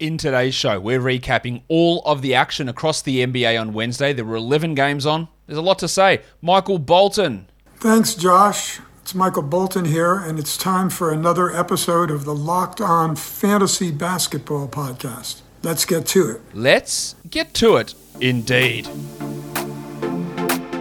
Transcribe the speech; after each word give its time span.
In 0.00 0.16
today's 0.16 0.54
show, 0.54 0.80
we're 0.80 0.98
recapping 0.98 1.60
all 1.68 2.00
of 2.06 2.22
the 2.22 2.34
action 2.34 2.70
across 2.70 3.02
the 3.02 3.18
NBA 3.18 3.60
on 3.60 3.74
Wednesday. 3.74 4.14
There 4.14 4.24
were 4.24 4.36
11 4.36 4.74
games 4.74 5.04
on. 5.04 5.28
There's 5.46 5.58
a 5.58 5.62
lot 5.62 5.78
to 5.80 5.88
say. 5.88 6.22
Michael 6.40 6.78
Bolton. 6.78 7.50
Thanks, 7.76 8.14
Josh. 8.14 8.80
It's 9.02 9.14
Michael 9.14 9.42
Bolton 9.42 9.84
here, 9.84 10.14
and 10.14 10.38
it's 10.38 10.56
time 10.56 10.88
for 10.88 11.12
another 11.12 11.54
episode 11.54 12.10
of 12.10 12.24
the 12.24 12.34
Locked 12.34 12.80
On 12.80 13.14
Fantasy 13.14 13.90
Basketball 13.90 14.68
Podcast. 14.68 15.42
Let's 15.62 15.84
get 15.84 16.06
to 16.06 16.30
it. 16.30 16.40
Let's 16.54 17.14
get 17.28 17.52
to 17.54 17.76
it, 17.76 17.94
indeed. 18.22 18.88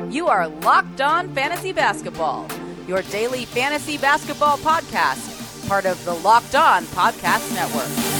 You 0.10 0.30
are 0.30 0.48
Locked 0.48 1.02
On 1.02 1.28
Fantasy 1.36 1.74
Basketball, 1.74 2.48
your 2.88 3.02
daily 3.02 3.44
fantasy 3.44 3.98
basketball 3.98 4.58
podcast, 4.60 5.68
part 5.68 5.86
of 5.86 6.02
the 6.06 6.14
Locked 6.14 6.56
On 6.56 6.86
Podcast 6.86 7.54
Network. 7.54 8.19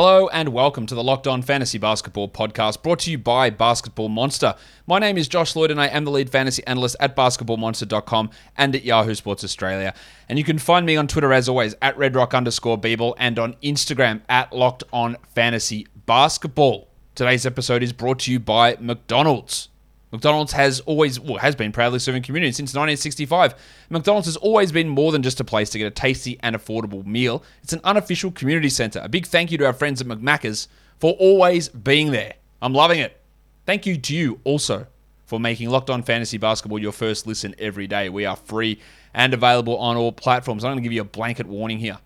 Hello 0.00 0.28
and 0.28 0.50
welcome 0.50 0.86
to 0.86 0.94
the 0.94 1.02
Locked 1.02 1.26
On 1.26 1.42
Fantasy 1.42 1.76
Basketball 1.76 2.28
podcast 2.28 2.84
brought 2.84 3.00
to 3.00 3.10
you 3.10 3.18
by 3.18 3.50
Basketball 3.50 4.08
Monster. 4.08 4.54
My 4.86 5.00
name 5.00 5.18
is 5.18 5.26
Josh 5.26 5.56
Lloyd 5.56 5.72
and 5.72 5.80
I 5.80 5.88
am 5.88 6.04
the 6.04 6.12
lead 6.12 6.30
fantasy 6.30 6.64
analyst 6.68 6.94
at 7.00 7.16
basketballmonster.com 7.16 8.30
and 8.56 8.76
at 8.76 8.84
Yahoo 8.84 9.16
Sports 9.16 9.42
Australia. 9.42 9.92
And 10.28 10.38
you 10.38 10.44
can 10.44 10.58
find 10.58 10.86
me 10.86 10.94
on 10.94 11.08
Twitter 11.08 11.32
as 11.32 11.48
always 11.48 11.74
at 11.82 11.98
redrock 11.98 12.32
underscore 12.32 12.80
Beeble 12.80 13.14
and 13.18 13.40
on 13.40 13.54
Instagram 13.54 14.20
at 14.28 14.52
Locked 14.52 14.84
On 14.92 15.16
Fantasy 15.34 15.88
Basketball. 16.06 16.86
Today's 17.16 17.44
episode 17.44 17.82
is 17.82 17.92
brought 17.92 18.20
to 18.20 18.30
you 18.30 18.38
by 18.38 18.76
McDonald's. 18.78 19.68
McDonald's 20.10 20.52
has 20.52 20.80
always 20.80 21.20
well, 21.20 21.38
has 21.38 21.54
been 21.54 21.70
proudly 21.70 21.98
serving 21.98 22.22
community 22.22 22.52
since 22.52 22.70
1965. 22.70 23.54
McDonald's 23.90 24.26
has 24.26 24.36
always 24.36 24.72
been 24.72 24.88
more 24.88 25.12
than 25.12 25.22
just 25.22 25.40
a 25.40 25.44
place 25.44 25.68
to 25.70 25.78
get 25.78 25.86
a 25.86 25.90
tasty 25.90 26.38
and 26.40 26.56
affordable 26.56 27.04
meal. 27.04 27.42
It's 27.62 27.72
an 27.72 27.80
unofficial 27.84 28.30
community 28.30 28.70
center. 28.70 29.00
A 29.02 29.08
big 29.08 29.26
thank 29.26 29.52
you 29.52 29.58
to 29.58 29.66
our 29.66 29.72
friends 29.72 30.00
at 30.00 30.06
McMaccas 30.06 30.68
for 30.98 31.12
always 31.14 31.68
being 31.68 32.10
there. 32.10 32.34
I'm 32.62 32.72
loving 32.72 33.00
it. 33.00 33.20
Thank 33.66 33.84
you 33.84 33.98
to 33.98 34.14
you 34.16 34.40
also 34.44 34.86
for 35.26 35.38
making 35.38 35.68
Locked 35.68 35.90
On 35.90 36.02
Fantasy 36.02 36.38
Basketball 36.38 36.78
your 36.78 36.92
first 36.92 37.26
listen 37.26 37.54
every 37.58 37.86
day. 37.86 38.08
We 38.08 38.24
are 38.24 38.36
free 38.36 38.80
and 39.12 39.34
available 39.34 39.76
on 39.76 39.96
all 39.96 40.10
platforms. 40.10 40.64
I'm 40.64 40.70
going 40.70 40.78
to 40.78 40.82
give 40.82 40.92
you 40.92 41.02
a 41.02 41.04
blanket 41.04 41.46
warning 41.46 41.78
here. 41.78 41.98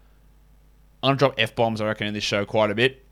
I'm 1.02 1.08
going 1.08 1.16
to 1.16 1.18
drop 1.20 1.34
F 1.38 1.54
bombs, 1.54 1.80
I 1.80 1.86
reckon, 1.86 2.08
in 2.08 2.14
this 2.14 2.24
show 2.24 2.44
quite 2.44 2.70
a 2.70 2.74
bit. 2.74 3.04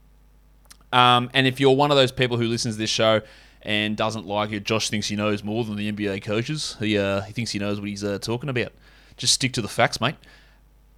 Um, 0.92 1.31
and 1.33 1.47
if 1.47 1.61
you're 1.61 1.77
one 1.77 1.92
of 1.92 1.97
those 1.97 2.11
people 2.11 2.36
who 2.36 2.48
listens 2.48 2.75
to 2.75 2.79
this 2.81 2.91
show 2.91 3.23
and 3.62 3.97
doesn't 3.97 4.27
like 4.27 4.53
it. 4.53 4.64
Josh 4.64 4.91
thinks 4.91 5.08
he 5.08 5.16
knows 5.16 5.44
more 5.44 5.64
than 5.64 5.77
the 5.77 5.91
NBA 5.91 6.22
coaches. 6.22 6.77
He 6.78 6.97
uh, 6.97 7.22
he 7.22 7.33
thinks 7.33 7.50
he 7.50 7.58
knows 7.58 7.80
what 7.80 7.89
he's 7.89 8.05
uh, 8.05 8.19
talking 8.19 8.48
about. 8.48 8.72
Just 9.17 9.34
stick 9.34 9.52
to 9.55 9.62
the 9.62 9.69
facts, 9.69 10.00
mate. 10.00 10.17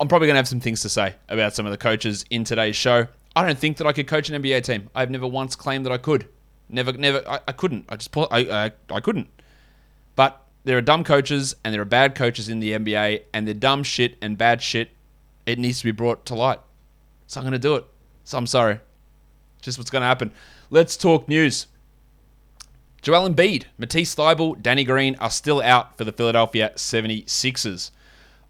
I'm 0.01 0.09
probably 0.09 0.27
going 0.27 0.35
to 0.35 0.39
have 0.39 0.49
some 0.49 0.61
things 0.61 0.81
to 0.83 0.89
say 0.89 1.15
about 1.29 1.55
some 1.55 1.67
of 1.67 1.73
the 1.73 1.79
coaches 1.79 2.25
in 2.31 2.45
today's 2.45 2.77
show. 2.77 3.07
I 3.35 3.47
don't 3.47 3.59
think 3.59 3.77
that 3.79 3.87
I 3.87 3.93
could 3.93 4.07
coach 4.07 4.29
an 4.29 4.43
NBA 4.43 4.65
team. 4.65 4.91
I've 4.95 5.11
never 5.11 5.27
once 5.27 5.57
claimed 5.57 5.87
that 5.87 5.93
I 5.93 5.99
could. 5.99 6.29
Never, 6.69 6.93
never. 6.93 7.23
I, 7.29 7.41
I 7.47 7.53
couldn't. 7.53 7.85
I 7.89 7.97
just, 7.97 8.17
I, 8.17 8.25
I, 8.31 8.73
I 8.91 9.01
couldn't. 9.01 9.29
But 10.17 10.43
there 10.65 10.77
are 10.77 10.83
dumb 10.83 11.05
coaches 11.05 11.55
and 11.65 11.73
there 11.73 11.81
are 11.81 11.87
bad 11.87 12.15
coaches 12.15 12.49
in 12.49 12.61
the 12.61 12.73
NBA, 12.73 13.23
and 13.33 13.47
the 13.47 13.55
dumb 13.55 13.83
shit 13.83 14.17
and 14.21 14.37
bad 14.37 14.63
shit. 14.63 14.91
It 15.47 15.59
needs 15.59 15.79
to 15.79 15.85
be 15.85 15.93
brought 15.93 16.25
to 16.27 16.35
light. 16.35 16.61
So 17.27 17.41
I'm 17.41 17.45
going 17.45 17.53
to 17.53 17.59
do 17.59 17.75
it. 17.77 17.85
So 18.25 18.39
I'm 18.39 18.47
sorry. 18.47 18.81
Just 19.61 19.79
what's 19.79 19.91
going 19.91 20.03
to 20.03 20.07
happen. 20.07 20.33
Let's 20.71 20.97
talk 20.97 21.29
news. 21.29 21.67
Joel 23.03 23.29
Embiid, 23.29 23.65
Matisse 23.79 24.15
Thybulle, 24.15 24.63
Danny 24.63 24.85
Green 24.85 25.17
are 25.17 25.29
still 25.29 25.61
out 25.61 25.99
for 25.99 26.05
the 26.05 26.13
Philadelphia 26.13 26.71
76ers. 26.77 27.91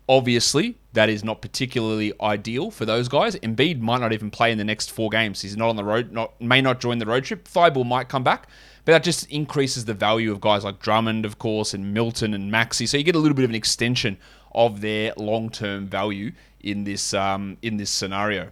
Obviously, 0.07 0.77
that 0.93 1.09
is 1.09 1.25
not 1.25 1.41
particularly 1.41 2.13
ideal 2.21 2.71
for 2.71 2.85
those 2.85 3.09
guys. 3.09 3.35
Embiid 3.37 3.81
might 3.81 4.03
not 4.03 4.13
even 4.13 4.31
play 4.31 4.53
in 4.53 4.59
the 4.59 4.65
next 4.65 4.91
four 4.91 5.09
games. 5.09 5.41
He's 5.41 5.57
not 5.57 5.71
on 5.71 5.77
the 5.77 5.85
road, 5.85 6.13
not 6.13 6.39
may 6.39 6.61
not 6.61 6.81
join 6.81 6.99
the 6.99 7.07
road 7.07 7.25
trip. 7.25 7.49
Thybulle 7.49 7.87
might 7.87 8.11
come 8.11 8.23
back, 8.23 8.47
but 8.85 8.93
that 8.93 9.03
just 9.03 9.27
increases 9.31 9.87
the 9.87 9.95
value 9.95 10.31
of 10.31 10.43
guys 10.43 10.65
like 10.65 10.81
Drummond, 10.81 11.25
of 11.25 11.39
course, 11.39 11.73
and 11.73 11.95
Milton 11.95 12.35
and 12.35 12.51
Maxey. 12.51 12.85
So 12.85 12.99
you 12.99 13.05
get 13.05 13.15
a 13.15 13.21
little 13.21 13.37
bit 13.37 13.45
of 13.45 13.51
an 13.51 13.57
extension 13.57 14.19
of 14.55 14.83
their 14.83 15.15
long-term 15.17 15.87
value 15.87 16.33
in 16.61 16.85
this 16.85 17.15
um, 17.15 17.57
in 17.63 17.79
this 17.79 17.89
scenario. 17.89 18.51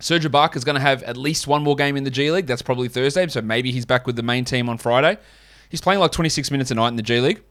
Serge 0.00 0.24
Ibaka 0.24 0.56
is 0.56 0.64
going 0.64 0.74
to 0.74 0.80
have 0.80 1.02
at 1.02 1.16
least 1.16 1.46
one 1.46 1.62
more 1.62 1.76
game 1.76 1.96
in 1.96 2.04
the 2.04 2.10
G 2.10 2.30
League. 2.30 2.46
That's 2.46 2.62
probably 2.62 2.88
Thursday, 2.88 3.26
so 3.28 3.42
maybe 3.42 3.70
he's 3.70 3.84
back 3.86 4.06
with 4.06 4.16
the 4.16 4.22
main 4.22 4.44
team 4.44 4.68
on 4.68 4.78
Friday. 4.78 5.18
He's 5.68 5.80
playing 5.80 6.00
like 6.00 6.10
26 6.10 6.50
minutes 6.50 6.70
a 6.70 6.74
night 6.74 6.88
in 6.88 6.96
the 6.96 7.02
G 7.02 7.20
League. 7.20 7.42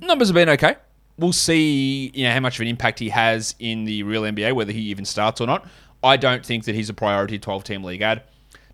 Numbers 0.00 0.28
have 0.28 0.34
been 0.34 0.48
okay. 0.50 0.76
We'll 1.18 1.32
see, 1.32 2.10
you 2.14 2.24
know, 2.24 2.32
how 2.32 2.40
much 2.40 2.56
of 2.56 2.62
an 2.62 2.68
impact 2.68 2.98
he 2.98 3.08
has 3.08 3.54
in 3.58 3.84
the 3.84 4.02
real 4.02 4.22
NBA, 4.22 4.54
whether 4.54 4.72
he 4.72 4.80
even 4.82 5.04
starts 5.04 5.40
or 5.40 5.46
not. 5.46 5.66
I 6.02 6.16
don't 6.16 6.44
think 6.44 6.64
that 6.64 6.74
he's 6.74 6.88
a 6.88 6.94
priority 6.94 7.38
12-team 7.38 7.82
league 7.82 8.02
ad. 8.02 8.22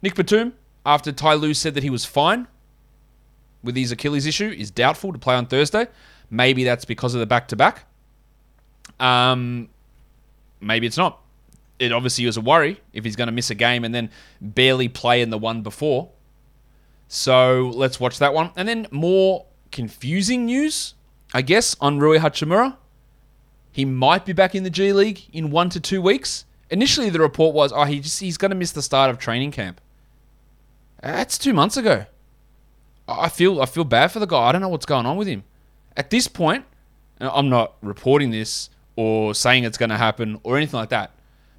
Nick 0.03 0.15
Batum, 0.15 0.53
after 0.85 1.11
Ty 1.11 1.35
Lue 1.35 1.55
said 1.55 1.75
that 1.75 1.83
he 1.83 1.91
was 1.91 2.05
fine 2.05 2.47
with 3.63 3.77
his 3.77 3.91
Achilles 3.91 4.27
issue, 4.27 4.49
is 4.49 4.71
doubtful 4.71 5.13
to 5.13 5.19
play 5.19 5.35
on 5.35 5.47
Thursday. 5.47 5.89
Maybe 6.31 6.63
that's 6.65 6.85
because 6.85 7.15
of 7.15 7.21
the 7.21 7.27
back-to-back. 7.27 7.85
Um, 9.01 9.69
maybe 10.61 10.87
it's 10.87 10.97
not 10.97 11.21
it 11.79 11.93
obviously 11.93 12.27
was 12.27 12.37
a 12.37 12.41
worry 12.41 12.81
if 12.93 13.05
he's 13.05 13.17
going 13.17 13.27
to 13.27 13.33
miss 13.33 13.51
a 13.51 13.55
game 13.55 13.85
and 13.85 13.95
then 13.95 14.11
barely 14.41 14.89
play 14.89 15.23
in 15.23 15.31
the 15.31 15.39
one 15.39 15.63
before. 15.63 16.11
So 17.09 17.71
let's 17.75 18.01
watch 18.01 18.19
that 18.19 18.35
one. 18.35 18.51
And 18.57 18.69
then 18.69 18.87
more 18.91 19.47
confusing 19.71 20.47
news, 20.47 20.95
I 21.33 21.43
guess, 21.43 21.77
on 21.81 21.99
Rui 21.99 22.19
Hachimura. 22.19 22.77
He 23.71 23.85
might 23.85 24.25
be 24.25 24.33
back 24.33 24.55
in 24.55 24.63
the 24.63 24.71
G 24.71 24.93
League 24.93 25.23
in 25.33 25.51
one 25.51 25.69
to 25.71 25.81
two 25.81 26.01
weeks. 26.01 26.47
Initially, 26.71 27.11
the 27.11 27.21
report 27.21 27.55
was, 27.55 27.73
oh, 27.73 27.85
he 27.85 28.01
just, 28.01 28.21
he's 28.21 28.39
going 28.39 28.51
to 28.51 28.57
miss 28.57 28.73
the 28.73 28.83
start 28.83 29.11
of 29.11 29.19
training 29.19 29.53
camp. 29.53 29.81
That's 31.03 31.39
two 31.39 31.53
months 31.53 31.77
ago. 31.77 32.07
I 33.07 33.29
feel 33.29 33.61
I 33.61 33.67
feel 33.67 33.85
bad 33.85 34.11
for 34.11 34.19
the 34.19 34.27
guy. 34.27 34.49
I 34.49 34.53
don't 34.53 34.61
know 34.61 34.69
what's 34.69 34.87
going 34.87 35.07
on 35.07 35.17
with 35.17 35.29
him. 35.29 35.45
At 35.97 36.11
this 36.11 36.27
point, 36.27 36.65
I'm 37.21 37.49
not 37.49 37.75
reporting 37.83 38.31
this 38.31 38.71
or 38.97 39.35
saying 39.35 39.65
it's 39.65 39.79
going 39.79 39.91
to 39.91 39.97
happen 39.97 40.41
or 40.43 40.57
anything 40.57 40.79
like 40.79 40.89
that. 40.89 41.13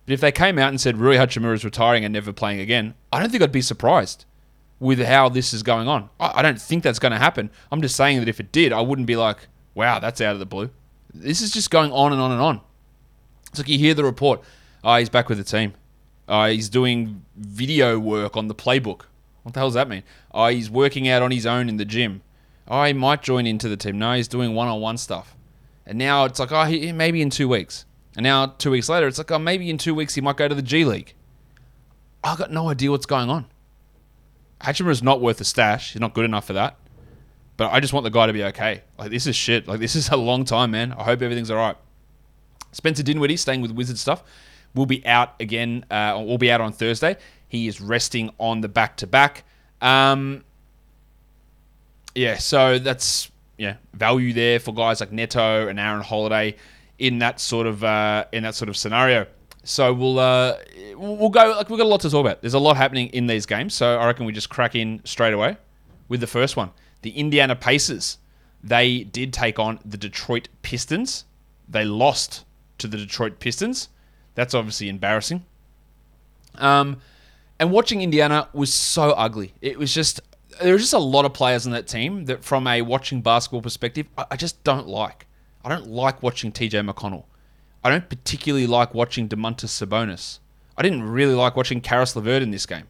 But 0.07 0.13
if 0.13 0.21
they 0.21 0.31
came 0.31 0.57
out 0.57 0.69
and 0.69 0.79
said 0.79 0.97
Rui 0.97 1.17
Hachimura 1.17 1.53
is 1.53 1.65
retiring 1.65 2.05
and 2.05 2.13
never 2.13 2.31
playing 2.31 2.61
again, 2.61 2.95
I 3.11 3.19
don't 3.19 3.29
think 3.29 3.43
I'd 3.43 3.51
be 3.51 3.61
surprised 3.61 4.23
with 4.79 4.99
how 4.99 5.27
this 5.27 5.53
is 5.53 5.63
going 5.63 5.89
on. 5.89 6.09
I 6.17 6.41
don't 6.41 6.59
think 6.61 6.81
that's 6.81 6.97
going 6.97 7.11
to 7.11 7.17
happen. 7.17 7.49
I'm 7.73 7.81
just 7.81 7.97
saying 7.97 8.19
that 8.19 8.29
if 8.29 8.39
it 8.39 8.53
did, 8.53 8.71
I 8.71 8.79
wouldn't 8.79 9.05
be 9.05 9.17
like, 9.17 9.49
wow, 9.75 9.99
that's 9.99 10.21
out 10.21 10.31
of 10.31 10.39
the 10.39 10.45
blue. 10.45 10.69
This 11.13 11.41
is 11.41 11.51
just 11.51 11.69
going 11.71 11.91
on 11.91 12.13
and 12.13 12.21
on 12.21 12.31
and 12.31 12.39
on. 12.39 12.61
It's 13.49 13.59
like 13.59 13.67
you 13.67 13.77
hear 13.77 13.93
the 13.93 14.05
report, 14.05 14.41
oh, 14.81 14.95
he's 14.95 15.09
back 15.09 15.27
with 15.27 15.39
the 15.39 15.43
team. 15.43 15.73
Oh, 16.29 16.45
he's 16.45 16.69
doing 16.69 17.25
video 17.35 17.99
work 17.99 18.37
on 18.37 18.47
the 18.47 18.55
playbook. 18.55 19.01
What 19.43 19.53
the 19.53 19.59
hell 19.59 19.67
does 19.67 19.73
that 19.73 19.89
mean? 19.89 20.03
Oh, 20.31 20.47
he's 20.47 20.69
working 20.69 21.09
out 21.09 21.21
on 21.21 21.31
his 21.31 21.45
own 21.45 21.67
in 21.67 21.75
the 21.75 21.85
gym. 21.85 22.21
Oh, 22.69 22.83
he 22.85 22.93
might 22.93 23.23
join 23.23 23.45
into 23.45 23.67
the 23.67 23.77
team. 23.77 23.99
No, 23.99 24.13
he's 24.13 24.29
doing 24.29 24.55
one 24.55 24.69
on 24.69 24.79
one 24.79 24.97
stuff. 24.97 25.35
And 25.85 25.97
now 25.97 26.23
it's 26.23 26.39
like, 26.39 26.53
oh, 26.53 26.63
he, 26.63 26.93
maybe 26.93 27.21
in 27.21 27.29
two 27.29 27.49
weeks. 27.49 27.85
And 28.17 28.23
now, 28.23 28.47
two 28.47 28.71
weeks 28.71 28.89
later, 28.89 29.07
it's 29.07 29.19
like, 29.19 29.31
oh, 29.31 29.37
maybe 29.37 29.69
in 29.69 29.77
two 29.77 29.93
weeks 29.93 30.15
he 30.15 30.21
might 30.21 30.37
go 30.37 30.47
to 30.47 30.55
the 30.55 30.63
G 30.63 30.83
League. 30.83 31.13
I've 32.23 32.39
got 32.39 32.51
no 32.51 32.67
idea 32.67 32.89
what's 32.89 33.05
going 33.05 33.29
on. 33.29 33.45
Hachimura 34.59 34.89
is 34.89 35.03
not 35.03 35.21
worth 35.21 35.39
a 35.39 35.43
stash. 35.43 35.93
He's 35.93 36.01
not 36.01 36.15
good 36.15 36.25
enough 36.25 36.47
for 36.47 36.53
that. 36.53 36.77
But 37.57 37.71
I 37.71 37.79
just 37.79 37.93
want 37.93 38.05
the 38.05 38.09
guy 38.09 38.25
to 38.25 38.33
be 38.33 38.43
okay. 38.45 38.81
Like, 38.97 39.11
this 39.11 39.27
is 39.27 39.35
shit. 39.35 39.67
Like, 39.67 39.79
this 39.79 39.95
is 39.95 40.09
a 40.11 40.17
long 40.17 40.45
time, 40.45 40.71
man. 40.71 40.93
I 40.93 41.03
hope 41.03 41.21
everything's 41.21 41.51
all 41.51 41.57
right. 41.57 41.77
Spencer 42.71 43.03
Dinwiddie, 43.03 43.37
staying 43.37 43.61
with 43.61 43.69
Wizard 43.69 43.99
stuff, 43.99 44.23
will 44.73 44.87
be 44.87 45.05
out 45.05 45.35
again. 45.39 45.85
Uh, 45.91 46.15
will 46.25 46.39
be 46.39 46.51
out 46.51 46.59
on 46.59 46.73
Thursday. 46.73 47.17
He 47.47 47.67
is 47.67 47.79
resting 47.79 48.31
on 48.39 48.61
the 48.61 48.67
back 48.67 48.97
to 48.97 49.07
back. 49.07 49.43
Yeah, 52.15 52.37
so 52.39 52.79
that's 52.79 53.29
yeah 53.59 53.75
value 53.93 54.33
there 54.33 54.59
for 54.59 54.73
guys 54.73 54.99
like 54.99 55.11
Neto 55.11 55.67
and 55.67 55.79
Aaron 55.79 56.01
Holiday 56.01 56.55
in 56.99 57.19
that 57.19 57.39
sort 57.39 57.67
of 57.67 57.83
uh, 57.83 58.25
in 58.31 58.43
that 58.43 58.55
sort 58.55 58.69
of 58.69 58.77
scenario. 58.77 59.27
So 59.63 59.93
we'll 59.93 60.19
uh, 60.19 60.57
we'll 60.95 61.29
go 61.29 61.55
like 61.57 61.69
we've 61.69 61.77
got 61.77 61.85
a 61.85 61.89
lot 61.89 62.01
to 62.01 62.09
talk 62.09 62.21
about. 62.21 62.41
There's 62.41 62.53
a 62.53 62.59
lot 62.59 62.77
happening 62.77 63.07
in 63.09 63.27
these 63.27 63.45
games, 63.45 63.73
so 63.73 63.99
I 63.99 64.05
reckon 64.05 64.25
we 64.25 64.33
just 64.33 64.49
crack 64.49 64.75
in 64.75 65.01
straight 65.03 65.33
away 65.33 65.57
with 66.07 66.21
the 66.21 66.27
first 66.27 66.55
one. 66.55 66.71
The 67.01 67.11
Indiana 67.11 67.55
Pacers. 67.55 68.17
They 68.63 69.03
did 69.03 69.33
take 69.33 69.59
on 69.59 69.79
the 69.85 69.97
Detroit 69.97 70.49
Pistons. 70.61 71.25
They 71.69 71.85
lost 71.85 72.43
to 72.79 72.87
the 72.87 72.97
Detroit 72.97 73.39
Pistons. 73.39 73.89
That's 74.35 74.53
obviously 74.53 74.89
embarrassing. 74.89 75.45
Um, 76.55 76.97
and 77.59 77.71
watching 77.71 78.01
Indiana 78.01 78.49
was 78.53 78.73
so 78.73 79.11
ugly. 79.11 79.53
It 79.61 79.77
was 79.77 79.93
just 79.93 80.21
there 80.61 80.73
was 80.73 80.81
just 80.81 80.93
a 80.93 80.99
lot 80.99 81.25
of 81.25 81.33
players 81.33 81.65
on 81.65 81.71
that 81.73 81.87
team 81.87 82.25
that, 82.25 82.43
from 82.43 82.67
a 82.67 82.81
watching 82.81 83.21
basketball 83.21 83.61
perspective, 83.61 84.07
I, 84.17 84.25
I 84.31 84.35
just 84.35 84.63
don't 84.63 84.87
like. 84.87 85.26
I 85.67 85.69
don't 85.69 85.89
like 85.89 86.23
watching 86.23 86.53
TJ 86.53 86.89
McConnell. 86.89 87.25
I 87.83 87.89
don't 87.89 88.07
particularly 88.07 88.67
like 88.67 88.93
watching 88.93 89.27
Domantas 89.27 89.65
Sabonis. 89.65 90.39
I 90.77 90.81
didn't 90.81 91.03
really 91.03 91.33
like 91.33 91.57
watching 91.57 91.81
Caris 91.81 92.15
LeVert 92.15 92.41
in 92.41 92.51
this 92.51 92.65
game. 92.65 92.85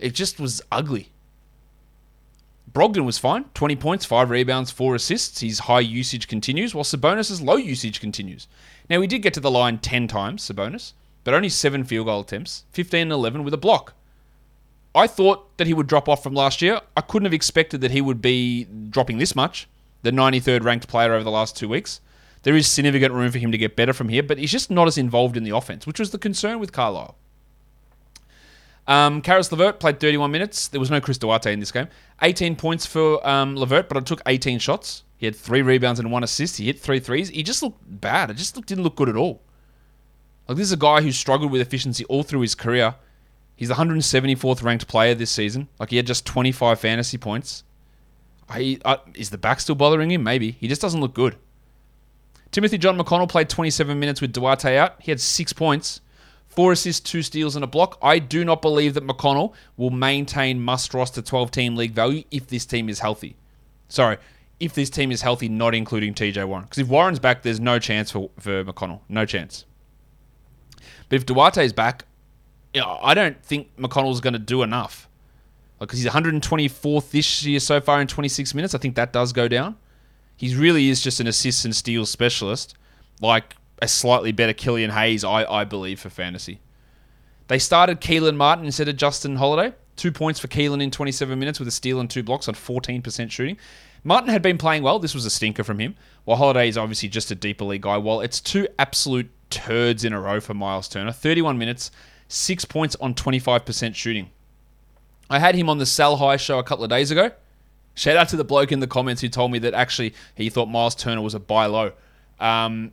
It 0.00 0.14
just 0.14 0.40
was 0.40 0.62
ugly. 0.72 1.10
Brogdon 2.72 3.04
was 3.04 3.18
fine. 3.18 3.44
20 3.52 3.76
points, 3.76 4.06
5 4.06 4.30
rebounds, 4.30 4.70
4 4.70 4.94
assists. 4.94 5.40
His 5.40 5.58
high 5.58 5.80
usage 5.80 6.28
continues, 6.28 6.74
while 6.74 6.82
Sabonis' 6.82 7.44
low 7.44 7.56
usage 7.56 8.00
continues. 8.00 8.48
Now, 8.88 9.02
he 9.02 9.06
did 9.06 9.20
get 9.20 9.34
to 9.34 9.40
the 9.40 9.50
line 9.50 9.76
10 9.76 10.08
times, 10.08 10.48
Sabonis, 10.48 10.94
but 11.24 11.34
only 11.34 11.50
7 11.50 11.84
field 11.84 12.06
goal 12.06 12.22
attempts, 12.22 12.64
15 12.72 13.02
and 13.02 13.12
11 13.12 13.44
with 13.44 13.52
a 13.52 13.58
block. 13.58 13.92
I 14.94 15.06
thought 15.06 15.58
that 15.58 15.66
he 15.66 15.74
would 15.74 15.88
drop 15.88 16.08
off 16.08 16.22
from 16.22 16.32
last 16.32 16.62
year. 16.62 16.80
I 16.96 17.02
couldn't 17.02 17.26
have 17.26 17.34
expected 17.34 17.82
that 17.82 17.90
he 17.90 18.00
would 18.00 18.22
be 18.22 18.64
dropping 18.88 19.18
this 19.18 19.36
much, 19.36 19.68
the 20.02 20.10
93rd 20.10 20.64
ranked 20.64 20.88
player 20.88 21.14
over 21.14 21.24
the 21.24 21.30
last 21.30 21.56
two 21.56 21.68
weeks. 21.68 22.00
There 22.42 22.56
is 22.56 22.66
significant 22.66 23.14
room 23.14 23.30
for 23.30 23.38
him 23.38 23.52
to 23.52 23.58
get 23.58 23.76
better 23.76 23.92
from 23.92 24.08
here, 24.08 24.22
but 24.22 24.38
he's 24.38 24.50
just 24.50 24.70
not 24.70 24.88
as 24.88 24.98
involved 24.98 25.36
in 25.36 25.44
the 25.44 25.54
offense, 25.54 25.86
which 25.86 26.00
was 26.00 26.10
the 26.10 26.18
concern 26.18 26.58
with 26.58 26.72
Carlisle. 26.72 27.16
Um, 28.86 29.22
Caris 29.22 29.52
LeVert 29.52 29.78
played 29.78 30.00
31 30.00 30.30
minutes. 30.32 30.66
There 30.68 30.80
was 30.80 30.90
no 30.90 31.00
Chris 31.00 31.18
Duarte 31.18 31.52
in 31.52 31.60
this 31.60 31.70
game. 31.70 31.88
18 32.20 32.56
points 32.56 32.84
for 32.84 33.26
um, 33.26 33.56
LeVert, 33.56 33.88
but 33.88 33.96
it 33.96 34.06
took 34.06 34.20
18 34.26 34.58
shots. 34.58 35.04
He 35.16 35.26
had 35.26 35.36
three 35.36 35.62
rebounds 35.62 36.00
and 36.00 36.10
one 36.10 36.24
assist. 36.24 36.56
He 36.56 36.66
hit 36.66 36.80
three 36.80 36.98
threes. 36.98 37.28
He 37.28 37.44
just 37.44 37.62
looked 37.62 37.78
bad. 38.00 38.30
It 38.30 38.34
just 38.34 38.56
looked, 38.56 38.68
didn't 38.68 38.82
look 38.82 38.96
good 38.96 39.08
at 39.08 39.16
all. 39.16 39.40
Like 40.48 40.58
this 40.58 40.66
is 40.66 40.72
a 40.72 40.76
guy 40.76 41.00
who 41.00 41.12
struggled 41.12 41.52
with 41.52 41.60
efficiency 41.60 42.04
all 42.06 42.24
through 42.24 42.40
his 42.40 42.56
career. 42.56 42.96
He's 43.54 43.68
the 43.68 43.74
174th 43.74 44.64
ranked 44.64 44.88
player 44.88 45.14
this 45.14 45.30
season. 45.30 45.68
Like 45.78 45.90
he 45.90 45.96
had 45.96 46.06
just 46.08 46.26
25 46.26 46.80
fantasy 46.80 47.18
points. 47.18 47.62
I, 48.52 48.78
uh, 48.84 48.96
is 49.14 49.30
the 49.30 49.38
back 49.38 49.60
still 49.60 49.74
bothering 49.74 50.10
him? 50.10 50.22
Maybe. 50.22 50.52
He 50.52 50.68
just 50.68 50.82
doesn't 50.82 51.00
look 51.00 51.14
good. 51.14 51.36
Timothy 52.50 52.76
John 52.76 52.98
McConnell 52.98 53.28
played 53.28 53.48
27 53.48 53.98
minutes 53.98 54.20
with 54.20 54.32
Duarte 54.32 54.76
out. 54.76 54.96
He 55.00 55.10
had 55.10 55.20
six 55.20 55.54
points, 55.54 56.02
four 56.48 56.72
assists, 56.72 57.00
two 57.00 57.22
steals, 57.22 57.56
and 57.56 57.64
a 57.64 57.66
block. 57.66 57.98
I 58.02 58.18
do 58.18 58.44
not 58.44 58.60
believe 58.60 58.94
that 58.94 59.06
McConnell 59.06 59.54
will 59.78 59.90
maintain 59.90 60.60
must 60.60 60.92
roster 60.92 61.22
12 61.22 61.50
team 61.50 61.76
league 61.76 61.92
value 61.92 62.24
if 62.30 62.46
this 62.46 62.66
team 62.66 62.90
is 62.90 62.98
healthy. 62.98 63.36
Sorry, 63.88 64.18
if 64.60 64.74
this 64.74 64.90
team 64.90 65.10
is 65.10 65.22
healthy, 65.22 65.48
not 65.48 65.74
including 65.74 66.12
TJ 66.12 66.46
Warren. 66.46 66.64
Because 66.64 66.78
if 66.78 66.88
Warren's 66.88 67.18
back, 67.18 67.42
there's 67.42 67.60
no 67.60 67.78
chance 67.78 68.10
for, 68.10 68.30
for 68.38 68.64
McConnell. 68.64 69.00
No 69.08 69.24
chance. 69.24 69.64
But 71.08 71.16
if 71.16 71.26
Duarte's 71.26 71.72
back, 71.72 72.04
I 72.74 73.14
don't 73.14 73.42
think 73.42 73.74
McConnell's 73.76 74.20
going 74.20 74.32
to 74.34 74.38
do 74.38 74.62
enough. 74.62 75.08
Because 75.86 75.98
he's 75.98 76.10
124th 76.10 77.10
this 77.10 77.44
year 77.44 77.60
so 77.60 77.80
far 77.80 78.00
in 78.00 78.06
26 78.06 78.54
minutes. 78.54 78.74
I 78.74 78.78
think 78.78 78.94
that 78.94 79.12
does 79.12 79.32
go 79.32 79.48
down. 79.48 79.76
He 80.36 80.54
really 80.54 80.88
is 80.88 81.00
just 81.00 81.20
an 81.20 81.26
assist 81.26 81.64
and 81.64 81.74
steals 81.74 82.10
specialist, 82.10 82.74
like 83.20 83.56
a 83.80 83.88
slightly 83.88 84.32
better 84.32 84.52
Killian 84.52 84.90
Hayes, 84.90 85.24
I, 85.24 85.44
I 85.44 85.64
believe, 85.64 86.00
for 86.00 86.10
fantasy. 86.10 86.60
They 87.48 87.58
started 87.58 88.00
Kelan 88.00 88.36
Martin 88.36 88.64
instead 88.64 88.88
of 88.88 88.96
Justin 88.96 89.36
Holiday. 89.36 89.74
Two 89.96 90.10
points 90.10 90.40
for 90.40 90.48
Kelan 90.48 90.82
in 90.82 90.90
27 90.90 91.38
minutes 91.38 91.58
with 91.58 91.68
a 91.68 91.72
steal 91.72 92.00
and 92.00 92.08
two 92.08 92.22
blocks 92.22 92.48
on 92.48 92.54
14% 92.54 93.30
shooting. 93.30 93.58
Martin 94.04 94.30
had 94.30 94.42
been 94.42 94.58
playing 94.58 94.82
well. 94.82 94.98
This 94.98 95.14
was 95.14 95.26
a 95.26 95.30
stinker 95.30 95.62
from 95.62 95.78
him. 95.78 95.94
While 96.24 96.38
Holiday 96.38 96.68
is 96.68 96.78
obviously 96.78 97.08
just 97.08 97.30
a 97.30 97.34
deeper 97.34 97.64
league 97.64 97.82
guy. 97.82 97.98
Well, 97.98 98.20
it's 98.20 98.40
two 98.40 98.66
absolute 98.78 99.30
turds 99.50 100.04
in 100.04 100.12
a 100.12 100.20
row 100.20 100.40
for 100.40 100.54
Miles 100.54 100.88
Turner. 100.88 101.12
31 101.12 101.58
minutes, 101.58 101.90
six 102.26 102.64
points 102.64 102.96
on 103.00 103.14
25% 103.14 103.94
shooting. 103.94 104.30
I 105.32 105.38
had 105.38 105.54
him 105.54 105.70
on 105.70 105.78
the 105.78 105.86
Sell 105.86 106.18
High 106.18 106.36
show 106.36 106.58
a 106.58 106.62
couple 106.62 106.84
of 106.84 106.90
days 106.90 107.10
ago. 107.10 107.30
Shout 107.94 108.18
out 108.18 108.28
to 108.28 108.36
the 108.36 108.44
bloke 108.44 108.70
in 108.70 108.80
the 108.80 108.86
comments 108.86 109.22
who 109.22 109.30
told 109.30 109.50
me 109.50 109.58
that 109.60 109.72
actually 109.72 110.12
he 110.34 110.50
thought 110.50 110.66
Miles 110.66 110.94
Turner 110.94 111.22
was 111.22 111.32
a 111.32 111.40
buy 111.40 111.64
low. 111.64 111.92
Um, 112.38 112.92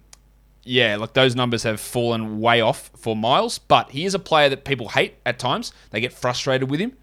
yeah, 0.63 0.95
like 0.95 1.11
those 1.11 1.35
numbers 1.35 1.63
have 1.63 1.81
fallen 1.81 2.39
way 2.39 2.61
off 2.61 2.91
for 2.95 3.13
Miles, 3.13 3.59
but 3.59 3.91
he 3.91 4.05
is 4.05 4.13
a 4.13 4.19
player 4.19 4.47
that 4.47 4.63
people 4.63 4.87
hate 4.87 5.15
at 5.25 5.37
times. 5.37 5.73
They 5.89 5.99
get 5.99 6.13
frustrated 6.13 6.69
with 6.69 6.79
him. 6.79 6.95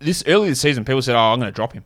This 0.00 0.22
early 0.26 0.50
this 0.50 0.60
season, 0.60 0.84
people 0.84 1.00
said, 1.00 1.16
"Oh, 1.16 1.32
I'm 1.32 1.40
going 1.40 1.50
to 1.50 1.56
drop 1.56 1.72
him." 1.72 1.84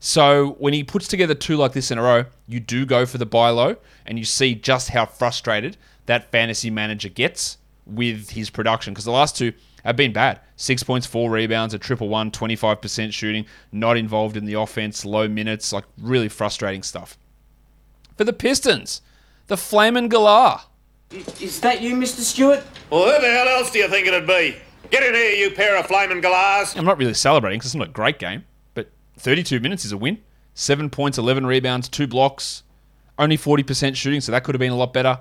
So 0.00 0.56
when 0.58 0.72
he 0.72 0.82
puts 0.82 1.06
together 1.06 1.34
two 1.34 1.56
like 1.56 1.74
this 1.74 1.92
in 1.92 1.98
a 1.98 2.02
row, 2.02 2.24
you 2.48 2.58
do 2.58 2.84
go 2.84 3.06
for 3.06 3.18
the 3.18 3.26
buy 3.26 3.50
low, 3.50 3.76
and 4.04 4.18
you 4.18 4.24
see 4.24 4.56
just 4.56 4.88
how 4.88 5.06
frustrated 5.06 5.76
that 6.06 6.32
fantasy 6.32 6.70
manager 6.70 7.08
gets 7.08 7.58
with 7.86 8.30
his 8.30 8.50
production 8.50 8.94
because 8.94 9.04
the 9.04 9.12
last 9.12 9.36
two 9.36 9.52
have 9.84 9.94
been 9.96 10.12
bad. 10.12 10.40
Six 10.62 10.84
points, 10.84 11.08
four 11.08 11.28
rebounds, 11.28 11.74
a 11.74 11.78
triple 11.80 12.08
one, 12.08 12.30
25% 12.30 13.12
shooting, 13.12 13.46
not 13.72 13.96
involved 13.96 14.36
in 14.36 14.44
the 14.44 14.54
offense, 14.54 15.04
low 15.04 15.26
minutes, 15.26 15.72
like 15.72 15.82
really 15.98 16.28
frustrating 16.28 16.84
stuff. 16.84 17.18
For 18.16 18.22
the 18.22 18.32
Pistons, 18.32 19.02
the 19.48 19.56
Flamin' 19.56 20.08
Galar. 20.08 20.60
Is 21.10 21.58
that 21.62 21.82
you, 21.82 21.96
Mr. 21.96 22.20
Stewart? 22.20 22.62
Well, 22.90 23.12
who 23.12 23.20
the 23.20 23.28
hell 23.28 23.48
else 23.48 23.72
do 23.72 23.80
you 23.80 23.88
think 23.88 24.06
it'd 24.06 24.24
be? 24.24 24.54
Get 24.90 25.02
in 25.02 25.14
here, 25.14 25.32
you 25.32 25.50
pair 25.50 25.76
of 25.76 25.86
flaming 25.86 26.20
galahs. 26.20 26.76
I'm 26.76 26.84
not 26.84 26.96
really 26.96 27.14
celebrating 27.14 27.58
because 27.58 27.70
it's 27.70 27.74
not 27.74 27.88
a 27.88 27.90
great 27.90 28.20
game, 28.20 28.44
but 28.74 28.88
32 29.18 29.58
minutes 29.58 29.84
is 29.84 29.90
a 29.90 29.96
win. 29.96 30.18
Seven 30.54 30.90
points, 30.90 31.18
11 31.18 31.44
rebounds, 31.44 31.88
two 31.88 32.06
blocks, 32.06 32.62
only 33.18 33.36
40% 33.36 33.96
shooting, 33.96 34.20
so 34.20 34.30
that 34.30 34.44
could 34.44 34.54
have 34.54 34.60
been 34.60 34.70
a 34.70 34.76
lot 34.76 34.92
better. 34.92 35.18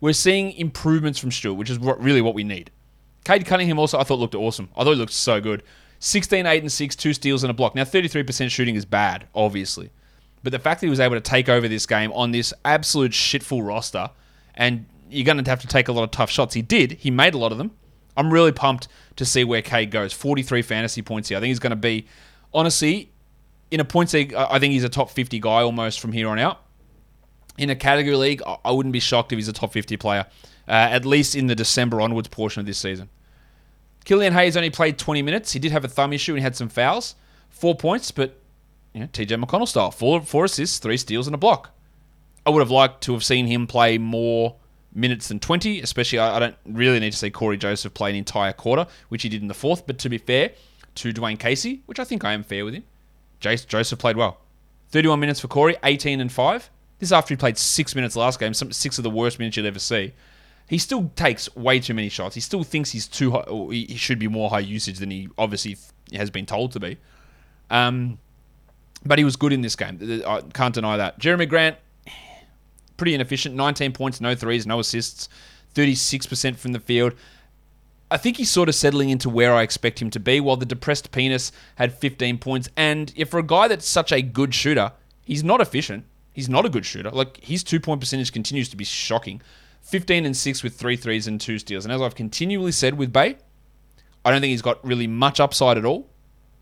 We're 0.00 0.14
seeing 0.14 0.50
improvements 0.50 1.20
from 1.20 1.30
Stewart, 1.30 1.56
which 1.56 1.70
is 1.70 1.78
really 1.78 2.22
what 2.22 2.34
we 2.34 2.42
need. 2.42 2.72
Cade 3.24 3.46
Cunningham 3.46 3.78
also 3.78 3.98
I 3.98 4.04
thought 4.04 4.18
looked 4.18 4.34
awesome. 4.34 4.68
I 4.76 4.84
thought 4.84 4.92
he 4.92 4.96
looked 4.96 5.12
so 5.12 5.40
good. 5.40 5.62
16, 6.00 6.46
8, 6.46 6.62
and 6.62 6.72
6, 6.72 6.96
two 6.96 7.12
steals 7.12 7.44
and 7.44 7.50
a 7.50 7.54
block. 7.54 7.74
Now, 7.74 7.84
33% 7.84 8.50
shooting 8.50 8.74
is 8.74 8.86
bad, 8.86 9.28
obviously. 9.34 9.90
But 10.42 10.52
the 10.52 10.58
fact 10.58 10.80
that 10.80 10.86
he 10.86 10.90
was 10.90 11.00
able 11.00 11.16
to 11.16 11.20
take 11.20 11.50
over 11.50 11.68
this 11.68 11.84
game 11.84 12.10
on 12.12 12.30
this 12.30 12.54
absolute 12.64 13.12
shitful 13.12 13.66
roster, 13.66 14.10
and 14.54 14.86
you're 15.10 15.26
going 15.26 15.42
to 15.42 15.50
have 15.50 15.60
to 15.60 15.66
take 15.66 15.88
a 15.88 15.92
lot 15.92 16.04
of 16.04 16.10
tough 16.10 16.30
shots. 16.30 16.54
He 16.54 16.62
did. 16.62 16.92
He 16.92 17.10
made 17.10 17.34
a 17.34 17.38
lot 17.38 17.52
of 17.52 17.58
them. 17.58 17.72
I'm 18.16 18.32
really 18.32 18.52
pumped 18.52 18.88
to 19.16 19.26
see 19.26 19.44
where 19.44 19.60
Cade 19.60 19.90
goes. 19.90 20.14
43 20.14 20.62
fantasy 20.62 21.02
points 21.02 21.28
here. 21.28 21.36
I 21.36 21.40
think 21.40 21.48
he's 21.48 21.58
going 21.58 21.70
to 21.70 21.76
be, 21.76 22.06
honestly, 22.54 23.10
in 23.70 23.80
a 23.80 23.84
points 23.84 24.14
league, 24.14 24.32
I 24.34 24.58
think 24.58 24.72
he's 24.72 24.84
a 24.84 24.88
top 24.88 25.10
50 25.10 25.38
guy 25.38 25.62
almost 25.62 26.00
from 26.00 26.12
here 26.12 26.28
on 26.28 26.38
out. 26.38 26.62
In 27.58 27.68
a 27.68 27.76
category 27.76 28.16
league, 28.16 28.42
I 28.64 28.70
wouldn't 28.70 28.94
be 28.94 29.00
shocked 29.00 29.32
if 29.32 29.36
he's 29.36 29.48
a 29.48 29.52
top 29.52 29.72
50 29.72 29.98
player 29.98 30.24
uh, 30.70 30.88
at 30.90 31.04
least 31.04 31.34
in 31.34 31.48
the 31.48 31.56
December 31.56 32.00
onwards 32.00 32.28
portion 32.28 32.60
of 32.60 32.66
this 32.66 32.78
season. 32.78 33.08
Killian 34.04 34.32
Hayes 34.32 34.56
only 34.56 34.70
played 34.70 34.98
20 34.98 35.20
minutes. 35.20 35.52
He 35.52 35.58
did 35.58 35.72
have 35.72 35.84
a 35.84 35.88
thumb 35.88 36.12
issue 36.12 36.32
and 36.32 36.38
he 36.38 36.42
had 36.44 36.54
some 36.54 36.68
fouls. 36.68 37.16
Four 37.50 37.74
points, 37.74 38.12
but 38.12 38.36
you 38.94 39.00
know, 39.00 39.06
TJ 39.08 39.42
McConnell 39.42 39.66
style. 39.66 39.90
Four, 39.90 40.20
four 40.20 40.44
assists, 40.44 40.78
three 40.78 40.96
steals, 40.96 41.26
and 41.26 41.34
a 41.34 41.38
block. 41.38 41.70
I 42.46 42.50
would 42.50 42.60
have 42.60 42.70
liked 42.70 43.02
to 43.02 43.12
have 43.12 43.24
seen 43.24 43.46
him 43.46 43.66
play 43.66 43.98
more 43.98 44.54
minutes 44.94 45.28
than 45.28 45.40
20, 45.40 45.80
especially 45.80 46.20
I, 46.20 46.36
I 46.36 46.38
don't 46.38 46.56
really 46.64 47.00
need 47.00 47.10
to 47.10 47.18
see 47.18 47.30
Cory 47.30 47.56
Joseph 47.56 47.92
play 47.92 48.10
an 48.10 48.16
entire 48.16 48.52
quarter, 48.52 48.86
which 49.08 49.24
he 49.24 49.28
did 49.28 49.42
in 49.42 49.48
the 49.48 49.54
fourth. 49.54 49.86
But 49.88 49.98
to 49.98 50.08
be 50.08 50.18
fair 50.18 50.52
to 50.94 51.12
Dwane 51.12 51.38
Casey, 51.38 51.82
which 51.86 51.98
I 51.98 52.04
think 52.04 52.24
I 52.24 52.32
am 52.32 52.44
fair 52.44 52.64
with 52.64 52.74
him, 52.74 52.84
Jace, 53.40 53.66
Joseph 53.66 53.98
played 53.98 54.16
well. 54.16 54.38
31 54.90 55.18
minutes 55.18 55.40
for 55.40 55.48
Cory, 55.48 55.76
18 55.82 56.20
and 56.20 56.30
5. 56.30 56.70
This 57.00 57.12
after 57.12 57.34
he 57.34 57.36
played 57.36 57.58
six 57.58 57.94
minutes 57.94 58.14
last 58.14 58.38
game, 58.38 58.54
some, 58.54 58.72
six 58.72 58.98
of 58.98 59.04
the 59.04 59.10
worst 59.10 59.38
minutes 59.38 59.56
you'll 59.56 59.66
ever 59.66 59.78
see. 59.78 60.12
He 60.70 60.78
still 60.78 61.10
takes 61.16 61.52
way 61.56 61.80
too 61.80 61.94
many 61.94 62.08
shots. 62.08 62.36
He 62.36 62.40
still 62.40 62.62
thinks 62.62 62.92
he's 62.92 63.08
too 63.08 63.32
high, 63.32 63.40
or 63.40 63.72
he 63.72 63.96
should 63.96 64.20
be 64.20 64.28
more 64.28 64.50
high 64.50 64.60
usage 64.60 65.00
than 65.00 65.10
he 65.10 65.28
obviously 65.36 65.76
has 66.12 66.30
been 66.30 66.46
told 66.46 66.70
to 66.70 66.78
be. 66.78 66.96
Um, 67.70 68.20
but 69.04 69.18
he 69.18 69.24
was 69.24 69.34
good 69.34 69.52
in 69.52 69.62
this 69.62 69.74
game. 69.74 70.22
I 70.24 70.42
can't 70.54 70.72
deny 70.72 70.96
that. 70.96 71.18
Jerami 71.18 71.48
Grant, 71.48 71.76
pretty 72.96 73.14
inefficient. 73.14 73.56
19 73.56 73.90
points, 73.90 74.20
no 74.20 74.36
threes, 74.36 74.64
no 74.64 74.78
assists, 74.78 75.28
36% 75.74 76.54
from 76.54 76.70
the 76.70 76.78
field. 76.78 77.14
I 78.08 78.16
think 78.16 78.36
he's 78.36 78.50
sort 78.50 78.68
of 78.68 78.76
settling 78.76 79.10
into 79.10 79.28
where 79.28 79.52
I 79.52 79.62
expect 79.62 80.00
him 80.00 80.10
to 80.10 80.20
be, 80.20 80.38
while 80.38 80.56
the 80.56 80.66
depressed 80.66 81.10
penis 81.10 81.50
had 81.74 81.92
15 81.92 82.38
points. 82.38 82.68
And 82.76 83.12
if 83.16 83.30
for 83.30 83.40
a 83.40 83.42
guy 83.42 83.66
that's 83.66 83.88
such 83.88 84.12
a 84.12 84.22
good 84.22 84.54
shooter, 84.54 84.92
he's 85.24 85.42
not 85.42 85.60
efficient. 85.60 86.04
He's 86.32 86.48
not 86.48 86.64
a 86.64 86.68
good 86.68 86.86
shooter. 86.86 87.10
Like 87.10 87.38
his 87.38 87.64
two 87.64 87.80
point 87.80 88.00
percentage 88.00 88.32
continues 88.32 88.68
to 88.68 88.76
be 88.76 88.84
shocking. 88.84 89.42
15 89.82 90.26
and 90.26 90.36
6 90.36 90.62
with 90.62 90.74
three 90.74 90.96
threes 90.96 91.26
and 91.26 91.40
two 91.40 91.58
steals. 91.58 91.84
And 91.84 91.92
as 91.92 92.00
I've 92.00 92.14
continually 92.14 92.72
said 92.72 92.96
with 92.96 93.12
Bay, 93.12 93.36
I 94.24 94.30
don't 94.30 94.40
think 94.40 94.50
he's 94.50 94.62
got 94.62 94.84
really 94.84 95.06
much 95.06 95.40
upside 95.40 95.78
at 95.78 95.84
all. 95.84 96.08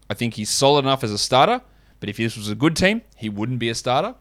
I 0.08 0.14
think 0.14 0.34
he's 0.34 0.50
solid 0.50 0.84
enough 0.84 1.04
as 1.04 1.12
a 1.12 1.18
starter, 1.18 1.60
but 2.00 2.08
if 2.08 2.16
this 2.16 2.36
was 2.36 2.48
a 2.48 2.54
good 2.54 2.76
team, 2.76 3.02
he 3.16 3.28
wouldn't 3.28 3.58
be 3.58 3.68
a 3.68 3.74
starter. 3.74 4.14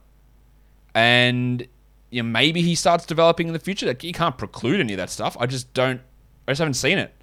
And 0.94 1.68
you 2.10 2.24
know, 2.24 2.30
maybe 2.30 2.62
he 2.62 2.76
starts 2.76 3.06
developing 3.06 3.48
in 3.48 3.54
the 3.54 3.60
future. 3.60 3.86
Like, 3.86 4.04
you 4.04 4.14
can't 4.14 4.38
preclude 4.38 4.80
any 4.80 4.94
of 4.94 4.98
that 4.98 5.10
stuff. 5.10 5.36
I 5.40 5.46
just 5.46 5.74
don't. 5.74 6.02
I 6.48 6.52
just 6.52 6.60
haven't 6.60 6.76
seen 6.76 6.98
it. 6.98 7.14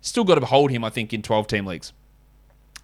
Still 0.00 0.24
got 0.24 0.34
to 0.34 0.46
hold 0.46 0.70
him, 0.70 0.84
I 0.84 0.90
think, 0.90 1.12
in 1.12 1.22
12 1.22 1.46
team 1.46 1.66
leagues. 1.66 1.92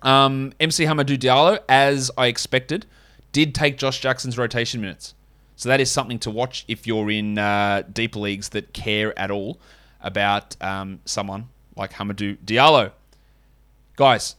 Um, 0.03 0.53
MC 0.61 0.85
Hamidou 0.85 1.19
Diallo, 1.19 1.59
as 1.69 2.11
I 2.17 2.29
expected, 2.29 2.87
did 3.33 3.55
take 3.55 3.77
Josh 3.77 4.01
Jackson's 4.01 4.39
rotation 4.39 4.81
minutes. 4.81 5.15
So 5.59 5.69
that 5.71 5.81
is 5.81 5.91
something 5.91 6.21
to 6.21 6.31
watch 6.31 6.65
if 6.69 6.87
you're 6.87 7.11
in 7.11 7.37
uh, 7.37 7.83
deeper 7.93 8.21
leagues 8.21 8.51
that 8.51 8.73
care 8.73 9.19
at 9.19 9.29
all 9.29 9.59
about 10.01 10.57
um, 10.63 11.01
someone 11.05 11.49
like 11.75 11.95
Hamidou 11.95 12.37
Diallo. 12.45 12.93
Guys, 13.97 14.37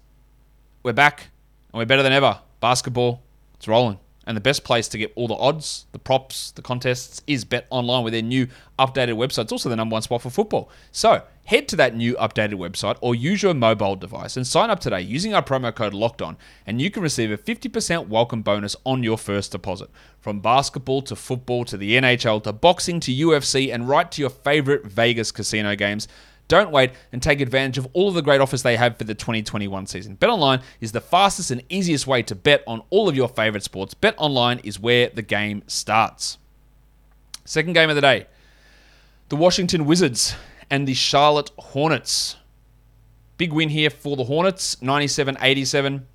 we're 0.82 0.94
back 0.94 1.28
and 1.74 1.80
we're 1.80 1.86
better 1.86 2.04
than 2.04 2.14
ever. 2.14 2.40
Basketball, 2.62 3.22
it's 3.56 3.68
rolling. 3.68 4.00
And 4.30 4.38
the 4.38 4.42
best 4.42 4.64
place 4.64 4.88
to 4.90 5.00
get 5.00 5.12
all 5.16 5.28
the 5.28 5.34
odds, 5.34 5.88
the 5.92 5.98
props, 5.98 6.52
the 6.52 6.62
contests 6.62 7.20
is 7.26 7.44
BetOnline 7.44 8.04
with 8.04 8.14
their 8.14 8.22
new 8.22 8.48
updated 8.78 9.16
website. 9.18 9.46
It's 9.46 9.52
also 9.52 9.70
the 9.70 9.76
number 9.76 9.94
one 9.94 10.04
spot 10.04 10.22
for 10.22 10.30
football. 10.30 10.70
So 10.92 11.24
head 11.46 11.68
to 11.70 11.76
that 11.78 11.96
new 11.96 12.14
updated 12.14 12.54
website 12.54 13.00
or 13.02 13.16
use 13.16 13.42
your 13.42 13.56
mobile 13.56 13.96
device 13.96 14.38
and 14.38 14.46
sign 14.46 14.70
up 14.70 14.82
today 14.82 15.02
using 15.02 15.34
our 15.34 15.42
promo 15.42 15.74
code 15.74 15.96
Locked 15.96 16.22
On, 16.22 16.38
and 16.68 16.80
you 16.80 16.92
can 16.92 17.02
receive 17.02 17.32
a 17.32 17.40
50% 17.40 18.08
welcome 18.08 18.44
bonus 18.44 18.76
on 18.86 19.02
your 19.02 19.18
first 19.18 19.52
deposit. 19.52 19.90
From 20.20 20.42
basketball 20.42 21.02
to 21.02 21.16
football 21.16 21.66
to 21.66 21.76
the 21.76 21.96
NHL 21.96 22.44
to 22.44 22.54
boxing 22.54 23.00
to 23.00 23.12
UFC 23.12 23.74
and 23.74 23.90
right 23.90 24.12
to 24.12 24.22
your 24.22 24.30
favorite 24.30 24.86
Vegas 24.86 25.32
casino 25.32 25.76
games. 25.76 26.08
Don't 26.50 26.72
wait 26.72 26.92
and 27.14 27.22
take 27.22 27.42
advantage 27.42 27.78
of 27.78 27.88
all 27.94 28.10
of 28.10 28.16
the 28.16 28.24
great 28.24 28.42
offers 28.42 28.64
they 28.64 28.76
have 28.76 28.98
for 28.98 29.04
the 29.04 29.14
2021 29.14 29.86
season. 29.86 30.18
BetOnline 30.18 30.64
is 30.82 30.92
the 30.92 31.00
fastest 31.00 31.52
and 31.52 31.62
easiest 31.70 32.08
way 32.08 32.24
to 32.24 32.34
bet 32.34 32.64
on 32.66 32.82
all 32.90 33.08
of 33.08 33.16
your 33.16 33.30
favorite 33.30 33.64
sports. 33.64 33.94
BetOnline 33.94 34.60
is 34.64 34.80
where 34.80 35.10
the 35.10 35.22
game 35.22 35.62
starts. 35.68 36.40
Second 37.46 37.74
game 37.74 37.90
of 37.90 37.96
the 37.96 38.02
day 38.02 38.26
the 39.30 39.36
Washington 39.36 39.86
Wizards 39.86 40.36
and 40.72 40.88
the 40.88 40.96
Charlotte 40.96 41.52
Hornets. 41.60 42.36
Big 43.38 43.54
win 43.54 43.70
here 43.70 43.92
for 43.92 44.18
the 44.18 44.24
Hornets, 44.24 44.82
97 44.82 45.38
87. 45.40 46.08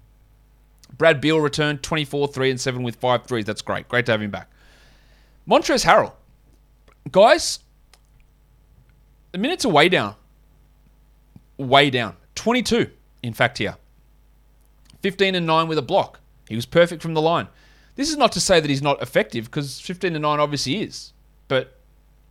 Brad 0.98 1.20
Beal 1.20 1.40
returned 1.40 1.84
24 1.84 2.26
3 2.26 2.50
and 2.50 2.60
7 2.60 2.82
with 2.82 2.96
five 2.96 3.24
threes. 3.24 3.44
That's 3.44 3.62
great. 3.62 3.88
Great 3.88 4.04
to 4.06 4.12
have 4.12 4.20
him 4.20 4.32
back. 4.32 4.50
Montrezl 5.48 5.84
Harrell. 5.84 6.12
Guys, 7.12 7.60
the 9.30 9.38
minutes 9.38 9.64
are 9.64 9.70
way 9.70 9.88
down 9.88 10.16
way 11.56 11.90
down. 11.90 12.16
22, 12.34 12.90
in 13.22 13.32
fact, 13.32 13.58
here. 13.58 13.76
15 15.02 15.34
and 15.34 15.46
9 15.46 15.68
with 15.68 15.78
a 15.78 15.82
block. 15.82 16.20
He 16.48 16.56
was 16.56 16.66
perfect 16.66 17.02
from 17.02 17.14
the 17.14 17.20
line. 17.20 17.48
This 17.96 18.10
is 18.10 18.16
not 18.16 18.32
to 18.32 18.40
say 18.40 18.60
that 18.60 18.70
he's 18.70 18.82
not 18.82 19.00
effective, 19.00 19.46
because 19.46 19.80
15 19.80 20.14
and 20.14 20.22
9 20.22 20.40
obviously 20.40 20.82
is. 20.82 21.12
But 21.46 21.78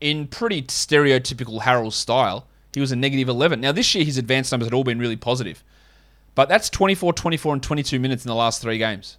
in 0.01 0.27
pretty 0.27 0.63
stereotypical 0.63 1.61
Harrell 1.61 1.93
style, 1.93 2.47
he 2.73 2.81
was 2.81 2.91
a 2.91 2.95
negative 2.95 3.29
11. 3.29 3.61
Now, 3.61 3.71
this 3.71 3.93
year, 3.95 4.03
his 4.03 4.17
advanced 4.17 4.51
numbers 4.51 4.67
had 4.67 4.73
all 4.73 4.83
been 4.83 4.99
really 4.99 5.15
positive. 5.15 5.63
But 6.35 6.49
that's 6.49 6.69
24, 6.69 7.13
24, 7.13 7.53
and 7.53 7.63
22 7.63 7.99
minutes 7.99 8.25
in 8.25 8.29
the 8.29 8.35
last 8.35 8.61
three 8.61 8.79
games. 8.79 9.17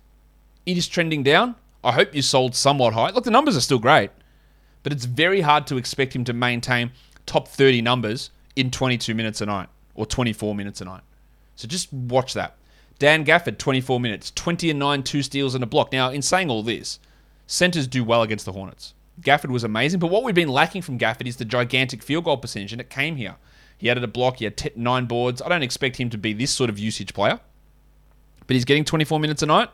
It 0.67 0.77
is 0.77 0.89
trending 0.89 1.23
down. 1.23 1.55
I 1.85 1.93
hope 1.93 2.15
you 2.15 2.23
sold 2.23 2.55
somewhat 2.55 2.95
high. 2.95 3.11
Look, 3.11 3.25
the 3.25 3.31
numbers 3.31 3.57
are 3.57 3.61
still 3.61 3.79
great, 3.79 4.11
but 4.83 4.93
it's 4.93 5.05
very 5.05 5.43
hard 5.43 5.67
to 5.69 5.77
expect 5.77 6.15
him 6.15 6.25
to 6.25 6.33
maintain 6.33 6.91
top 7.27 7.47
30 7.47 7.83
numbers 7.83 8.31
in 8.57 8.71
22 8.71 9.15
minutes 9.15 9.41
a 9.41 9.47
night 9.47 9.69
or 9.95 10.07
24 10.07 10.55
minutes 10.55 10.81
a 10.81 10.85
night. 10.85 11.03
So 11.57 11.69
just 11.69 11.93
watch 11.93 12.35
that. 12.35 12.57
Dan 12.99 13.25
Gafford, 13.25 13.59
24 13.59 14.01
minutes, 14.01 14.31
20 14.33 14.71
and 14.71 14.79
9, 14.79 15.03
two 15.03 15.23
steals 15.23 15.55
and 15.55 15.65
a 15.65 15.67
block. 15.67 15.93
Now, 15.93 16.11
in 16.11 16.23
saying 16.23 16.51
all 16.51 16.63
this, 16.63 17.01
centers 17.47 17.87
do 17.87 18.05
well 18.05 18.23
against 18.23 18.45
the 18.45 18.53
Hornets. 18.53 18.95
Gafford 19.21 19.51
was 19.51 19.65
amazing, 19.65 20.01
but 20.01 20.11
what 20.11 20.25
we've 20.25 20.35
been 20.35 20.49
lacking 20.49 20.83
from 20.83 20.99
Gafford 20.99 21.27
is 21.27 21.37
the 21.37 21.45
gigantic 21.45 22.03
field 22.03 22.25
goal 22.25 22.37
percentage, 22.37 22.73
and 22.73 22.81
it 22.81 22.91
came 22.91 23.17
here. 23.17 23.37
He 23.77 23.91
added 23.91 24.05
a 24.05 24.09
block, 24.09 24.39
he 24.39 24.45
had 24.45 24.57
t- 24.57 24.71
nine 24.77 25.07
boards. 25.07 25.43
I 25.43 25.49
don't 25.49 25.63
expect 25.63 25.97
him 25.97 26.11
to 26.11 26.19
be 26.19 26.33
this 26.33 26.51
sort 26.51 26.71
of 26.71 26.79
usage 26.79 27.15
player, 27.15 27.41
but 28.47 28.55
he's 28.55 28.65
getting 28.65 28.85
24 28.85 29.21
minutes 29.21 29.43
a 29.43 29.47
night, 29.47 29.69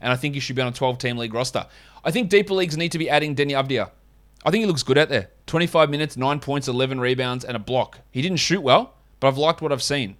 and 0.00 0.12
I 0.12 0.16
think 0.16 0.34
he 0.34 0.40
should 0.40 0.56
be 0.56 0.62
on 0.62 0.68
a 0.68 0.72
12 0.72 0.98
team 0.98 1.16
league 1.16 1.34
roster. 1.34 1.66
I 2.04 2.10
think 2.10 2.28
deeper 2.28 2.54
leagues 2.54 2.76
need 2.76 2.92
to 2.92 2.98
be 2.98 3.08
adding 3.08 3.34
Deni 3.34 3.52
Avdija. 3.52 3.90
I 4.44 4.50
think 4.50 4.62
he 4.62 4.66
looks 4.66 4.82
good 4.82 4.98
out 4.98 5.08
there. 5.08 5.30
25 5.46 5.88
minutes, 5.88 6.16
9 6.16 6.40
points, 6.40 6.68
11 6.68 7.00
rebounds, 7.00 7.44
and 7.44 7.56
a 7.56 7.60
block. 7.60 8.00
He 8.10 8.20
didn't 8.20 8.38
shoot 8.38 8.60
well, 8.60 8.94
but 9.20 9.28
I've 9.28 9.38
liked 9.38 9.62
what 9.62 9.72
I've 9.72 9.82
seen. 9.82 10.16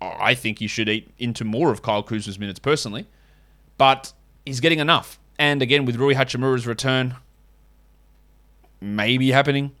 I 0.00 0.34
think 0.34 0.58
he 0.58 0.66
should 0.66 0.88
eat 0.88 1.10
into 1.18 1.44
more 1.44 1.70
of 1.70 1.82
Kyle 1.82 2.02
Kuzma's 2.02 2.38
minutes 2.38 2.58
personally, 2.58 3.06
but 3.78 4.12
he's 4.44 4.60
getting 4.60 4.80
enough. 4.80 5.18
And 5.38 5.62
again, 5.62 5.84
with 5.84 5.96
Rui 5.96 6.14
Hachimura's 6.14 6.66
return, 6.66 7.16
maybe 8.80 9.30
happening. 9.30 9.72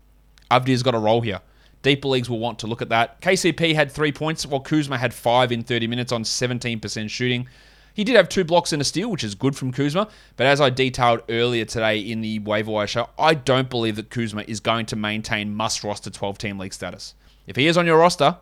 Avdija's 0.50 0.82
got 0.82 0.94
a 0.94 0.98
role 0.98 1.20
here. 1.20 1.40
Deeper 1.82 2.08
leagues 2.08 2.30
will 2.30 2.38
want 2.38 2.58
to 2.60 2.66
look 2.66 2.80
at 2.80 2.90
that. 2.90 3.20
KCP 3.20 3.74
had 3.74 3.90
three 3.90 4.12
points, 4.12 4.46
while 4.46 4.60
Kuzma 4.60 4.98
had 4.98 5.12
five 5.12 5.50
in 5.50 5.62
30 5.62 5.88
minutes 5.88 6.12
on 6.12 6.22
17% 6.22 7.10
shooting. 7.10 7.48
He 7.94 8.04
did 8.04 8.16
have 8.16 8.28
two 8.28 8.44
blocks 8.44 8.72
and 8.72 8.80
a 8.80 8.84
steal, 8.84 9.10
which 9.10 9.24
is 9.24 9.34
good 9.34 9.56
from 9.56 9.72
Kuzma. 9.72 10.08
But 10.36 10.46
as 10.46 10.60
I 10.60 10.70
detailed 10.70 11.22
earlier 11.28 11.64
today 11.64 11.98
in 11.98 12.20
the 12.20 12.38
waiver 12.38 12.70
wire 12.70 12.86
show, 12.86 13.10
I 13.18 13.34
don't 13.34 13.68
believe 13.68 13.96
that 13.96 14.10
Kuzma 14.10 14.44
is 14.46 14.60
going 14.60 14.86
to 14.86 14.96
maintain 14.96 15.54
must 15.54 15.84
roster 15.84 16.08
12 16.08 16.38
team 16.38 16.58
league 16.58 16.72
status. 16.72 17.14
If 17.46 17.56
he 17.56 17.66
is 17.66 17.76
on 17.76 17.86
your 17.86 17.98
roster 17.98 18.38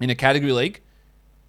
in 0.00 0.10
a 0.10 0.14
category 0.14 0.52
league, 0.52 0.80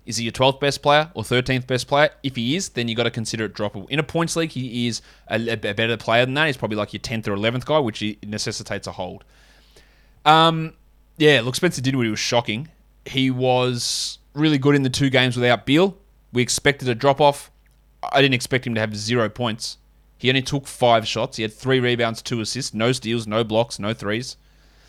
is 0.06 0.18
he 0.18 0.24
your 0.24 0.34
12th 0.34 0.60
best 0.60 0.82
player 0.82 1.10
or 1.16 1.24
13th 1.24 1.66
best 1.66 1.88
player? 1.88 2.10
If 2.22 2.36
he 2.36 2.56
is, 2.56 2.70
then 2.70 2.88
you 2.88 2.96
got 2.96 3.04
to 3.04 3.12
consider 3.12 3.46
it 3.46 3.54
droppable. 3.56 3.90
In 3.90 3.98
a 3.98 4.04
points 4.04 4.36
league, 4.36 4.52
he 4.52 4.88
is 4.88 5.02
a, 5.28 5.54
a, 5.54 5.56
better 5.58 5.98
player 5.98 6.26
than 6.26 6.36
that. 6.36 6.46
He's 6.46 6.58
probably 6.58 6.78
like 6.78 6.94
your 6.94 7.00
10th 7.00 7.28
or 7.28 7.36
11th 7.36 7.66
guy, 7.66 7.80
which 7.80 8.04
necessitates 8.24 8.86
a 8.86 8.92
hold. 8.92 9.24
Um, 10.24 10.74
yeah, 11.18 11.42
look, 11.42 11.56
Spencer 11.56 11.82
Dinwiddie 11.82 12.12
was 12.12 12.20
shocking. 12.20 12.70
He 13.06 13.32
was 13.32 14.20
really 14.34 14.58
good 14.58 14.76
in 14.76 14.84
the 14.84 14.90
two 14.90 15.10
games 15.10 15.36
without 15.36 15.66
Beal. 15.66 15.98
We 16.34 16.42
expected 16.42 16.88
a 16.88 16.96
drop 16.96 17.20
off. 17.20 17.52
I 18.04 18.22
didn't 18.22 18.36
expect 18.36 18.68
him 18.68 18.76
to 18.76 18.82
have 18.82 18.96
zero 18.96 19.30
points. 19.30 19.78
He 20.18 20.30
only 20.30 20.42
took 20.42 20.68
five 20.68 21.08
shots. 21.08 21.38
He 21.38 21.44
had 21.44 21.54
three 21.54 21.80
rebounds, 21.80 22.22
two 22.22 22.42
assists, 22.42 22.74
no 22.74 22.92
steals, 22.92 23.26
no 23.26 23.44
blocks, 23.44 23.80
no 23.80 23.94
threes. 23.94 24.38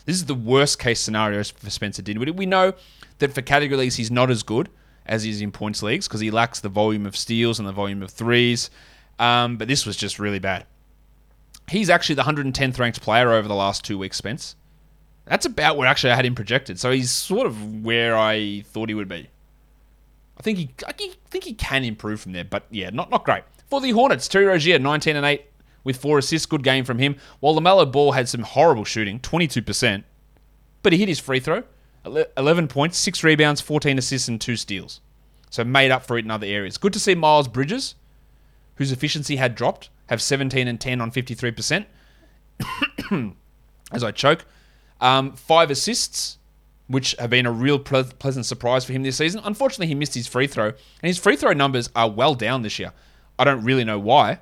This 0.07 0.17
is 0.17 0.27
the 0.27 0.35
worst 0.35 0.79
case 0.79 1.01
scenario 1.01 1.43
for 1.43 1.69
Spencer 1.69 2.01
Dinwiddie. 2.01 2.31
We 2.33 2.47
know 2.47 2.73
that 3.19 3.33
for 3.35 3.43
category 3.43 3.77
leagues, 3.77 3.97
he's 3.97 4.11
not 4.11 4.31
as 4.31 4.43
good 4.43 4.69
as 5.05 5.25
he 5.25 5.31
is 5.31 5.41
in 5.41 5.53
points 5.53 5.83
leagues 5.83 6.09
because 6.09 6.21
he 6.21 6.31
lacks 6.31 6.61
the 6.61 6.69
volume 6.69 7.07
of 7.07 7.17
steals 7.17 7.59
and 7.59 7.69
the 7.69 7.73
volume 7.73 8.03
of 8.03 8.11
threes. 8.11 8.71
Um, 9.19 9.57
but 9.57 9.69
this 9.69 9.85
was 9.85 9.97
just 9.97 10.19
really 10.19 10.39
bad. 10.39 10.65
He's 11.69 11.91
actually 11.91 12.15
the 12.15 12.23
110th 12.23 12.79
ranked 12.79 13.01
player 13.01 13.33
over 13.33 13.49
the 13.49 13.55
last 13.55 13.85
two 13.85 13.99
weeks, 13.99 14.17
Spence. 14.17 14.55
That's 15.25 15.45
about 15.45 15.77
where 15.77 15.89
actually 15.89 16.13
I 16.13 16.17
had 16.17 16.25
him 16.25 16.37
projected. 16.37 16.79
So 16.79 16.93
he's 16.93 17.11
sort 17.11 17.47
of 17.47 17.85
where 17.85 18.17
I 18.17 18.63
thought 18.67 18.89
he 18.89 18.95
would 18.95 19.09
be. 19.09 19.29
I 20.39 20.43
think 20.43 20.59
he, 20.59 20.71
I 20.87 20.93
think 20.93 21.45
he 21.45 21.55
can 21.55 21.83
improve 21.83 22.21
from 22.21 22.33
there, 22.33 22.45
but 22.45 22.67
yeah, 22.71 22.91
not 22.91 23.11
not 23.11 23.25
great. 23.25 23.43
For 23.69 23.81
the 23.81 23.91
Hornets, 23.91 24.29
Terry 24.29 24.45
Rozier, 24.45 24.79
19 24.79 25.17
and 25.17 25.27
8 25.27 25.45
with 25.87 25.97
four 25.97 26.19
assists. 26.19 26.47
Good 26.47 26.65
game 26.65 26.85
from 26.85 26.99
him. 26.99 27.17
While 27.41 27.55
LaMelo 27.55 27.91
Ball 27.91 28.13
had 28.13 28.29
some 28.29 28.43
horrible 28.43 28.85
shooting, 28.85 29.21
22%, 29.21 30.03
but 30.83 30.93
he 30.93 30.99
hit 30.99 31.09
his 31.09 31.21
free 31.21 31.41
throw. 31.41 31.63
11 32.05 32.69
points, 32.69 32.99
6 32.99 33.25
rebounds, 33.25 33.61
14 33.61 33.99
assists, 33.99 34.29
and 34.29 34.41
2 34.41 34.57
steals. 34.57 35.01
So 35.51 35.65
made 35.65 35.91
up 35.91 36.05
for 36.05 36.19
it 36.19 36.25
in 36.25 36.31
other 36.31 36.47
areas. 36.47 36.77
Good 36.77 36.93
to 36.93 37.01
see 37.01 37.15
Miles 37.15 37.49
Bridges, 37.49 37.95
whose 38.75 38.93
efficiency 38.93 39.37
had 39.37 39.55
dropped, 39.55 39.89
have 40.09 40.21
17 40.21 40.69
and 40.69 40.81
10 40.81 41.01
on 41.01 41.11
53%. 41.11 41.87
As 43.93 44.05
I 44.05 44.11
choke. 44.11 44.45
Um, 45.01 45.33
five 45.33 45.71
assists, 45.71 46.39
which 46.89 47.15
have 47.19 47.31
been 47.31 47.47
a 47.47 47.53
real 47.53 47.79
ple- 47.79 48.05
pleasant 48.05 48.47
surprise 48.47 48.85
for 48.85 48.93
him 48.93 49.03
this 49.03 49.17
season. 49.17 49.41
Unfortunately, 49.45 49.87
he 49.89 49.95
missed 49.95 50.15
his 50.15 50.27
free 50.27 50.47
throw, 50.47 50.67
and 50.67 50.77
his 51.03 51.19
free 51.19 51.37
throw 51.37 51.53
numbers 51.53 51.91
are 51.95 52.11
well 52.11 52.35
down 52.35 52.63
this 52.63 52.79
year. 52.79 52.93
I 53.39 53.45
don't 53.45 53.63
really 53.65 53.85
know 53.85 53.99
why 53.99 54.41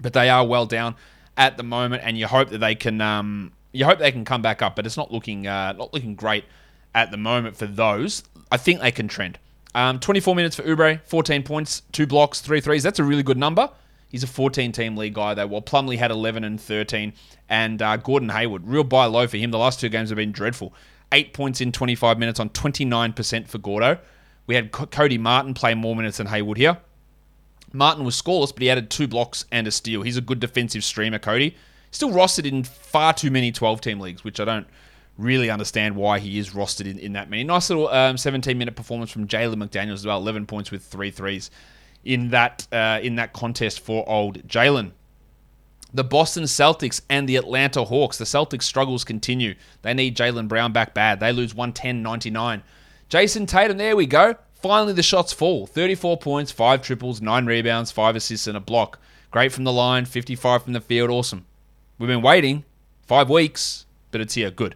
but 0.00 0.12
they 0.12 0.28
are 0.28 0.46
well 0.46 0.66
down 0.66 0.96
at 1.36 1.56
the 1.56 1.62
moment, 1.62 2.02
and 2.04 2.16
you 2.16 2.26
hope 2.26 2.50
that 2.50 2.58
they 2.58 2.74
can 2.74 3.00
um, 3.00 3.52
you 3.72 3.84
hope 3.84 3.98
they 3.98 4.12
can 4.12 4.24
come 4.24 4.42
back 4.42 4.62
up, 4.62 4.76
but 4.76 4.86
it's 4.86 4.96
not 4.96 5.12
looking 5.12 5.46
uh, 5.46 5.72
not 5.72 5.92
looking 5.92 6.14
great 6.14 6.44
at 6.94 7.10
the 7.10 7.16
moment 7.16 7.56
for 7.56 7.66
those. 7.66 8.22
I 8.50 8.56
think 8.56 8.80
they 8.80 8.92
can 8.92 9.08
trend. 9.08 9.38
Um, 9.74 9.98
24 9.98 10.36
minutes 10.36 10.54
for 10.54 10.62
Oubre, 10.62 11.00
14 11.04 11.42
points, 11.42 11.82
two 11.90 12.06
blocks, 12.06 12.40
three 12.40 12.60
threes. 12.60 12.84
That's 12.84 13.00
a 13.00 13.04
really 13.04 13.24
good 13.24 13.36
number. 13.36 13.68
He's 14.08 14.22
a 14.22 14.28
14 14.28 14.70
team 14.70 14.96
league 14.96 15.14
guy 15.14 15.34
though. 15.34 15.48
While 15.48 15.62
Plumlee 15.62 15.98
had 15.98 16.12
11 16.12 16.44
and 16.44 16.60
13, 16.60 17.12
and 17.48 17.82
uh, 17.82 17.96
Gordon 17.96 18.28
Hayward, 18.28 18.66
real 18.68 18.84
buy 18.84 19.06
low 19.06 19.26
for 19.26 19.36
him. 19.36 19.50
The 19.50 19.58
last 19.58 19.80
two 19.80 19.88
games 19.88 20.10
have 20.10 20.16
been 20.16 20.30
dreadful. 20.30 20.72
Eight 21.10 21.32
points 21.32 21.60
in 21.60 21.72
25 21.72 22.18
minutes 22.18 22.38
on 22.38 22.50
29% 22.50 23.48
for 23.48 23.58
Gordo. 23.58 23.98
We 24.46 24.54
had 24.54 24.70
Cody 24.70 25.18
Martin 25.18 25.54
play 25.54 25.74
more 25.74 25.96
minutes 25.96 26.18
than 26.18 26.28
Hayward 26.28 26.58
here. 26.58 26.78
Martin 27.74 28.04
was 28.04 28.20
scoreless, 28.20 28.52
but 28.52 28.62
he 28.62 28.70
added 28.70 28.88
two 28.88 29.08
blocks 29.08 29.44
and 29.50 29.66
a 29.66 29.70
steal. 29.70 30.02
He's 30.02 30.16
a 30.16 30.22
good 30.22 30.40
defensive 30.40 30.84
streamer, 30.84 31.18
Cody. 31.18 31.56
Still 31.90 32.10
rostered 32.10 32.46
in 32.46 32.64
far 32.64 33.12
too 33.12 33.30
many 33.30 33.52
12 33.52 33.80
team 33.80 34.00
leagues, 34.00 34.24
which 34.24 34.40
I 34.40 34.44
don't 34.44 34.66
really 35.18 35.50
understand 35.50 35.94
why 35.96 36.18
he 36.18 36.38
is 36.38 36.50
rostered 36.50 36.90
in, 36.90 36.98
in 36.98 37.12
that 37.12 37.30
many. 37.30 37.44
Nice 37.44 37.70
little 37.70 37.88
um, 37.88 38.16
17 38.16 38.56
minute 38.56 38.76
performance 38.76 39.10
from 39.10 39.26
Jalen 39.26 39.56
McDaniels 39.56 39.94
as 39.94 40.06
well, 40.06 40.18
11 40.18 40.46
points 40.46 40.70
with 40.70 40.84
three 40.84 41.10
threes 41.10 41.50
in 42.04 42.30
that 42.30 42.66
uh, 42.72 43.00
in 43.02 43.16
that 43.16 43.32
contest 43.32 43.80
for 43.80 44.08
old 44.08 44.46
Jalen. 44.46 44.92
The 45.92 46.04
Boston 46.04 46.44
Celtics 46.44 47.00
and 47.08 47.28
the 47.28 47.36
Atlanta 47.36 47.84
Hawks. 47.84 48.18
The 48.18 48.24
Celtics 48.24 48.64
struggles 48.64 49.04
continue. 49.04 49.54
They 49.82 49.94
need 49.94 50.16
Jaylen 50.16 50.48
Brown 50.48 50.72
back 50.72 50.92
bad. 50.92 51.20
They 51.20 51.32
lose 51.32 51.54
110 51.54 52.02
99. 52.02 52.62
Jayson 53.08 53.46
Tatum, 53.46 53.76
there 53.76 53.94
we 53.94 54.06
go. 54.06 54.34
Finally, 54.64 54.94
the 54.94 55.02
shots 55.02 55.30
fall 55.30 55.66
34 55.66 56.16
points, 56.16 56.50
5 56.50 56.80
triples, 56.80 57.20
9 57.20 57.44
rebounds, 57.44 57.90
5 57.90 58.16
assists, 58.16 58.46
and 58.46 58.56
a 58.56 58.60
block. 58.60 58.98
Great 59.30 59.52
from 59.52 59.64
the 59.64 59.72
line, 59.72 60.06
55 60.06 60.62
from 60.62 60.72
the 60.72 60.80
field. 60.80 61.10
Awesome. 61.10 61.44
We've 61.98 62.08
been 62.08 62.22
waiting 62.22 62.64
five 63.02 63.28
weeks, 63.28 63.84
but 64.10 64.22
it's 64.22 64.32
here. 64.32 64.50
Good. 64.50 64.74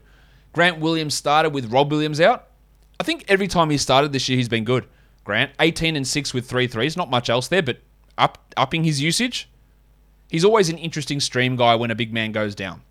Grant 0.52 0.78
Williams 0.78 1.14
started 1.14 1.54
with 1.54 1.73
Rob 1.73 1.90
Williams 1.90 2.21
out. 2.21 2.49
I 3.00 3.02
think 3.02 3.25
every 3.28 3.49
time 3.49 3.71
he 3.71 3.78
started 3.78 4.12
this 4.12 4.28
year, 4.28 4.37
he's 4.37 4.50
been 4.50 4.64
good. 4.64 4.85
Grant, 5.25 5.52
18 5.59 5.97
and 5.97 6.07
6 6.07 6.35
with 6.35 6.47
three 6.47 6.66
threes. 6.66 6.95
Not 6.95 7.09
much 7.09 7.30
else 7.30 7.49
there, 7.49 7.62
but 7.62 7.78
up 8.18 8.52
upping 8.59 8.85
his 8.85 9.00
usage. 9.00 9.49
He's 10.28 10.45
always 10.45 10.68
an 10.68 10.76
interesting 10.76 11.18
stream 11.18 11.57
guy 11.57 11.76
when 11.76 11.90
a 11.90 11.95
big 11.95 12.12
man 12.12 12.33
goes 12.33 12.54
down. 12.54 12.83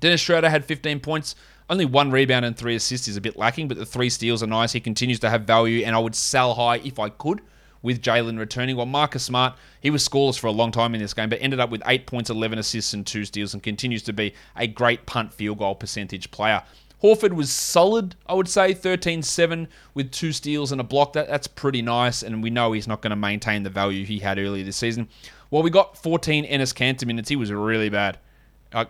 Dennis 0.00 0.22
Schroeder 0.22 0.48
had 0.48 0.64
15 0.64 0.98
points. 1.00 1.34
Only 1.68 1.84
one 1.84 2.10
rebound 2.10 2.44
and 2.44 2.56
three 2.56 2.76
assists 2.76 3.08
is 3.08 3.16
a 3.16 3.20
bit 3.20 3.36
lacking, 3.36 3.66
but 3.66 3.76
the 3.76 3.86
three 3.86 4.08
steals 4.08 4.42
are 4.42 4.46
nice. 4.46 4.72
He 4.72 4.80
continues 4.80 5.18
to 5.20 5.30
have 5.30 5.42
value, 5.42 5.84
and 5.84 5.96
I 5.96 5.98
would 5.98 6.14
sell 6.14 6.54
high 6.54 6.76
if 6.76 6.98
I 6.98 7.08
could 7.08 7.40
with 7.82 8.02
Jalen 8.02 8.38
returning. 8.38 8.76
While 8.76 8.86
Marcus 8.86 9.24
Smart, 9.24 9.54
he 9.80 9.90
was 9.90 10.06
scoreless 10.08 10.38
for 10.38 10.46
a 10.46 10.52
long 10.52 10.70
time 10.70 10.94
in 10.94 11.00
this 11.00 11.12
game, 11.12 11.28
but 11.28 11.40
ended 11.42 11.58
up 11.58 11.70
with 11.70 11.82
8 11.84 12.06
points, 12.06 12.30
11 12.30 12.58
assists, 12.58 12.92
and 12.92 13.04
2 13.04 13.24
steals, 13.24 13.52
and 13.52 13.62
continues 13.62 14.02
to 14.04 14.12
be 14.12 14.34
a 14.54 14.66
great 14.68 15.06
punt 15.06 15.34
field 15.34 15.58
goal 15.58 15.74
percentage 15.74 16.30
player. 16.30 16.62
Horford 17.02 17.32
was 17.32 17.50
solid, 17.50 18.14
I 18.26 18.34
would 18.34 18.48
say, 18.48 18.72
13 18.72 19.22
7 19.22 19.68
with 19.92 20.10
two 20.10 20.32
steals 20.32 20.72
and 20.72 20.80
a 20.80 20.84
block. 20.84 21.12
That, 21.12 21.28
that's 21.28 21.46
pretty 21.46 21.82
nice, 21.82 22.22
and 22.22 22.42
we 22.42 22.50
know 22.50 22.72
he's 22.72 22.88
not 22.88 23.02
going 23.02 23.10
to 23.10 23.16
maintain 23.16 23.64
the 23.64 23.70
value 23.70 24.04
he 24.04 24.20
had 24.20 24.38
earlier 24.38 24.64
this 24.64 24.76
season. 24.76 25.08
Well, 25.50 25.62
we 25.62 25.70
got 25.70 25.96
14 25.98 26.46
Enes 26.46 26.74
Kanter 26.74 27.06
minutes. 27.06 27.28
He 27.28 27.36
was 27.36 27.52
really 27.52 27.88
bad. 27.88 28.18
Uh, 28.72 28.86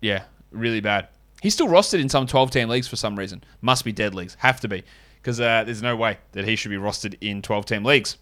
yeah, 0.00 0.24
really 0.50 0.80
bad. 0.80 1.08
He's 1.40 1.54
still 1.54 1.68
rostered 1.68 2.00
in 2.00 2.08
some 2.08 2.26
12 2.26 2.50
team 2.50 2.68
leagues 2.68 2.88
for 2.88 2.96
some 2.96 3.18
reason. 3.18 3.42
Must 3.60 3.84
be 3.84 3.92
dead 3.92 4.14
leagues. 4.14 4.36
Have 4.40 4.60
to 4.60 4.68
be. 4.68 4.84
Because 5.20 5.40
uh, 5.40 5.64
there's 5.64 5.82
no 5.82 5.96
way 5.96 6.18
that 6.32 6.46
he 6.46 6.56
should 6.56 6.70
be 6.70 6.76
rostered 6.76 7.16
in 7.20 7.42
12 7.42 7.66
team 7.66 7.84
leagues. 7.84 8.16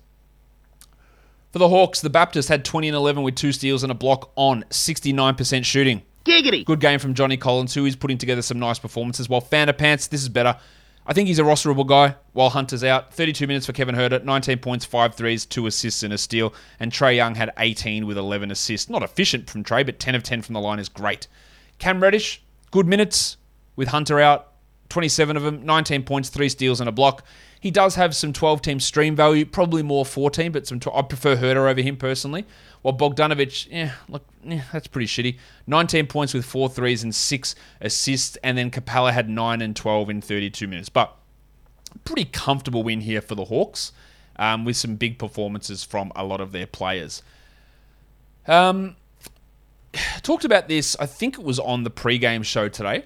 For 1.53 1.59
the 1.59 1.69
Hawks, 1.69 2.01
the 2.01 2.11
Baptist 2.11 2.49
had 2.49 2.65
20 2.65 2.89
and 2.89 2.97
11 2.97 3.23
with 3.23 3.35
two 3.35 3.53
steals 3.53 3.83
and 3.83 3.91
a 3.91 3.95
block 3.95 4.31
on 4.37 4.65
69% 4.71 5.65
shooting. 5.65 6.03
Giggity. 6.25 6.65
Good 6.65 6.81
game 6.81 6.99
from 6.99 7.15
Johnny 7.15 7.37
Collins, 7.37 7.75
who 7.75 7.87
is 7.87 7.97
putting 7.97 8.19
together 8.19 8.43
some 8.43 8.59
nice 8.59 8.79
performances. 8.79 9.29
While 9.29 9.41
Fanta 9.41 9.77
Pants, 9.77 10.09
this 10.09 10.21
is 10.21 10.29
better. 10.29 10.59
I 11.07 11.15
think 11.15 11.27
he's 11.27 11.39
a 11.39 11.43
rosterable 11.43 11.87
guy 11.87 12.17
while 12.35 12.51
Hunter's 12.51 12.85
out. 12.85 13.15
32 13.15 13.47
minutes 13.47 13.65
for 13.65 13.73
Kevin 13.73 13.95
Huerter, 13.95 14.23
19 14.23 14.59
points, 14.59 14.85
5 14.85 15.15
threes, 15.15 15.47
2 15.47 15.67
assists, 15.67 16.03
and 16.03 16.13
a 16.13 16.19
steal. 16.19 16.53
And 16.79 16.93
Trae 16.93 17.17
Young 17.17 17.35
had 17.35 17.51
18 17.57 18.07
with 18.07 18.19
11 18.19 18.51
assists. 18.51 18.91
Not 18.91 19.03
efficient 19.03 19.49
from 19.49 19.65
Trae, 19.65 19.87
but 19.87 19.99
10 19.99 20.15
of 20.15 20.23
10 20.23 20.43
from 20.43 20.53
the 20.53 20.61
line 20.61 20.79
is 20.79 20.91
great. 20.91 21.27
Cam 21.79 22.03
Reddish, 22.03 22.43
good 22.71 22.87
minutes 22.87 23.37
with 23.77 23.89
Hunter 23.89 24.21
out. 24.21 24.53
27 24.89 25.37
of 25.37 25.43
them, 25.43 25.67
19 25.67 26.05
points, 26.05 26.31
3 26.31 26.49
steals, 26.49 26.81
and 26.81 26.89
a 26.89 26.93
block. 26.93 27.25
He 27.61 27.71
does 27.71 27.97
have 27.97 28.15
some 28.15 28.33
12 28.33 28.63
team 28.63 28.81
stream 28.81 29.17
value, 29.17 29.45
probably 29.45 29.83
more 29.83 30.07
14, 30.07 30.53
but 30.53 30.67
some. 30.67 30.81
Tw- 30.81 30.95
I 30.95 31.03
prefer 31.03 31.37
Huerter 31.37 31.69
over 31.69 31.81
him 31.81 31.97
personally. 31.97 32.47
While 32.83 32.97
Bogdanovich, 32.97 33.69
yeah, 33.71 33.93
look, 34.09 34.25
yeah, 34.45 34.63
that's 34.73 34.87
pretty 34.87 35.07
shitty. 35.07 35.39
19 35.67 36.07
points 36.07 36.33
with 36.33 36.45
four 36.45 36.69
threes 36.69 37.03
and 37.03 37.15
six 37.15 37.55
assists, 37.81 38.37
and 38.43 38.57
then 38.57 38.71
Capela 38.71 39.13
had 39.13 39.29
9 39.29 39.61
and 39.61 39.75
12 39.75 40.11
in 40.11 40.21
32 40.21 40.69
minutes. 40.69 40.89
But 40.89 41.15
pretty 42.05 42.27
comfortable 42.27 42.83
win 42.83 43.01
here 43.01 43.21
for 43.21 43.35
the 43.35 43.47
Hawks, 43.47 43.93
um, 44.37 44.65
with 44.65 44.77
some 44.77 44.95
big 44.95 45.19
performances 45.19 45.83
from 45.83 46.13
a 46.15 46.25
lot 46.25 46.41
of 46.41 46.53
their 46.53 46.67
players. 46.67 47.23
Um, 48.47 48.97
talked 50.23 50.45
about 50.45 50.69
this, 50.69 50.97
I 50.99 51.07
think 51.07 51.39
it 51.39 51.45
was 51.45 51.59
on 51.59 51.85
the 51.85 51.91
pre-game 51.91 52.43
show 52.43 52.69
today. 52.69 53.05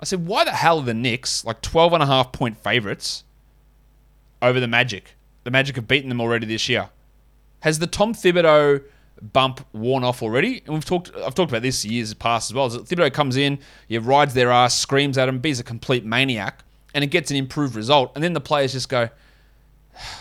I 0.00 0.04
said, 0.04 0.26
why 0.26 0.44
the 0.44 0.52
hell 0.52 0.78
are 0.78 0.84
the 0.84 0.94
Knicks 0.94 1.44
like 1.44 1.60
12 1.60 1.94
and 1.94 2.02
a 2.02 2.06
half 2.06 2.32
point 2.32 2.56
favorites 2.56 3.24
over 4.40 4.60
the 4.60 4.68
Magic? 4.68 5.14
The 5.44 5.50
Magic 5.50 5.76
have 5.76 5.88
beaten 5.88 6.08
them 6.08 6.20
already 6.20 6.46
this 6.46 6.68
year. 6.68 6.90
Has 7.60 7.80
the 7.80 7.88
Tom 7.88 8.14
Thibodeau 8.14 8.84
bump 9.20 9.66
worn 9.72 10.04
off 10.04 10.22
already? 10.22 10.62
And 10.66 10.74
we've 10.74 10.84
talked, 10.84 11.10
I've 11.16 11.34
talked 11.34 11.50
about 11.50 11.62
this 11.62 11.84
years 11.84 12.14
past 12.14 12.50
as 12.50 12.54
well. 12.54 12.70
Thibodeau 12.70 13.12
comes 13.12 13.36
in, 13.36 13.58
he 13.88 13.98
rides 13.98 14.34
their 14.34 14.52
ass, 14.52 14.78
screams 14.78 15.18
at 15.18 15.26
them, 15.26 15.40
be 15.40 15.50
a 15.50 15.62
complete 15.64 16.04
maniac, 16.04 16.62
and 16.94 17.02
it 17.02 17.08
gets 17.08 17.32
an 17.32 17.36
improved 17.36 17.74
result. 17.74 18.12
And 18.14 18.22
then 18.22 18.34
the 18.34 18.40
players 18.40 18.72
just 18.72 18.88
go, 18.88 19.08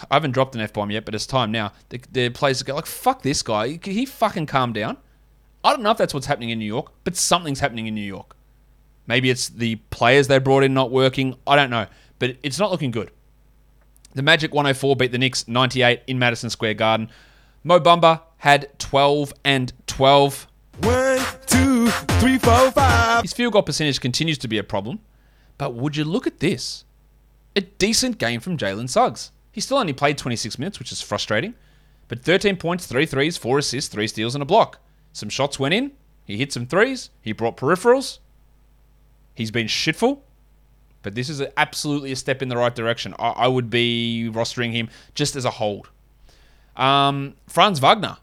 I 0.10 0.16
haven't 0.16 0.32
dropped 0.32 0.56
an 0.56 0.62
F 0.62 0.74
bomb 0.74 0.90
yet, 0.90 1.06
but 1.06 1.14
it's 1.14 1.28
time 1.28 1.52
now. 1.52 1.72
The, 1.90 2.02
the 2.12 2.30
players 2.30 2.64
go 2.64 2.74
like, 2.74 2.88
"Fuck 2.88 3.22
this 3.22 3.44
guy! 3.44 3.78
Can 3.78 3.94
he 3.94 4.08
fucking 4.08 4.48
calm 4.48 4.74
down?" 4.74 4.98
I 5.68 5.72
don't 5.72 5.84
know 5.84 5.92
if 5.92 5.98
that's 5.98 6.14
what's 6.14 6.28
happening 6.28 6.52
in 6.52 6.60
New 6.60 6.66
York, 6.66 6.94
but 7.04 7.18
something's 7.18 7.60
happening 7.60 7.88
in 7.88 7.94
New 7.94 8.00
York. 8.00 8.38
Maybe 9.06 9.30
it's 9.30 9.50
the 9.50 9.76
players 9.90 10.30
they 10.30 10.40
brought 10.40 10.64
in 10.64 10.74
not 10.74 10.92
working. 10.92 11.36
I 11.46 11.58
don't 11.58 11.70
know, 11.70 11.88
but 12.20 12.38
it's 12.42 12.58
not 12.58 12.72
looking 12.72 12.90
good. 12.90 13.12
The 14.16 14.22
Magic 14.22 14.54
104 14.54 14.96
beat 14.96 15.12
the 15.12 15.18
Knicks 15.18 15.46
98 15.46 16.04
in 16.08 16.18
Madison 16.20 16.50
Square 16.50 16.76
Garden. 16.76 17.10
Mo 17.66 17.82
Bamba 17.82 18.22
had 18.38 18.80
12 18.80 19.34
and 19.44 19.74
12. 19.88 20.48
One, 20.84 21.20
two, 21.48 21.90
three, 22.22 22.38
four, 22.38 22.72
five. 22.72 23.24
His 23.24 23.34
field 23.34 23.52
goal 23.52 23.64
percentage 23.64 24.00
continues 24.00 24.38
to 24.38 24.48
be 24.48 24.58
a 24.58 24.64
problem, 24.64 25.00
but 25.58 25.74
would 25.74 25.98
you 25.98 26.06
look 26.06 26.26
at 26.26 26.39
this? 26.39 26.86
A 27.58 27.62
decent 27.62 28.20
game 28.20 28.39
from 28.39 28.58
Jalen 28.58 28.89
Suggs. 28.89 29.32
He 29.52 29.60
still 29.60 29.80
only 29.80 29.91
played 29.91 30.18
26 30.18 30.58
minutes, 30.58 30.80
which 30.80 30.94
is 30.94 31.02
frustrating, 31.02 31.56
but 32.08 32.24
13 32.24 32.56
points, 32.56 32.86
3 32.86 33.06
threes, 33.06 33.36
4 33.36 33.58
assists, 33.58 33.94
3 33.94 34.08
steals, 34.08 34.34
and 34.34 34.41
a 34.41 34.46
block. 34.46 34.80
Some 35.17 35.30
shots 35.30 35.58
went 35.58 35.73
in. 35.73 35.93
He 36.25 36.38
hit 36.38 36.53
some 36.53 36.67
threes. 36.67 37.10
He 37.23 37.32
brought 37.32 37.58
peripherals. 37.58 38.19
He's 39.34 39.49
been 39.49 39.65
shitful, 39.65 40.19
but 41.01 41.15
this 41.15 41.27
is 41.27 41.41
absolutely 41.58 42.12
a 42.12 42.15
step 42.15 42.43
in 42.43 42.49
the 42.49 42.56
right 42.56 42.75
direction. 42.75 43.15
I, 43.17 43.30
I 43.30 43.47
would 43.47 43.71
be 43.71 44.30
rostering 44.32 44.73
him 44.73 44.89
just 45.15 45.36
as 45.36 45.43
a 45.43 45.49
hold. 45.49 45.89
Um, 46.75 47.34
Franz 47.47 47.80
Wagner, 47.80 48.17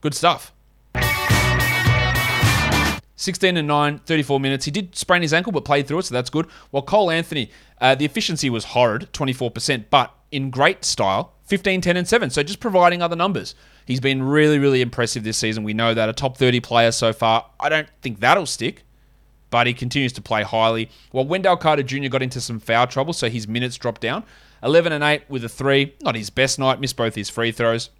good 0.00 0.14
stuff. 0.14 0.54
16 3.16 3.58
and 3.58 3.68
9, 3.68 3.98
34 3.98 4.40
minutes. 4.40 4.64
He 4.64 4.70
did 4.70 4.96
sprain 4.96 5.20
his 5.20 5.34
ankle, 5.34 5.52
but 5.52 5.66
played 5.66 5.86
through 5.86 5.98
it, 5.98 6.04
so 6.04 6.14
that's 6.14 6.30
good. 6.30 6.46
While 6.70 6.82
Cole 6.82 7.10
Anthony, 7.10 7.50
uh, 7.78 7.94
the 7.94 8.06
efficiency 8.06 8.48
was 8.48 8.64
horrid, 8.64 9.12
24%, 9.12 9.84
but 9.90 10.14
in 10.30 10.48
great 10.48 10.82
style, 10.86 11.34
15, 11.52 11.82
10, 11.82 11.98
and 11.98 12.08
7. 12.08 12.30
So 12.30 12.42
just 12.42 12.60
providing 12.60 13.02
other 13.02 13.14
numbers. 13.14 13.54
He's 13.84 14.00
been 14.00 14.22
really, 14.22 14.58
really 14.58 14.80
impressive 14.80 15.22
this 15.22 15.36
season. 15.36 15.64
We 15.64 15.74
know 15.74 15.92
that. 15.92 16.08
A 16.08 16.14
top 16.14 16.38
30 16.38 16.60
player 16.60 16.90
so 16.90 17.12
far. 17.12 17.44
I 17.60 17.68
don't 17.68 17.88
think 18.00 18.20
that'll 18.20 18.46
stick, 18.46 18.84
but 19.50 19.66
he 19.66 19.74
continues 19.74 20.14
to 20.14 20.22
play 20.22 20.44
highly. 20.44 20.88
Well, 21.12 21.26
Wendell 21.26 21.58
Carter 21.58 21.82
Jr. 21.82 22.08
got 22.08 22.22
into 22.22 22.40
some 22.40 22.58
foul 22.58 22.86
trouble, 22.86 23.12
so 23.12 23.28
his 23.28 23.46
minutes 23.46 23.76
dropped 23.76 24.00
down. 24.00 24.24
11 24.62 24.92
and 24.92 25.04
8 25.04 25.24
with 25.28 25.44
a 25.44 25.48
3. 25.50 25.92
Not 26.00 26.14
his 26.14 26.30
best 26.30 26.58
night, 26.58 26.80
missed 26.80 26.96
both 26.96 27.16
his 27.16 27.28
free 27.28 27.52
throws. 27.52 27.90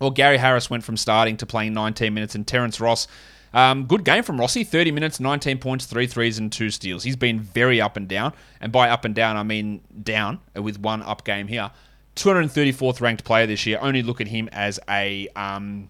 Well, 0.00 0.10
Gary 0.10 0.38
Harris 0.38 0.68
went 0.68 0.82
from 0.82 0.96
starting 0.96 1.36
to 1.36 1.46
playing 1.46 1.72
19 1.72 2.12
minutes, 2.12 2.34
and 2.34 2.44
Terrence 2.44 2.80
Ross, 2.80 3.06
um, 3.54 3.86
good 3.86 4.02
game 4.02 4.24
from 4.24 4.40
Rossi, 4.40 4.64
30 4.64 4.90
minutes, 4.90 5.20
19 5.20 5.58
points, 5.58 5.86
3 5.86 6.08
threes, 6.08 6.36
and 6.36 6.50
2 6.50 6.70
steals. 6.70 7.04
He's 7.04 7.14
been 7.14 7.38
very 7.38 7.80
up 7.80 7.96
and 7.96 8.08
down, 8.08 8.32
and 8.60 8.72
by 8.72 8.90
up 8.90 9.04
and 9.04 9.14
down, 9.14 9.36
I 9.36 9.44
mean 9.44 9.82
down 10.02 10.40
with 10.56 10.80
one 10.80 11.04
up 11.04 11.22
game 11.22 11.46
here. 11.46 11.70
234th 12.16 13.00
ranked 13.00 13.24
player 13.24 13.46
this 13.46 13.66
year. 13.66 13.78
Only 13.80 14.02
look 14.02 14.20
at 14.20 14.28
him 14.28 14.48
as 14.50 14.80
a 14.88 15.28
um, 15.36 15.88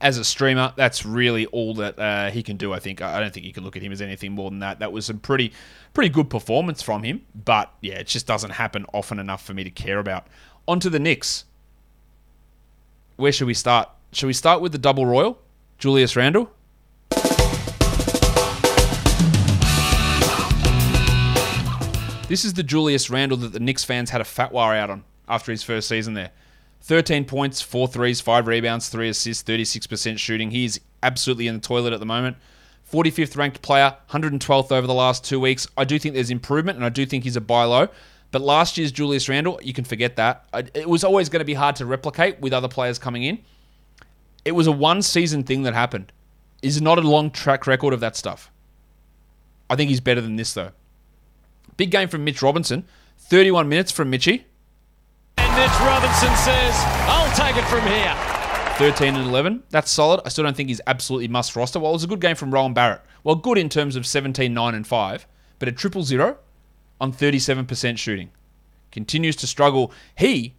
as 0.00 0.18
a 0.18 0.24
streamer. 0.24 0.72
That's 0.76 1.06
really 1.06 1.46
all 1.46 1.74
that 1.74 1.98
uh, 1.98 2.30
he 2.30 2.42
can 2.42 2.56
do. 2.56 2.72
I 2.72 2.80
think. 2.80 3.00
I 3.00 3.20
don't 3.20 3.32
think 3.32 3.46
you 3.46 3.52
can 3.52 3.64
look 3.64 3.76
at 3.76 3.82
him 3.82 3.92
as 3.92 4.02
anything 4.02 4.32
more 4.32 4.50
than 4.50 4.58
that. 4.58 4.80
That 4.80 4.92
was 4.92 5.08
a 5.08 5.14
pretty 5.14 5.52
pretty 5.94 6.10
good 6.10 6.28
performance 6.28 6.82
from 6.82 7.04
him, 7.04 7.22
but 7.44 7.72
yeah, 7.80 7.94
it 7.94 8.08
just 8.08 8.26
doesn't 8.26 8.50
happen 8.50 8.84
often 8.92 9.18
enough 9.18 9.44
for 9.44 9.54
me 9.54 9.64
to 9.64 9.70
care 9.70 9.98
about. 9.98 10.26
On 10.66 10.80
to 10.80 10.90
the 10.90 10.98
Knicks. 10.98 11.44
Where 13.16 13.32
should 13.32 13.46
we 13.46 13.54
start? 13.54 13.88
Should 14.12 14.26
we 14.26 14.32
start 14.32 14.60
with 14.60 14.72
the 14.72 14.78
double 14.78 15.06
royal, 15.06 15.38
Julius 15.78 16.16
Randle? 16.16 16.50
This 22.28 22.44
is 22.44 22.52
the 22.52 22.62
Julius 22.62 23.08
Randle 23.08 23.38
that 23.38 23.54
the 23.54 23.60
Knicks 23.60 23.84
fans 23.84 24.10
had 24.10 24.20
a 24.20 24.24
fat 24.24 24.52
war 24.52 24.74
out 24.74 24.90
on 24.90 25.02
after 25.28 25.52
his 25.52 25.62
first 25.62 25.88
season 25.88 26.14
there. 26.14 26.30
13 26.82 27.24
points, 27.24 27.60
4 27.60 27.88
threes, 27.88 28.20
5 28.20 28.46
rebounds, 28.46 28.88
3 28.88 29.08
assists, 29.08 29.42
36% 29.42 30.18
shooting. 30.18 30.50
He's 30.50 30.80
absolutely 31.02 31.48
in 31.48 31.54
the 31.54 31.60
toilet 31.60 31.92
at 31.92 32.00
the 32.00 32.06
moment. 32.06 32.36
45th 32.90 33.36
ranked 33.36 33.60
player, 33.60 33.96
112th 34.10 34.72
over 34.72 34.86
the 34.86 34.94
last 34.94 35.24
two 35.24 35.38
weeks. 35.38 35.66
I 35.76 35.84
do 35.84 35.98
think 35.98 36.14
there's 36.14 36.30
improvement, 36.30 36.76
and 36.76 36.84
I 36.84 36.88
do 36.88 37.04
think 37.04 37.24
he's 37.24 37.36
a 37.36 37.40
buy 37.40 37.64
low. 37.64 37.88
But 38.30 38.42
last 38.42 38.78
year's 38.78 38.92
Julius 38.92 39.28
Randle, 39.28 39.58
you 39.62 39.72
can 39.72 39.84
forget 39.84 40.16
that. 40.16 40.44
It 40.74 40.88
was 40.88 41.04
always 41.04 41.28
going 41.28 41.40
to 41.40 41.44
be 41.44 41.54
hard 41.54 41.76
to 41.76 41.86
replicate 41.86 42.40
with 42.40 42.52
other 42.52 42.68
players 42.68 42.98
coming 42.98 43.24
in. 43.24 43.38
It 44.44 44.52
was 44.52 44.66
a 44.66 44.72
one 44.72 45.02
season 45.02 45.44
thing 45.44 45.62
that 45.64 45.74
happened. 45.74 46.12
Is 46.62 46.80
not 46.82 46.98
a 46.98 47.02
long 47.02 47.30
track 47.30 47.66
record 47.66 47.94
of 47.94 48.00
that 48.00 48.16
stuff. 48.16 48.50
I 49.70 49.76
think 49.76 49.90
he's 49.90 50.00
better 50.00 50.20
than 50.20 50.36
this, 50.36 50.52
though. 50.54 50.72
Big 51.76 51.90
game 51.90 52.08
from 52.08 52.24
Mitch 52.24 52.42
Robinson. 52.42 52.84
31 53.18 53.68
minutes 53.68 53.92
from 53.92 54.10
Mitchie. 54.10 54.44
Mitch 55.58 55.80
Robinson 55.80 56.32
says, 56.36 56.72
I'll 57.08 57.34
take 57.34 57.56
it 57.56 57.64
from 57.64 57.82
here. 57.82 58.14
13 58.76 59.16
and 59.16 59.26
11. 59.28 59.64
That's 59.70 59.90
solid. 59.90 60.20
I 60.24 60.28
still 60.28 60.44
don't 60.44 60.56
think 60.56 60.68
he's 60.68 60.80
absolutely 60.86 61.26
must 61.26 61.56
roster. 61.56 61.80
Well, 61.80 61.90
it 61.90 61.94
was 61.94 62.04
a 62.04 62.06
good 62.06 62.20
game 62.20 62.36
from 62.36 62.54
Rowan 62.54 62.74
Barrett. 62.74 63.00
Well, 63.24 63.34
good 63.34 63.58
in 63.58 63.68
terms 63.68 63.96
of 63.96 64.06
17, 64.06 64.54
9, 64.54 64.74
and 64.76 64.86
5, 64.86 65.26
but 65.58 65.68
a 65.68 65.72
triple 65.72 66.04
zero 66.04 66.38
on 67.00 67.12
37% 67.12 67.98
shooting. 67.98 68.30
Continues 68.92 69.34
to 69.34 69.48
struggle. 69.48 69.92
He, 70.16 70.54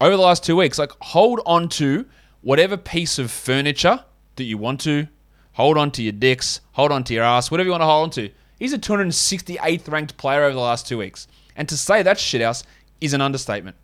over 0.00 0.16
the 0.16 0.22
last 0.22 0.42
two 0.42 0.56
weeks, 0.56 0.78
like 0.78 0.92
hold 1.02 1.42
on 1.44 1.68
to 1.68 2.06
whatever 2.40 2.78
piece 2.78 3.18
of 3.18 3.30
furniture 3.30 4.02
that 4.36 4.44
you 4.44 4.56
want 4.56 4.80
to. 4.80 5.08
Hold 5.52 5.76
on 5.76 5.90
to 5.90 6.02
your 6.02 6.12
dicks. 6.12 6.62
Hold 6.72 6.90
on 6.90 7.04
to 7.04 7.12
your 7.12 7.24
ass. 7.24 7.50
Whatever 7.50 7.66
you 7.66 7.72
want 7.72 7.82
to 7.82 7.86
hold 7.86 8.04
on 8.04 8.10
to. 8.12 8.30
He's 8.58 8.72
a 8.72 8.78
268th 8.78 9.92
ranked 9.92 10.16
player 10.16 10.44
over 10.44 10.54
the 10.54 10.60
last 10.60 10.88
two 10.88 10.96
weeks. 10.96 11.28
And 11.54 11.68
to 11.68 11.76
say 11.76 12.02
that's 12.02 12.22
shithouse 12.22 12.64
is 12.98 13.12
an 13.12 13.20
understatement. 13.20 13.76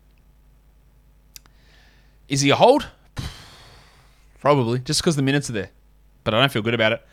Is 2.29 2.41
he 2.41 2.51
a 2.51 2.55
hold? 2.55 2.87
Probably 4.39 4.79
just 4.79 5.01
because 5.01 5.15
the 5.15 5.23
minutes 5.23 5.49
are 5.49 5.53
there, 5.53 5.71
but 6.23 6.33
I 6.33 6.39
don't 6.39 6.51
feel 6.51 6.61
good 6.61 6.75
about 6.75 6.93
it. 6.93 7.05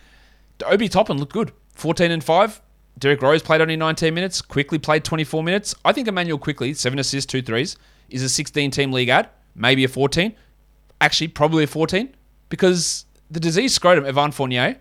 Obi 0.64 0.88
Toppin 0.88 1.18
looked 1.18 1.32
good, 1.32 1.52
14 1.74 2.10
and 2.10 2.22
five. 2.22 2.60
Derrick 2.98 3.20
Rose 3.20 3.42
played 3.42 3.60
only 3.60 3.76
19 3.76 4.14
minutes. 4.14 4.40
Quickley 4.40 4.78
played 4.78 5.04
24 5.04 5.42
minutes. 5.42 5.74
I 5.84 5.92
think 5.92 6.06
Immanuel 6.06 6.38
Quickley, 6.38 6.72
seven 6.72 6.98
assists, 6.98 7.30
two 7.30 7.42
threes, 7.42 7.76
is 8.08 8.22
a 8.22 8.28
16 8.28 8.70
team 8.70 8.92
league 8.92 9.08
ad, 9.08 9.28
maybe 9.54 9.84
a 9.84 9.88
14. 9.88 10.34
Actually, 11.00 11.28
probably 11.28 11.64
a 11.64 11.66
14 11.66 12.14
because 12.48 13.06
the 13.30 13.40
disease 13.40 13.74
scrotum, 13.74 14.06
Evan 14.06 14.32
Fournier. 14.32 14.76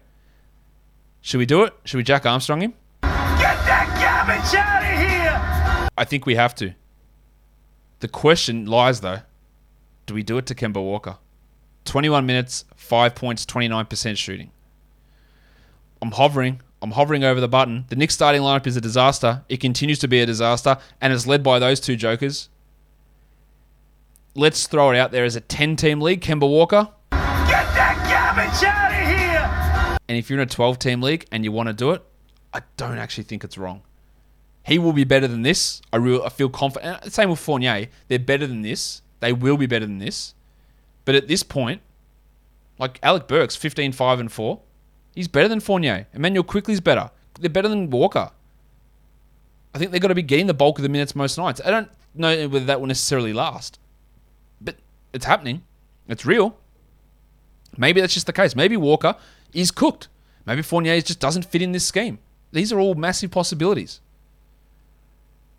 Should 1.21 1.39
we 1.39 1.45
do 1.45 1.63
it? 1.63 1.74
Should 1.86 1.98
we 1.98 2.04
Jack 2.04 2.26
Armstrong 2.26 2.62
him? 2.62 2.74
Get 3.02 3.58
that 3.65 3.89
garbage 4.00 4.56
out 4.56 4.84
of 4.84 5.82
here! 5.82 5.89
I 5.98 6.06
think 6.06 6.26
we 6.26 6.36
have 6.36 6.54
to. 6.56 6.74
The 8.00 8.08
question 8.08 8.65
lies 8.65 9.02
though 9.02 9.21
do 10.06 10.13
we 10.13 10.24
do 10.24 10.38
it 10.38 10.46
to 10.48 10.56
Kemba 10.56 10.82
Walker? 10.82 11.18
21 11.86 12.26
minutes, 12.26 12.65
5 12.76 13.15
points, 13.15 13.46
29% 13.46 14.18
shooting. 14.18 14.52
I'm 16.02 16.12
hovering. 16.12 16.62
I'm 16.82 16.91
hovering 16.91 17.24
over 17.24 17.39
the 17.39 17.48
button. 17.48 17.86
The 17.89 17.96
Knicks 17.96 18.13
starting 18.13 18.41
lineup 18.41 18.68
is 18.68 18.78
a 18.78 18.82
disaster. 18.82 19.44
It 19.50 19.60
continues 19.60 20.00
to 20.00 20.08
be 20.08 20.22
a 20.22 20.26
disaster, 20.26 20.78
and 21.02 21.13
it's 21.13 21.26
led 21.26 21.41
by 21.41 21.60
those 21.60 21.80
two 21.80 21.96
jokers. 21.96 22.50
Let's 24.36 24.68
throw 24.68 24.91
it 24.91 24.98
out 24.98 25.12
there 25.12 25.24
as 25.24 25.36
a 25.36 25.41
10 25.41 25.78
team 25.78 26.02
league, 26.02 26.22
Kemba 26.22 26.48
Walker. 26.48 26.89
Get 27.12 27.65
that 27.74 28.36
garbage 28.36 28.63
out 28.63 28.91
of 28.91 29.08
here! 29.08 29.98
And 30.08 30.18
if 30.18 30.30
you're 30.30 30.39
in 30.39 30.48
a 30.48 30.52
12 30.52 30.78
team 30.78 31.02
league 31.02 31.26
and 31.32 31.44
you 31.44 31.52
want 31.52 31.68
to 31.68 31.74
do 31.74 31.91
it, 31.91 32.04
I 32.54 32.62
don't 32.78 32.98
actually 32.98 33.24
think 33.24 33.44
it's 33.44 33.58
wrong. 33.58 33.82
He 34.63 34.78
will 34.80 34.94
be 34.94 35.04
better 35.04 35.28
than 35.28 35.44
this. 35.44 35.82
I, 35.94 35.98
real, 35.98 36.24
I 36.24 36.30
feel 36.30 36.50
confident. 36.50 37.12
Same 37.12 37.30
with 37.30 37.39
Fournier. 37.39 37.88
They're 38.08 38.20
better 38.20 38.48
than 38.48 38.62
this. 38.62 39.02
They 39.19 39.34
will 39.34 39.58
be 39.58 39.65
better 39.65 39.86
than 39.86 39.99
this. 39.99 40.34
But 41.06 41.15
at 41.15 41.28
this 41.28 41.43
point, 41.43 41.82
like 42.78 42.99
Alec 43.04 43.28
Burks, 43.28 43.56
15, 43.56 43.91
5, 43.91 44.19
and 44.19 44.32
4, 44.32 44.60
he's 45.13 45.28
better 45.28 45.47
than 45.47 45.60
Fournier. 45.60 46.08
Immanuel 46.13 46.43
Quickley's 46.43 46.82
better. 46.82 47.12
They're 47.39 47.49
better 47.49 47.67
than 47.67 47.89
Walker. 47.89 48.32
I 49.73 49.78
think 49.78 49.91
they've 49.91 50.01
got 50.01 50.08
to 50.10 50.15
be 50.15 50.21
getting 50.21 50.47
the 50.47 50.54
bulk 50.54 50.80
of 50.80 50.84
the 50.84 50.89
minutes 50.89 51.15
most 51.15 51.38
nights. 51.38 51.62
I 51.63 51.69
don't 51.69 51.89
know 52.13 52.47
whether 52.47 52.65
that 52.65 52.80
will 52.80 52.88
necessarily 52.88 53.34
last. 53.34 53.80
But 54.62 54.78
it's 55.13 55.25
happening. 55.25 55.63
It's 56.08 56.25
real. 56.25 56.58
Maybe 57.78 57.99
that's 58.01 58.13
just 58.13 58.25
the 58.25 58.34
case. 58.34 58.56
Maybe 58.56 58.78
Walker 58.78 59.15
is 59.54 59.71
cooked. 59.71 60.08
Maybe 60.45 60.62
Fournier 60.62 61.01
just 61.01 61.19
doesn't 61.19 61.45
fit 61.45 61.62
in 61.62 61.71
this 61.71 61.86
scheme. 61.86 62.19
These 62.51 62.71
are 62.71 62.80
all 62.80 62.95
massive 62.95 63.32
possibilities. 63.32 63.99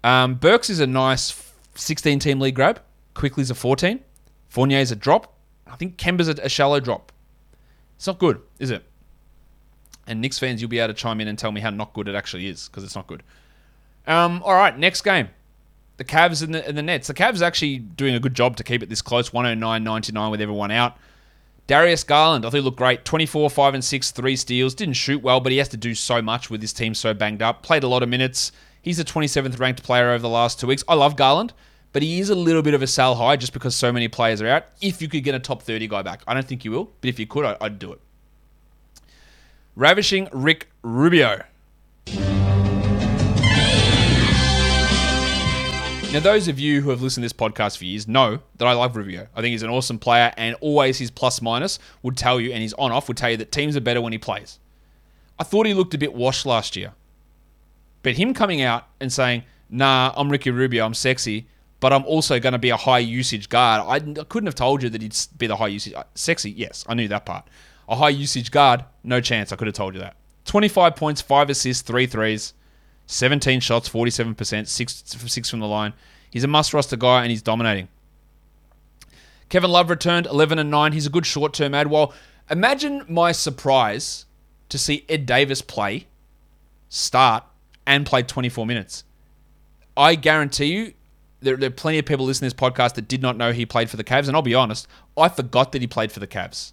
Um, 0.02 0.36
Burks 0.36 0.70
is 0.70 0.80
a 0.80 0.86
nice 0.86 1.52
16 1.74 2.20
team 2.20 2.40
league 2.40 2.54
grab. 2.54 2.80
Quickley's 3.16 3.50
a 3.50 3.54
14. 3.54 4.00
Fournier's 4.48 4.92
a 4.92 4.96
drop. 4.96 5.34
I 5.66 5.76
think 5.76 5.96
Kemba's 5.96 6.28
a, 6.28 6.32
a 6.42 6.48
shallow 6.48 6.78
drop. 6.80 7.10
It's 7.96 8.06
not 8.06 8.18
good, 8.18 8.40
is 8.58 8.70
it? 8.70 8.84
And 10.06 10.20
Knicks 10.20 10.38
fans, 10.38 10.60
you'll 10.60 10.70
be 10.70 10.78
able 10.78 10.94
to 10.94 11.00
chime 11.00 11.20
in 11.20 11.26
and 11.26 11.38
tell 11.38 11.50
me 11.50 11.60
how 11.60 11.70
not 11.70 11.92
good 11.94 12.08
it 12.08 12.14
actually 12.14 12.46
is, 12.46 12.68
because 12.68 12.84
it's 12.84 12.94
not 12.94 13.06
good. 13.06 13.22
Um, 14.06 14.42
all 14.44 14.54
right, 14.54 14.78
next 14.78 15.02
game. 15.02 15.30
The 15.96 16.04
Cavs 16.04 16.42
and 16.42 16.54
the, 16.54 16.66
and 16.68 16.76
the 16.76 16.82
Nets. 16.82 17.08
The 17.08 17.14
Cavs 17.14 17.40
are 17.40 17.44
actually 17.44 17.78
doing 17.78 18.14
a 18.14 18.20
good 18.20 18.34
job 18.34 18.56
to 18.56 18.64
keep 18.64 18.82
it 18.82 18.88
this 18.90 19.02
close, 19.02 19.30
109-99 19.30 20.30
with 20.30 20.40
everyone 20.40 20.70
out. 20.70 20.96
Darius 21.66 22.04
Garland, 22.04 22.46
I 22.46 22.50
think 22.50 22.64
looked 22.64 22.78
great. 22.78 23.04
24, 23.04 23.50
5 23.50 23.74
and 23.74 23.82
6, 23.84 24.10
3 24.12 24.36
steals. 24.36 24.74
Didn't 24.74 24.94
shoot 24.94 25.22
well, 25.22 25.40
but 25.40 25.50
he 25.50 25.58
has 25.58 25.68
to 25.70 25.76
do 25.76 25.94
so 25.94 26.22
much 26.22 26.48
with 26.50 26.60
his 26.60 26.72
team 26.72 26.94
so 26.94 27.12
banged 27.12 27.42
up. 27.42 27.62
Played 27.62 27.82
a 27.82 27.88
lot 27.88 28.04
of 28.04 28.08
minutes. 28.08 28.52
He's 28.80 28.98
the 28.98 29.04
27th 29.04 29.58
ranked 29.58 29.82
player 29.82 30.10
over 30.10 30.22
the 30.22 30.28
last 30.28 30.60
two 30.60 30.68
weeks. 30.68 30.84
I 30.86 30.94
love 30.94 31.16
Garland, 31.16 31.52
but 31.96 32.02
he 32.02 32.20
is 32.20 32.28
a 32.28 32.34
little 32.34 32.60
bit 32.60 32.74
of 32.74 32.82
a 32.82 32.86
sell 32.86 33.14
high 33.14 33.36
just 33.36 33.54
because 33.54 33.74
so 33.74 33.90
many 33.90 34.06
players 34.06 34.42
are 34.42 34.48
out. 34.48 34.66
If 34.82 35.00
you 35.00 35.08
could 35.08 35.24
get 35.24 35.34
a 35.34 35.38
top 35.38 35.62
30 35.62 35.88
guy 35.88 36.02
back, 36.02 36.22
I 36.26 36.34
don't 36.34 36.46
think 36.46 36.62
you 36.62 36.70
will, 36.70 36.92
but 37.00 37.08
if 37.08 37.18
you 37.18 37.26
could, 37.26 37.46
I- 37.46 37.56
I'd 37.58 37.78
do 37.78 37.90
it. 37.90 38.00
Ravishing 39.74 40.28
Rick 40.30 40.68
Rubio. 40.82 41.44
Now, 46.12 46.20
those 46.20 46.48
of 46.48 46.60
you 46.60 46.82
who 46.82 46.90
have 46.90 47.00
listened 47.00 47.22
to 47.22 47.24
this 47.24 47.32
podcast 47.32 47.78
for 47.78 47.86
years 47.86 48.06
know 48.06 48.40
that 48.58 48.68
I 48.68 48.74
love 48.74 48.94
Rubio. 48.94 49.28
I 49.34 49.40
think 49.40 49.52
he's 49.52 49.62
an 49.62 49.70
awesome 49.70 49.98
player, 49.98 50.34
and 50.36 50.54
always 50.60 50.98
his 50.98 51.10
plus 51.10 51.40
minus 51.40 51.78
would 52.02 52.18
tell 52.18 52.38
you, 52.38 52.52
and 52.52 52.62
his 52.62 52.74
on 52.74 52.92
off 52.92 53.08
would 53.08 53.16
tell 53.16 53.30
you 53.30 53.38
that 53.38 53.50
teams 53.52 53.74
are 53.74 53.80
better 53.80 54.02
when 54.02 54.12
he 54.12 54.18
plays. 54.18 54.58
I 55.38 55.44
thought 55.44 55.64
he 55.64 55.72
looked 55.72 55.94
a 55.94 55.98
bit 55.98 56.12
washed 56.12 56.44
last 56.44 56.76
year. 56.76 56.92
But 58.02 58.16
him 58.18 58.34
coming 58.34 58.60
out 58.60 58.86
and 59.00 59.10
saying, 59.10 59.44
nah, 59.70 60.12
I'm 60.14 60.28
Ricky 60.28 60.50
Rubio, 60.50 60.84
I'm 60.84 60.92
sexy, 60.92 61.46
but 61.80 61.92
I'm 61.92 62.04
also 62.04 62.38
going 62.40 62.52
to 62.52 62.58
be 62.58 62.70
a 62.70 62.76
high 62.76 62.98
usage 62.98 63.48
guard. 63.48 63.82
I, 63.86 64.20
I 64.20 64.24
couldn't 64.24 64.46
have 64.46 64.54
told 64.54 64.82
you 64.82 64.88
that 64.90 65.02
he'd 65.02 65.16
be 65.36 65.46
the 65.46 65.56
high 65.56 65.68
usage. 65.68 65.94
uh, 65.94 66.04
Sexy, 66.14 66.50
yes, 66.50 66.84
I 66.88 66.94
knew 66.94 67.08
that 67.08 67.26
part. 67.26 67.46
A 67.88 67.96
high 67.96 68.08
usage 68.08 68.50
guard, 68.50 68.84
no 69.04 69.20
chance. 69.20 69.52
I 69.52 69.56
could 69.56 69.66
have 69.66 69.74
told 69.74 69.94
you 69.94 70.00
that. 70.00 70.16
25 70.46 70.96
points, 70.96 71.20
5 71.20 71.50
assists, 71.50 71.82
3 71.82 72.06
threes, 72.06 72.54
17 73.06 73.60
shots, 73.60 73.88
47%, 73.88 74.66
6, 74.66 75.02
6 75.06 75.50
from 75.50 75.60
the 75.60 75.66
line. 75.66 75.92
He's 76.30 76.44
a 76.44 76.48
must 76.48 76.74
roster 76.74 76.96
guy 76.96 77.22
and 77.22 77.30
he's 77.30 77.42
dominating. 77.42 77.88
Kevin 79.48 79.70
Love 79.70 79.90
returned 79.90 80.26
11 80.26 80.58
and 80.58 80.70
9. 80.70 80.92
He's 80.92 81.06
a 81.06 81.10
good 81.10 81.26
short 81.26 81.52
term 81.52 81.74
ad. 81.74 81.88
Well, 81.88 82.12
imagine 82.50 83.04
my 83.08 83.32
surprise 83.32 84.26
to 84.68 84.78
see 84.78 85.04
Ed 85.08 85.26
Davis 85.26 85.62
play, 85.62 86.06
start, 86.88 87.44
and 87.86 88.04
play 88.04 88.22
24 88.22 88.66
minutes. 88.66 89.04
I 89.96 90.14
guarantee 90.16 90.66
you, 90.66 90.94
there, 91.40 91.56
there 91.56 91.68
are 91.68 91.72
plenty 91.72 91.98
of 91.98 92.06
people 92.06 92.24
listening 92.24 92.50
to 92.50 92.56
this 92.56 92.60
podcast 92.60 92.94
that 92.94 93.08
did 93.08 93.22
not 93.22 93.36
know 93.36 93.52
he 93.52 93.66
played 93.66 93.90
for 93.90 93.96
the 93.96 94.04
Cavs. 94.04 94.26
And 94.28 94.36
I'll 94.36 94.42
be 94.42 94.54
honest, 94.54 94.86
I 95.16 95.28
forgot 95.28 95.72
that 95.72 95.80
he 95.80 95.86
played 95.86 96.12
for 96.12 96.20
the 96.20 96.26
Cavs. 96.26 96.72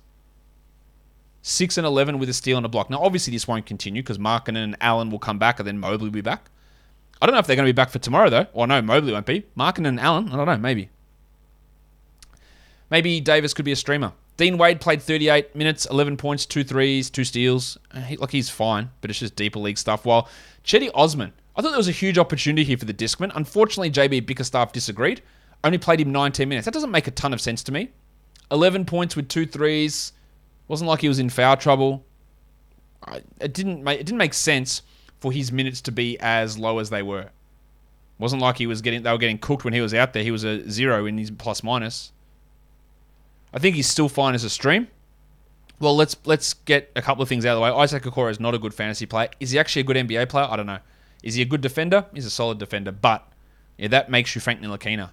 6 1.41 1.77
and 1.77 1.85
11 1.85 2.19
with 2.19 2.29
a 2.29 2.33
steal 2.33 2.55
and 2.57 2.65
a 2.65 2.69
block. 2.69 2.89
Now, 2.89 3.01
obviously, 3.03 3.31
this 3.31 3.47
won't 3.47 3.65
continue 3.65 4.01
because 4.01 4.17
Markkanen 4.17 4.63
and 4.63 4.77
Allen 4.79 5.09
will 5.09 5.19
come 5.19 5.37
back 5.37 5.59
and 5.59 5.67
then 5.67 5.77
Mobley 5.77 6.07
will 6.07 6.13
be 6.13 6.21
back. 6.21 6.49
I 7.21 7.25
don't 7.25 7.33
know 7.33 7.39
if 7.39 7.47
they're 7.47 7.57
going 7.57 7.65
to 7.67 7.73
be 7.73 7.75
back 7.75 7.89
for 7.89 7.99
tomorrow, 7.99 8.29
though. 8.29 8.47
Or 8.53 8.65
no, 8.65 8.81
Mobley 8.81 9.11
won't 9.11 9.25
be. 9.25 9.45
Markkanen 9.57 9.87
and 9.89 9.99
Allen, 9.99 10.29
I 10.29 10.37
don't 10.37 10.45
know, 10.45 10.57
maybe. 10.57 10.89
Maybe 12.89 13.19
Davis 13.19 13.53
could 13.53 13.65
be 13.65 13.71
a 13.71 13.75
streamer. 13.75 14.13
Dean 14.37 14.57
Wade 14.57 14.81
played 14.81 15.01
38 15.01 15.55
minutes, 15.55 15.85
11 15.91 16.17
points, 16.17 16.45
two 16.45 16.63
threes, 16.63 17.09
two 17.09 17.23
steals. 17.23 17.77
Uh, 17.91 18.01
He, 18.01 18.17
like 18.17 18.31
he's 18.31 18.49
fine, 18.49 18.89
but 19.01 19.09
it's 19.09 19.19
just 19.19 19.35
deeper 19.35 19.59
league 19.59 19.77
stuff. 19.77 20.05
While 20.05 20.27
Cedi 20.63 20.89
Osman, 20.93 21.33
I 21.55 21.61
thought 21.61 21.69
there 21.69 21.77
was 21.77 21.87
a 21.87 21.91
huge 21.91 22.17
opportunity 22.17 22.63
here 22.63 22.77
for 22.77 22.85
the 22.85 22.93
Discman. 22.93 23.31
Unfortunately, 23.35 23.91
JB 23.91 24.25
Bickerstaff 24.25 24.71
disagreed. 24.71 25.21
Only 25.63 25.77
played 25.77 26.01
him 26.01 26.11
19 26.11 26.49
minutes. 26.49 26.65
That 26.65 26.73
doesn't 26.73 26.91
make 26.91 27.07
a 27.07 27.11
ton 27.11 27.33
of 27.33 27.39
sense 27.39 27.63
to 27.63 27.71
me. 27.71 27.89
11 28.51 28.85
points 28.85 29.15
with 29.15 29.29
two 29.29 29.45
threes. 29.45 30.13
Wasn't 30.67 30.87
like 30.87 31.01
he 31.01 31.07
was 31.07 31.19
in 31.19 31.29
foul 31.29 31.57
trouble. 31.57 32.05
It 33.39 33.53
didn't 33.53 33.83
make 33.83 33.99
it 33.99 34.05
didn't 34.05 34.17
make 34.17 34.33
sense 34.33 34.81
for 35.19 35.31
his 35.31 35.51
minutes 35.51 35.81
to 35.81 35.91
be 35.91 36.17
as 36.19 36.57
low 36.57 36.79
as 36.79 36.89
they 36.89 37.01
were. 37.01 37.29
Wasn't 38.17 38.41
like 38.41 38.57
he 38.57 38.67
was 38.67 38.81
getting 38.81 39.03
they 39.03 39.11
were 39.11 39.17
getting 39.17 39.37
cooked 39.37 39.65
when 39.65 39.73
he 39.73 39.81
was 39.81 39.93
out 39.93 40.13
there. 40.13 40.23
He 40.23 40.31
was 40.31 40.43
a 40.43 40.69
zero 40.69 41.05
in 41.05 41.17
his 41.17 41.31
plus 41.31 41.63
minus. 41.63 42.11
I 43.53 43.59
think 43.59 43.75
he's 43.75 43.87
still 43.87 44.09
fine 44.09 44.33
as 44.33 44.43
a 44.43 44.49
stream. 44.49 44.87
Well, 45.79 45.95
let's 45.95 46.15
let's 46.25 46.53
get 46.53 46.91
a 46.95 47.01
couple 47.01 47.21
of 47.21 47.29
things 47.29 47.45
out 47.45 47.51
of 47.51 47.57
the 47.57 47.61
way. 47.61 47.69
Isaac 47.69 48.03
Okoro 48.03 48.31
is 48.31 48.39
not 48.39 48.53
a 48.53 48.59
good 48.59 48.73
fantasy 48.73 49.05
player. 49.05 49.29
Is 49.39 49.51
he 49.51 49.59
actually 49.59 49.81
a 49.81 49.85
good 49.85 49.97
NBA 49.97 50.29
player? 50.29 50.47
I 50.49 50.55
don't 50.55 50.65
know. 50.65 50.79
Is 51.23 51.35
he 51.35 51.41
a 51.41 51.45
good 51.45 51.61
defender? 51.61 52.05
He's 52.13 52.25
a 52.25 52.29
solid 52.29 52.59
defender, 52.59 52.91
but 52.91 53.27
yeah, 53.77 53.87
that 53.87 54.11
makes 54.11 54.35
you 54.35 54.41
Frank 54.41 54.61
Ntilikina. 54.61 55.11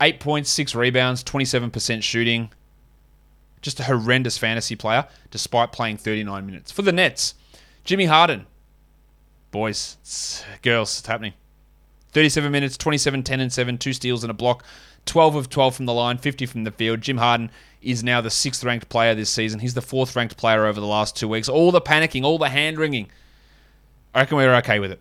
Eight 0.00 0.20
points, 0.20 0.50
six 0.50 0.74
rebounds, 0.74 1.22
twenty-seven 1.22 1.70
percent 1.70 2.04
shooting. 2.04 2.50
Just 3.62 3.80
a 3.80 3.84
horrendous 3.84 4.38
fantasy 4.38 4.76
player, 4.76 5.06
despite 5.32 5.72
playing 5.72 5.96
39 5.96 6.46
minutes. 6.46 6.70
For 6.70 6.82
the 6.82 6.92
Nets, 6.92 7.34
Jimmy 7.82 8.04
Harden. 8.04 8.46
Boys, 9.50 9.96
girls, 10.62 10.96
it's 11.00 11.08
happening. 11.08 11.32
37 12.12 12.52
minutes, 12.52 12.76
27, 12.76 13.22
10 13.24 13.40
and 13.40 13.52
7, 13.52 13.78
two 13.78 13.92
steals 13.92 14.22
and 14.22 14.30
a 14.30 14.34
block, 14.34 14.62
12 15.06 15.34
of 15.34 15.48
12 15.48 15.74
from 15.74 15.86
the 15.86 15.92
line, 15.92 16.18
50 16.18 16.46
from 16.46 16.64
the 16.64 16.70
field. 16.70 17.00
Jim 17.00 17.18
Harden 17.18 17.50
is 17.82 18.04
now 18.04 18.20
the 18.20 18.30
sixth 18.30 18.62
ranked 18.62 18.88
player 18.88 19.14
this 19.14 19.30
season. 19.30 19.60
He's 19.60 19.74
the 19.74 19.82
fourth 19.82 20.14
ranked 20.14 20.36
player 20.36 20.66
over 20.66 20.80
the 20.80 20.86
last 20.86 21.16
two 21.16 21.28
weeks. 21.28 21.48
All 21.48 21.72
the 21.72 21.80
panicking, 21.80 22.24
all 22.24 22.38
the 22.38 22.48
hand 22.48 22.78
wringing. 22.78 23.10
I 24.14 24.20
reckon 24.20 24.36
we're 24.36 24.54
okay 24.56 24.78
with 24.78 24.92
it. 24.92 25.00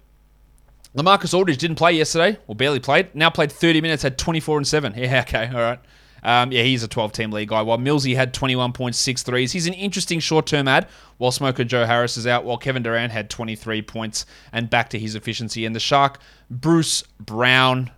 LaMarcus 0.98 1.34
Aldridge 1.34 1.60
didn't 1.60 1.76
play 1.76 1.94
yesterday, 1.94 2.40
or 2.48 2.56
barely 2.56 2.80
played. 2.80 3.14
Now 3.14 3.30
played 3.30 3.52
30 3.52 3.82
minutes, 3.82 4.02
had 4.02 4.18
24 4.18 4.58
and 4.58 4.68
7. 4.68 4.94
Yeah, 4.98 5.22
okay, 5.22 5.48
all 5.48 5.62
right. 5.62 5.80
Um, 6.24 6.52
yeah, 6.52 6.64
he's 6.64 6.82
a 6.82 6.88
12 6.88 7.12
team 7.12 7.32
league 7.32 7.50
guy. 7.50 7.62
While 7.62 7.78
Millsy 7.78 8.16
had 8.16 8.34
21.6 8.34 9.24
threes. 9.24 9.52
He's 9.52 9.68
an 9.68 9.74
interesting 9.74 10.20
short 10.20 10.48
term 10.48 10.68
ad 10.68 10.88
while 11.20 11.32
Smoker 11.32 11.64
Joe 11.64 11.86
Harris 11.86 12.18
is 12.18 12.26
out, 12.26 12.44
while 12.44 12.58
Kevin 12.58 12.82
Durant 12.82 13.12
had 13.12 13.30
23 13.30 13.84
points 13.84 14.26
and 14.52 14.70
back 14.72 14.90
to 14.90 15.00
his 15.00 15.14
efficiency. 15.14 15.66
And 15.66 15.76
the 15.76 15.80
Shark, 15.80 16.20
Bruce 16.50 17.04
Brown, 17.20 17.92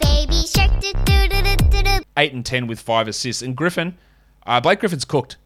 shark 0.00 0.80
do 0.80 0.92
do 1.04 1.28
do 1.28 1.42
do 1.42 1.56
do 1.56 1.82
do. 1.82 2.04
8 2.16 2.32
and 2.32 2.46
10 2.46 2.68
with 2.68 2.78
5 2.78 3.08
assists. 3.08 3.42
And 3.42 3.56
Griffin, 3.56 3.98
uh, 4.46 4.60
Blake 4.60 4.78
Griffin's 4.78 5.04
cooked. 5.04 5.36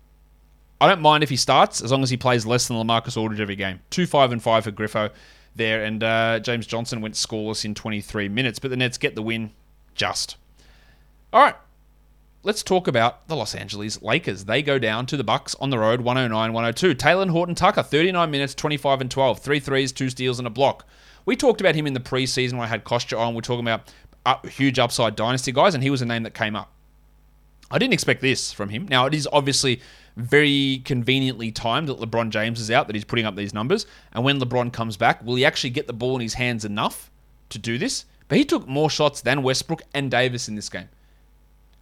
I 0.80 0.86
don't 0.86 1.00
mind 1.00 1.24
if 1.24 1.30
he 1.30 1.36
starts 1.36 1.80
as 1.80 1.90
long 1.90 2.02
as 2.02 2.10
he 2.10 2.18
plays 2.18 2.44
less 2.44 2.68
than 2.68 2.76
LaMarcus 2.76 3.16
Aldridge 3.16 3.40
every 3.40 3.56
game. 3.56 3.80
2 3.88 4.06
5 4.06 4.32
and 4.32 4.42
5 4.42 4.64
for 4.64 4.70
Griffo 4.70 5.10
there. 5.58 5.84
And 5.84 6.02
uh, 6.02 6.40
James 6.40 6.66
Johnson 6.66 7.00
went 7.00 7.14
scoreless 7.14 7.64
in 7.64 7.74
23 7.74 8.28
minutes. 8.28 8.58
But 8.58 8.70
the 8.70 8.76
Nets 8.76 8.98
get 8.98 9.14
the 9.14 9.22
win 9.22 9.50
just. 9.94 10.36
All 11.32 11.42
right. 11.42 11.56
let's 12.42 12.62
talk 12.62 12.88
about 12.88 13.28
the 13.28 13.36
Los 13.36 13.54
Angeles 13.54 14.00
Lakers. 14.00 14.46
They 14.46 14.62
go 14.62 14.78
down 14.78 15.04
to 15.06 15.16
the 15.18 15.24
Bucks 15.24 15.54
on 15.56 15.68
the 15.68 15.78
road, 15.78 16.00
109-102. 16.00 16.94
Talen 16.94 17.30
Horton 17.30 17.54
Tucker, 17.54 17.82
39 17.82 18.30
minutes, 18.30 18.54
25 18.54 19.02
and 19.02 19.10
12, 19.10 19.40
three 19.40 19.60
threes, 19.60 19.92
two 19.92 20.08
steals, 20.08 20.38
and 20.38 20.46
a 20.46 20.50
block. 20.50 20.86
We 21.26 21.36
talked 21.36 21.60
about 21.60 21.74
him 21.74 21.86
in 21.86 21.92
the 21.92 22.00
preseason 22.00 22.54
when 22.54 22.62
I 22.62 22.68
had 22.68 22.84
Kostya 22.84 23.18
on. 23.18 23.34
We're 23.34 23.42
talking 23.42 23.66
about 23.66 23.92
uh, 24.24 24.38
huge 24.48 24.78
upside 24.78 25.16
dynasty 25.16 25.52
guys, 25.52 25.74
and 25.74 25.82
he 25.82 25.90
was 25.90 26.00
a 26.00 26.06
name 26.06 26.22
that 26.22 26.32
came 26.32 26.56
up. 26.56 26.72
I 27.70 27.78
didn't 27.78 27.92
expect 27.92 28.22
this 28.22 28.50
from 28.50 28.70
him. 28.70 28.88
Now, 28.88 29.04
it 29.04 29.12
is 29.12 29.28
obviously 29.30 29.82
very 30.18 30.82
conveniently 30.84 31.52
timed 31.52 31.88
that 31.88 31.98
LeBron 31.98 32.30
James 32.30 32.60
is 32.60 32.70
out, 32.72 32.88
that 32.88 32.96
he's 32.96 33.04
putting 33.04 33.24
up 33.24 33.36
these 33.36 33.54
numbers. 33.54 33.86
And 34.12 34.24
when 34.24 34.40
LeBron 34.40 34.72
comes 34.72 34.96
back, 34.96 35.24
will 35.24 35.36
he 35.36 35.44
actually 35.44 35.70
get 35.70 35.86
the 35.86 35.92
ball 35.92 36.16
in 36.16 36.20
his 36.20 36.34
hands 36.34 36.64
enough 36.64 37.10
to 37.50 37.58
do 37.58 37.78
this? 37.78 38.04
But 38.26 38.36
he 38.36 38.44
took 38.44 38.66
more 38.66 38.90
shots 38.90 39.20
than 39.20 39.44
Westbrook 39.44 39.82
and 39.94 40.10
Davis 40.10 40.48
in 40.48 40.56
this 40.56 40.68
game. 40.68 40.88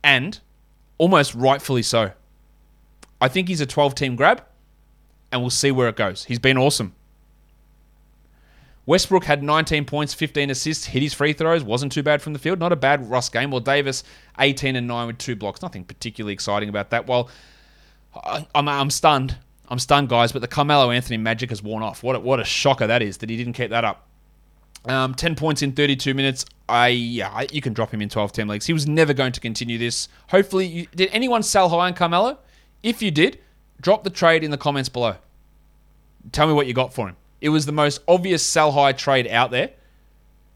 And 0.04 0.38
almost 0.98 1.34
rightfully 1.34 1.82
so. 1.82 2.12
I 3.20 3.28
think 3.28 3.48
he's 3.48 3.62
a 3.62 3.66
12 3.66 3.94
team 3.94 4.16
grab, 4.16 4.44
and 5.32 5.40
we'll 5.40 5.50
see 5.50 5.70
where 5.70 5.88
it 5.88 5.96
goes. 5.96 6.24
He's 6.24 6.38
been 6.38 6.58
awesome. 6.58 6.94
Westbrook 8.84 9.24
had 9.24 9.42
19 9.42 9.86
points, 9.86 10.12
15 10.12 10.50
assists, 10.50 10.84
hit 10.84 11.02
his 11.02 11.14
free 11.14 11.32
throws, 11.32 11.64
wasn't 11.64 11.90
too 11.90 12.02
bad 12.02 12.20
from 12.20 12.34
the 12.34 12.38
field. 12.38 12.60
Not 12.60 12.70
a 12.70 12.76
bad 12.76 13.10
Russ 13.10 13.30
game. 13.30 13.50
Well, 13.50 13.60
Davis, 13.60 14.04
18 14.38 14.76
and 14.76 14.86
9 14.86 15.06
with 15.06 15.18
two 15.18 15.34
blocks. 15.34 15.62
Nothing 15.62 15.84
particularly 15.84 16.34
exciting 16.34 16.68
about 16.68 16.90
that. 16.90 17.06
Well, 17.06 17.30
I- 18.24 18.46
I'm, 18.54 18.68
I'm 18.68 18.90
stunned. 18.90 19.36
I'm 19.68 19.78
stunned, 19.78 20.08
guys, 20.08 20.32
but 20.32 20.42
the 20.42 20.48
Carmelo 20.48 20.90
Anthony 20.90 21.16
magic 21.16 21.50
has 21.50 21.62
worn 21.62 21.82
off. 21.82 22.02
What 22.02 22.16
a, 22.16 22.20
what 22.20 22.38
a 22.38 22.44
shocker 22.44 22.86
that 22.86 23.02
is 23.02 23.18
that 23.18 23.30
he 23.30 23.36
didn't 23.36 23.54
keep 23.54 23.70
that 23.70 23.84
up. 23.84 24.06
Um, 24.84 25.14
10 25.14 25.34
points 25.34 25.62
in 25.62 25.72
32 25.72 26.14
minutes. 26.14 26.44
I 26.68 26.88
yeah, 26.88 27.30
I, 27.30 27.48
you 27.50 27.60
can 27.60 27.72
drop 27.72 27.92
him 27.92 28.00
in 28.00 28.08
12 28.08 28.32
team 28.32 28.48
leagues. 28.48 28.66
He 28.66 28.72
was 28.72 28.86
never 28.86 29.12
going 29.12 29.32
to 29.32 29.40
continue 29.40 29.78
this. 29.78 30.08
Hopefully, 30.30 30.66
you, 30.66 30.86
did 30.94 31.10
anyone 31.12 31.42
sell 31.42 31.68
high 31.68 31.86
on 31.88 31.94
Carmelo? 31.94 32.38
If 32.82 33.02
you 33.02 33.10
did, 33.10 33.40
drop 33.80 34.04
the 34.04 34.10
trade 34.10 34.44
in 34.44 34.52
the 34.52 34.58
comments 34.58 34.88
below. 34.88 35.16
Tell 36.30 36.46
me 36.46 36.52
what 36.52 36.68
you 36.68 36.74
got 36.74 36.94
for 36.94 37.08
him. 37.08 37.16
It 37.40 37.48
was 37.48 37.66
the 37.66 37.72
most 37.72 38.00
obvious 38.06 38.44
sell 38.44 38.72
high 38.72 38.92
trade 38.92 39.26
out 39.26 39.50
there. 39.50 39.70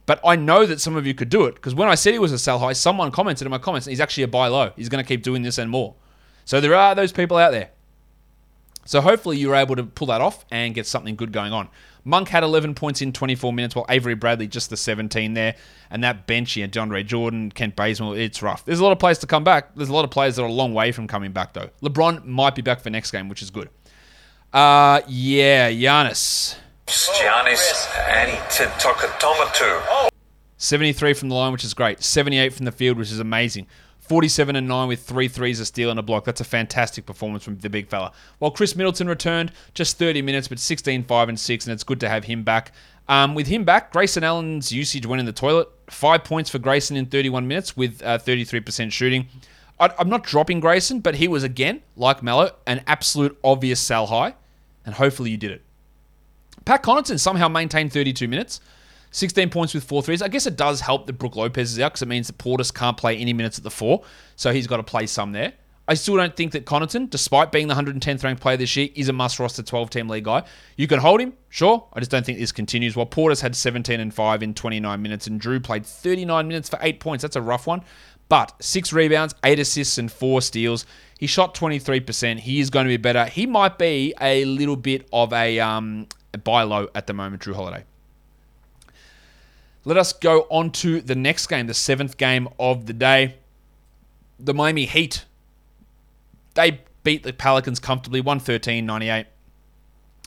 But 0.06 0.20
I 0.24 0.34
know 0.36 0.66
that 0.66 0.80
some 0.80 0.96
of 0.96 1.06
you 1.06 1.14
could 1.14 1.28
do 1.28 1.44
it 1.44 1.54
because 1.54 1.74
when 1.74 1.88
I 1.88 1.94
said 1.94 2.12
he 2.12 2.18
was 2.18 2.32
a 2.32 2.38
sell 2.38 2.58
high, 2.58 2.72
someone 2.72 3.10
commented 3.12 3.46
in 3.46 3.50
my 3.50 3.58
comments 3.58 3.86
he's 3.86 4.00
actually 4.00 4.24
a 4.24 4.28
buy 4.28 4.48
low. 4.48 4.72
He's 4.76 4.88
going 4.88 5.02
to 5.02 5.06
keep 5.06 5.22
doing 5.22 5.42
this 5.42 5.58
and 5.58 5.70
more. 5.70 5.94
So 6.50 6.60
there 6.60 6.74
are 6.74 6.96
those 6.96 7.12
people 7.12 7.36
out 7.36 7.52
there. 7.52 7.70
So 8.84 9.00
hopefully 9.00 9.38
you 9.38 9.50
were 9.50 9.54
able 9.54 9.76
to 9.76 9.84
pull 9.84 10.08
that 10.08 10.20
off 10.20 10.44
and 10.50 10.74
get 10.74 10.84
something 10.84 11.14
good 11.14 11.30
going 11.30 11.52
on. 11.52 11.68
Monk 12.02 12.28
had 12.28 12.42
11 12.42 12.74
points 12.74 13.00
in 13.00 13.12
24 13.12 13.52
minutes, 13.52 13.76
while 13.76 13.86
Avery 13.88 14.16
Bradley 14.16 14.48
just 14.48 14.68
the 14.68 14.76
17 14.76 15.34
there. 15.34 15.54
And 15.90 16.02
that 16.02 16.26
bench 16.26 16.54
here, 16.54 16.66
DeAndre 16.66 17.06
Jordan, 17.06 17.52
Kent 17.52 17.76
Bazemore, 17.76 18.18
it's 18.18 18.42
rough. 18.42 18.64
There's 18.64 18.80
a 18.80 18.82
lot 18.82 18.90
of 18.90 18.98
players 18.98 19.18
to 19.18 19.28
come 19.28 19.44
back. 19.44 19.76
There's 19.76 19.90
a 19.90 19.92
lot 19.92 20.04
of 20.04 20.10
players 20.10 20.34
that 20.34 20.42
are 20.42 20.48
a 20.48 20.52
long 20.52 20.74
way 20.74 20.90
from 20.90 21.06
coming 21.06 21.30
back, 21.30 21.52
though. 21.52 21.70
LeBron 21.82 22.24
might 22.24 22.56
be 22.56 22.62
back 22.62 22.80
for 22.80 22.90
next 22.90 23.12
game, 23.12 23.28
which 23.28 23.42
is 23.42 23.50
good. 23.50 23.70
Uh, 24.52 25.02
yeah, 25.06 25.70
Giannis. 25.70 26.56
Giannis 26.88 27.86
Antetokounmpo. 28.08 30.08
73 30.56 31.14
from 31.14 31.28
the 31.28 31.36
line, 31.36 31.52
which 31.52 31.62
is 31.62 31.74
great. 31.74 32.02
78 32.02 32.52
from 32.52 32.64
the 32.64 32.72
field, 32.72 32.98
which 32.98 33.12
is 33.12 33.20
amazing. 33.20 33.68
47 34.10 34.56
and 34.56 34.66
9 34.66 34.88
with 34.88 35.04
three 35.04 35.28
threes, 35.28 35.60
a 35.60 35.64
steal, 35.64 35.88
and 35.88 35.96
a 35.96 36.02
block. 36.02 36.24
That's 36.24 36.40
a 36.40 36.44
fantastic 36.44 37.06
performance 37.06 37.44
from 37.44 37.58
the 37.58 37.70
big 37.70 37.86
fella. 37.86 38.10
While 38.40 38.50
Khris 38.50 38.74
Middleton 38.74 39.06
returned, 39.06 39.52
just 39.72 39.98
30 39.98 40.20
minutes, 40.20 40.48
but 40.48 40.58
16, 40.58 41.04
5, 41.04 41.28
and 41.28 41.38
6, 41.38 41.64
and 41.64 41.72
it's 41.72 41.84
good 41.84 42.00
to 42.00 42.08
have 42.08 42.24
him 42.24 42.42
back. 42.42 42.72
Um, 43.08 43.36
with 43.36 43.46
him 43.46 43.62
back, 43.62 43.92
Grayson 43.92 44.24
Allen's 44.24 44.72
usage 44.72 45.06
went 45.06 45.20
in 45.20 45.26
the 45.26 45.32
toilet. 45.32 45.68
Five 45.88 46.24
points 46.24 46.50
for 46.50 46.58
Grayson 46.58 46.96
in 46.96 47.06
31 47.06 47.46
minutes 47.46 47.76
with 47.76 48.02
uh, 48.02 48.18
33% 48.18 48.90
shooting. 48.90 49.28
I, 49.78 49.94
I'm 49.96 50.08
not 50.08 50.24
dropping 50.24 50.58
Grayson, 50.58 50.98
but 50.98 51.14
he 51.14 51.28
was, 51.28 51.44
again, 51.44 51.80
like 51.94 52.20
Melo, 52.20 52.50
an 52.66 52.82
absolute 52.88 53.38
obvious 53.44 53.78
sell 53.78 54.08
high, 54.08 54.34
and 54.84 54.96
hopefully 54.96 55.30
you 55.30 55.36
did 55.36 55.52
it. 55.52 55.62
Pat 56.64 56.82
Connaughton 56.82 57.20
somehow 57.20 57.46
maintained 57.46 57.92
32 57.92 58.26
minutes. 58.26 58.60
16 59.10 59.50
points 59.50 59.74
with 59.74 59.84
four 59.84 60.02
threes. 60.02 60.22
I 60.22 60.28
guess 60.28 60.46
it 60.46 60.56
does 60.56 60.80
help 60.80 61.06
that 61.06 61.14
Brook 61.14 61.36
Lopez 61.36 61.72
is 61.72 61.80
out 61.80 61.92
because 61.92 62.02
it 62.02 62.08
means 62.08 62.26
that 62.28 62.38
Portis 62.38 62.72
can't 62.72 62.96
play 62.96 63.16
any 63.16 63.32
minutes 63.32 63.58
at 63.58 63.64
the 63.64 63.70
four, 63.70 64.02
so 64.36 64.52
he's 64.52 64.66
got 64.66 64.76
to 64.76 64.82
play 64.82 65.06
some 65.06 65.32
there. 65.32 65.52
I 65.88 65.94
still 65.94 66.16
don't 66.16 66.36
think 66.36 66.52
that 66.52 66.66
Connaughton, 66.66 67.10
despite 67.10 67.50
being 67.50 67.66
the 67.66 67.74
110th 67.74 68.22
ranked 68.22 68.40
player 68.40 68.56
this 68.56 68.76
year, 68.76 68.90
is 68.94 69.08
a 69.08 69.12
must 69.12 69.40
roster 69.40 69.64
12 69.64 69.90
team 69.90 70.08
league 70.08 70.24
guy. 70.24 70.44
You 70.76 70.86
can 70.86 71.00
hold 71.00 71.20
him, 71.20 71.32
sure. 71.48 71.88
I 71.92 71.98
just 71.98 72.12
don't 72.12 72.24
think 72.24 72.38
this 72.38 72.52
continues. 72.52 72.94
While 72.94 73.06
Portis 73.06 73.40
had 73.40 73.56
17 73.56 73.98
and 73.98 74.14
5 74.14 74.42
in 74.44 74.54
29 74.54 75.02
minutes, 75.02 75.26
and 75.26 75.40
Drew 75.40 75.58
played 75.58 75.84
39 75.84 76.46
minutes 76.46 76.68
for 76.68 76.78
eight 76.80 77.00
points. 77.00 77.22
That's 77.22 77.34
a 77.34 77.42
rough 77.42 77.66
one. 77.66 77.82
But 78.28 78.52
six 78.60 78.92
rebounds, 78.92 79.34
eight 79.42 79.58
assists, 79.58 79.98
and 79.98 80.12
four 80.12 80.40
steals. 80.42 80.86
He 81.18 81.26
shot 81.26 81.56
23%. 81.56 82.38
He 82.38 82.60
is 82.60 82.70
going 82.70 82.84
to 82.84 82.88
be 82.88 82.96
better. 82.96 83.24
He 83.24 83.44
might 83.44 83.76
be 83.76 84.14
a 84.20 84.44
little 84.44 84.76
bit 84.76 85.08
of 85.12 85.32
a, 85.32 85.58
um, 85.58 86.06
a 86.32 86.38
buy 86.38 86.62
low 86.62 86.88
at 86.94 87.08
the 87.08 87.14
moment, 87.14 87.42
Drew 87.42 87.54
Holiday. 87.54 87.82
Let 89.90 89.96
us 89.96 90.12
go 90.12 90.46
on 90.50 90.70
to 90.70 91.00
the 91.00 91.16
next 91.16 91.48
game, 91.48 91.66
the 91.66 91.74
seventh 91.74 92.16
game 92.16 92.48
of 92.60 92.86
the 92.86 92.92
day. 92.92 93.34
The 94.38 94.54
Miami 94.54 94.86
Heat. 94.86 95.24
They 96.54 96.82
beat 97.02 97.24
the 97.24 97.32
Pelicans 97.32 97.80
comfortably, 97.80 98.20
113 98.20 98.86
98. 98.86 99.26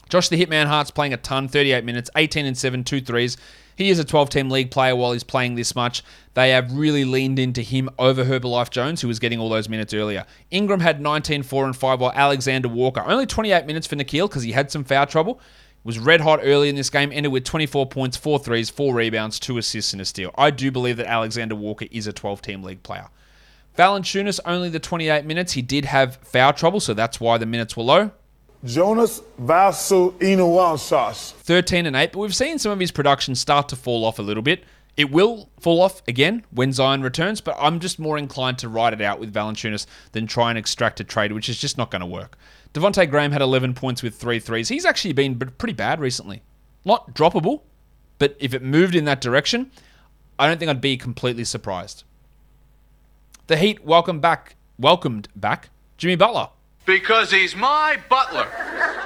Josh 0.10 0.28
the 0.28 0.36
Hitman 0.36 0.66
Hart's 0.66 0.92
playing 0.92 1.14
a 1.14 1.18
ton, 1.18 1.48
38 1.48 1.86
minutes, 1.86 2.10
18 2.18 2.46
and 2.46 2.58
7, 2.58 2.84
two 2.84 3.00
threes. 3.00 3.38
He 3.78 3.90
is 3.90 4.00
a 4.00 4.04
12 4.04 4.30
team 4.32 4.50
league 4.50 4.70
player 4.70 4.98
while 4.98 5.14
he's 5.14 5.24
playing 5.24 5.56
this 5.56 5.78
much. 5.78 6.04
They 6.34 6.50
have 6.50 6.74
really 6.74 7.06
leaned 7.06 7.40
into 7.40 7.62
him 7.62 7.90
over 7.98 8.26
Herbalife 8.26 8.70
Jones, 8.70 9.00
who 9.00 9.08
was 9.08 9.20
getting 9.20 9.40
all 9.40 9.48
those 9.48 9.70
minutes 9.70 9.94
earlier. 9.94 10.26
Ingram 10.52 10.82
had 10.82 11.00
19, 11.00 11.42
4 11.42 11.66
and 11.68 11.78
5, 11.78 12.02
while 12.02 12.12
Alexander 12.14 12.68
Walker, 12.68 13.02
only 13.08 13.26
28 13.26 13.66
minutes 13.66 13.88
for 13.88 13.96
Nickeil 13.96 14.28
because 14.28 14.44
he 14.44 14.52
had 14.52 14.70
some 14.70 14.84
foul 14.84 15.06
trouble 15.06 15.40
was 15.84 16.00
red 16.00 16.22
hot 16.22 16.40
early 16.44 16.70
in 16.70 16.76
this 16.76 16.90
game, 16.90 17.12
ended 17.12 17.32
with 17.32 17.44
24 17.44 17.88
points, 17.88 18.18
4 18.18 18.40
threes, 18.40 18.70
4 18.70 18.94
rebounds, 18.94 19.40
2 19.40 19.58
assists, 19.58 19.94
and 19.94 20.02
a 20.02 20.06
steal. 20.06 20.32
I 20.38 20.50
do 20.50 20.72
believe 20.72 20.98
that 20.98 21.08
Alexander 21.08 21.56
Walker 21.56 21.86
is 21.92 22.08
a 22.08 22.14
12 22.14 22.42
team 22.42 22.64
league 22.64 22.84
player. 22.84 23.08
Valanciunas 23.78 24.40
only 24.46 24.70
the 24.70 24.80
28 24.80 25.26
minutes. 25.26 25.54
He 25.54 25.62
did 25.62 25.86
have 25.86 26.18
foul 26.18 26.54
trouble, 26.54 26.80
so 26.80 26.94
that's 26.94 27.20
why 27.20 27.38
the 27.38 27.46
minutes 27.46 27.76
were 27.76 27.84
low. 27.84 28.12
Jonas 28.64 29.22
Vasu 29.42 30.14
Inuwansas. 30.20 31.34
13 31.34 31.86
and 31.86 31.96
8, 31.96 32.14
but 32.14 32.20
we've 32.20 32.36
seen 32.36 32.60
some 32.60 32.72
of 32.72 32.80
his 32.80 32.92
production 32.92 33.36
start 33.36 33.68
to 33.70 33.76
fall 33.76 34.06
off 34.06 34.20
a 34.20 34.22
little 34.22 34.44
bit. 34.44 34.64
It 34.96 35.12
will 35.12 35.50
fall 35.60 35.82
off 35.82 36.04
again 36.08 36.46
when 36.52 36.72
Zion 36.72 37.02
returns, 37.02 37.42
but 37.42 37.58
I'm 37.60 37.80
just 37.80 37.98
more 37.98 38.18
inclined 38.18 38.60
to 38.60 38.70
ride 38.70 38.94
it 38.94 39.02
out 39.02 39.20
with 39.20 39.34
Valanciunas 39.34 39.88
than 40.12 40.28
try 40.28 40.50
and 40.50 40.58
extract 40.58 41.00
a 41.00 41.04
trade, 41.04 41.32
which 41.32 41.50
is 41.50 41.60
just 41.60 41.78
not 41.78 41.90
going 41.90 42.02
to 42.02 42.06
work. 42.06 42.38
Devonte 42.74 43.10
Graham 43.10 43.32
had 43.32 43.42
11 43.42 43.76
points 43.76 44.02
with 44.02 44.16
three 44.16 44.40
threes. 44.40 44.70
He's 44.70 44.86
actually 44.86 45.14
been 45.14 45.38
pretty 45.38 45.74
bad 45.74 46.00
recently. 46.00 46.42
Not 46.84 47.14
droppable, 47.14 47.62
but 48.18 48.36
if 48.40 48.54
it 48.54 48.64
moved 48.64 48.96
in 48.96 49.06
that 49.06 49.22
direction, 49.22 49.72
I 50.40 50.48
don't 50.48 50.58
think 50.58 50.70
I'd 50.70 50.82
be 50.82 50.98
completely 50.98 51.44
surprised. 51.44 52.04
The 53.48 53.58
Heat 53.58 53.86
welcome 53.86 54.20
back, 54.20 54.56
welcomed 54.80 55.28
back 55.36 55.70
Jimmy 55.98 56.16
Butler. 56.16 56.50
Because 56.86 57.32
he's 57.32 57.56
my 57.56 58.00
butler. 58.10 58.48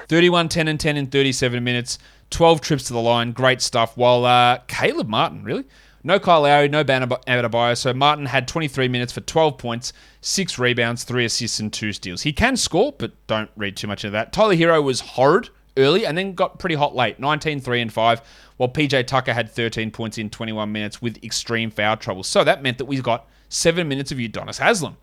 31, 0.08 0.50
10, 0.50 0.68
and 0.68 0.80
10 0.80 0.98
in 0.98 1.08
37 1.08 1.64
minutes. 1.64 2.00
12 2.30 2.62
trips 2.62 2.84
to 2.86 2.94
the 2.94 3.02
line. 3.02 3.34
Great 3.34 3.62
stuff. 3.62 3.96
While 3.98 4.26
uh, 4.26 4.60
Caleb 4.68 5.08
Martin, 5.08 5.44
really? 5.44 5.66
No 6.08 6.20
Kyle 6.20 6.44
Lowry, 6.44 6.70
no 6.70 6.86
Bam 6.86 7.10
Adebayo. 7.10 7.78
So 7.78 7.94
Martin 7.94 8.28
had 8.28 8.48
23 8.48 8.88
minutes 8.88 9.12
for 9.12 9.20
12 9.20 9.58
points, 9.58 9.92
6 10.22 10.58
rebounds, 10.58 11.04
3 11.04 11.26
assists, 11.26 11.60
and 11.60 11.72
2 11.72 11.92
steals. 11.92 12.22
He 12.22 12.32
can 12.32 12.56
score, 12.56 12.94
but 12.98 13.12
don't 13.28 13.52
read 13.58 13.76
too 13.76 13.88
much 13.88 14.06
into 14.06 14.14
that. 14.14 14.32
Tyler 14.32 14.56
Herro 14.56 14.82
was 14.82 15.02
horrid 15.02 15.50
early 15.76 16.06
and 16.06 16.18
then 16.18 16.34
got 16.34 16.60
pretty 16.60 16.76
hot 16.76 16.96
late 16.96 17.20
19, 17.20 17.60
3, 17.60 17.82
and 17.82 17.92
5. 17.92 18.22
While 18.56 18.70
PJ 18.70 19.06
Tucker 19.06 19.34
had 19.34 19.52
13 19.52 19.92
points 19.92 20.18
in 20.18 20.30
21 20.30 20.72
minutes 20.72 21.02
with 21.02 21.22
extreme 21.26 21.70
foul 21.70 21.98
trouble. 21.98 22.24
So 22.24 22.46
that 22.46 22.64
meant 22.64 22.78
that 22.78 22.86
we 22.86 23.02
got 23.02 23.28
7 23.50 23.86
minutes 23.86 24.10
of 24.10 24.18
Udonis 24.18 24.60
Haslam. 24.60 24.96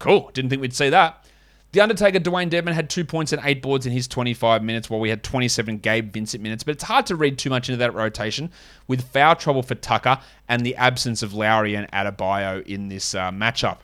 Cool. 0.00 0.32
Didn't 0.34 0.50
think 0.50 0.60
we'd 0.60 0.74
see 0.74 0.88
that. 0.88 1.24
The 1.74 1.80
Undertaker, 1.80 2.20
Dewayne 2.20 2.50
Dedmon, 2.50 2.72
had 2.72 2.88
two 2.88 3.04
points 3.04 3.32
and 3.32 3.42
eight 3.44 3.60
boards 3.60 3.84
in 3.84 3.90
his 3.90 4.06
25 4.06 4.62
minutes, 4.62 4.88
while 4.88 5.00
we 5.00 5.10
had 5.10 5.24
27 5.24 5.78
Gabe 5.78 6.12
Vincent 6.12 6.40
minutes. 6.40 6.62
But 6.62 6.76
it's 6.76 6.84
hard 6.84 7.04
to 7.06 7.16
read 7.16 7.36
too 7.36 7.50
much 7.50 7.68
into 7.68 7.78
that 7.78 7.92
rotation 7.92 8.52
with 8.86 9.08
foul 9.08 9.34
trouble 9.34 9.64
for 9.64 9.74
Tucker 9.74 10.20
and 10.48 10.64
the 10.64 10.76
absence 10.76 11.20
of 11.20 11.34
Lowry 11.34 11.74
and 11.74 11.90
Adebayo 11.90 12.64
in 12.64 12.90
this 12.90 13.12
uh, 13.12 13.32
matchup. 13.32 13.78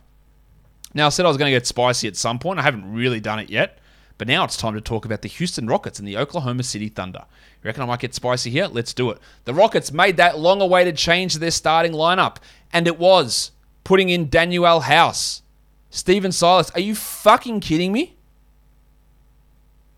Now, 0.94 1.06
I 1.06 1.08
said 1.08 1.26
I 1.26 1.30
was 1.30 1.36
going 1.36 1.50
to 1.50 1.56
get 1.56 1.66
spicy 1.66 2.06
at 2.06 2.14
some 2.14 2.38
point. 2.38 2.60
I 2.60 2.62
haven't 2.62 2.92
really 2.92 3.18
done 3.18 3.40
it 3.40 3.50
yet. 3.50 3.80
But 4.18 4.28
now 4.28 4.44
it's 4.44 4.56
time 4.56 4.74
to 4.74 4.80
talk 4.80 5.04
about 5.04 5.22
the 5.22 5.28
Houston 5.28 5.66
Rockets 5.66 5.98
and 5.98 6.06
the 6.06 6.16
Oklahoma 6.16 6.62
City 6.62 6.90
Thunder. 6.90 7.24
You 7.24 7.66
reckon 7.66 7.82
I 7.82 7.86
might 7.86 7.98
get 7.98 8.14
spicy 8.14 8.50
here? 8.50 8.66
Let's 8.66 8.94
do 8.94 9.10
it. 9.10 9.18
The 9.46 9.54
Rockets 9.54 9.90
made 9.90 10.16
that 10.18 10.38
long 10.38 10.60
awaited 10.60 10.96
change 10.96 11.32
to 11.32 11.40
their 11.40 11.50
starting 11.50 11.92
lineup, 11.92 12.36
and 12.72 12.86
it 12.86 13.00
was 13.00 13.50
putting 13.82 14.10
in 14.10 14.28
Danuel 14.28 14.82
House. 14.82 15.42
Stephen 15.90 16.32
Silas, 16.32 16.70
are 16.70 16.80
you 16.80 16.94
fucking 16.94 17.60
kidding 17.60 17.92
me? 17.92 18.16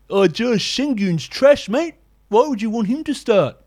Oh, 0.09 0.27
Josh 0.27 0.77
Sengun's 0.77 1.27
trash, 1.27 1.69
mate. 1.69 1.95
Why 2.29 2.47
would 2.47 2.61
you 2.61 2.69
want 2.69 2.87
him 2.87 3.03
to 3.03 3.13
start? 3.13 3.57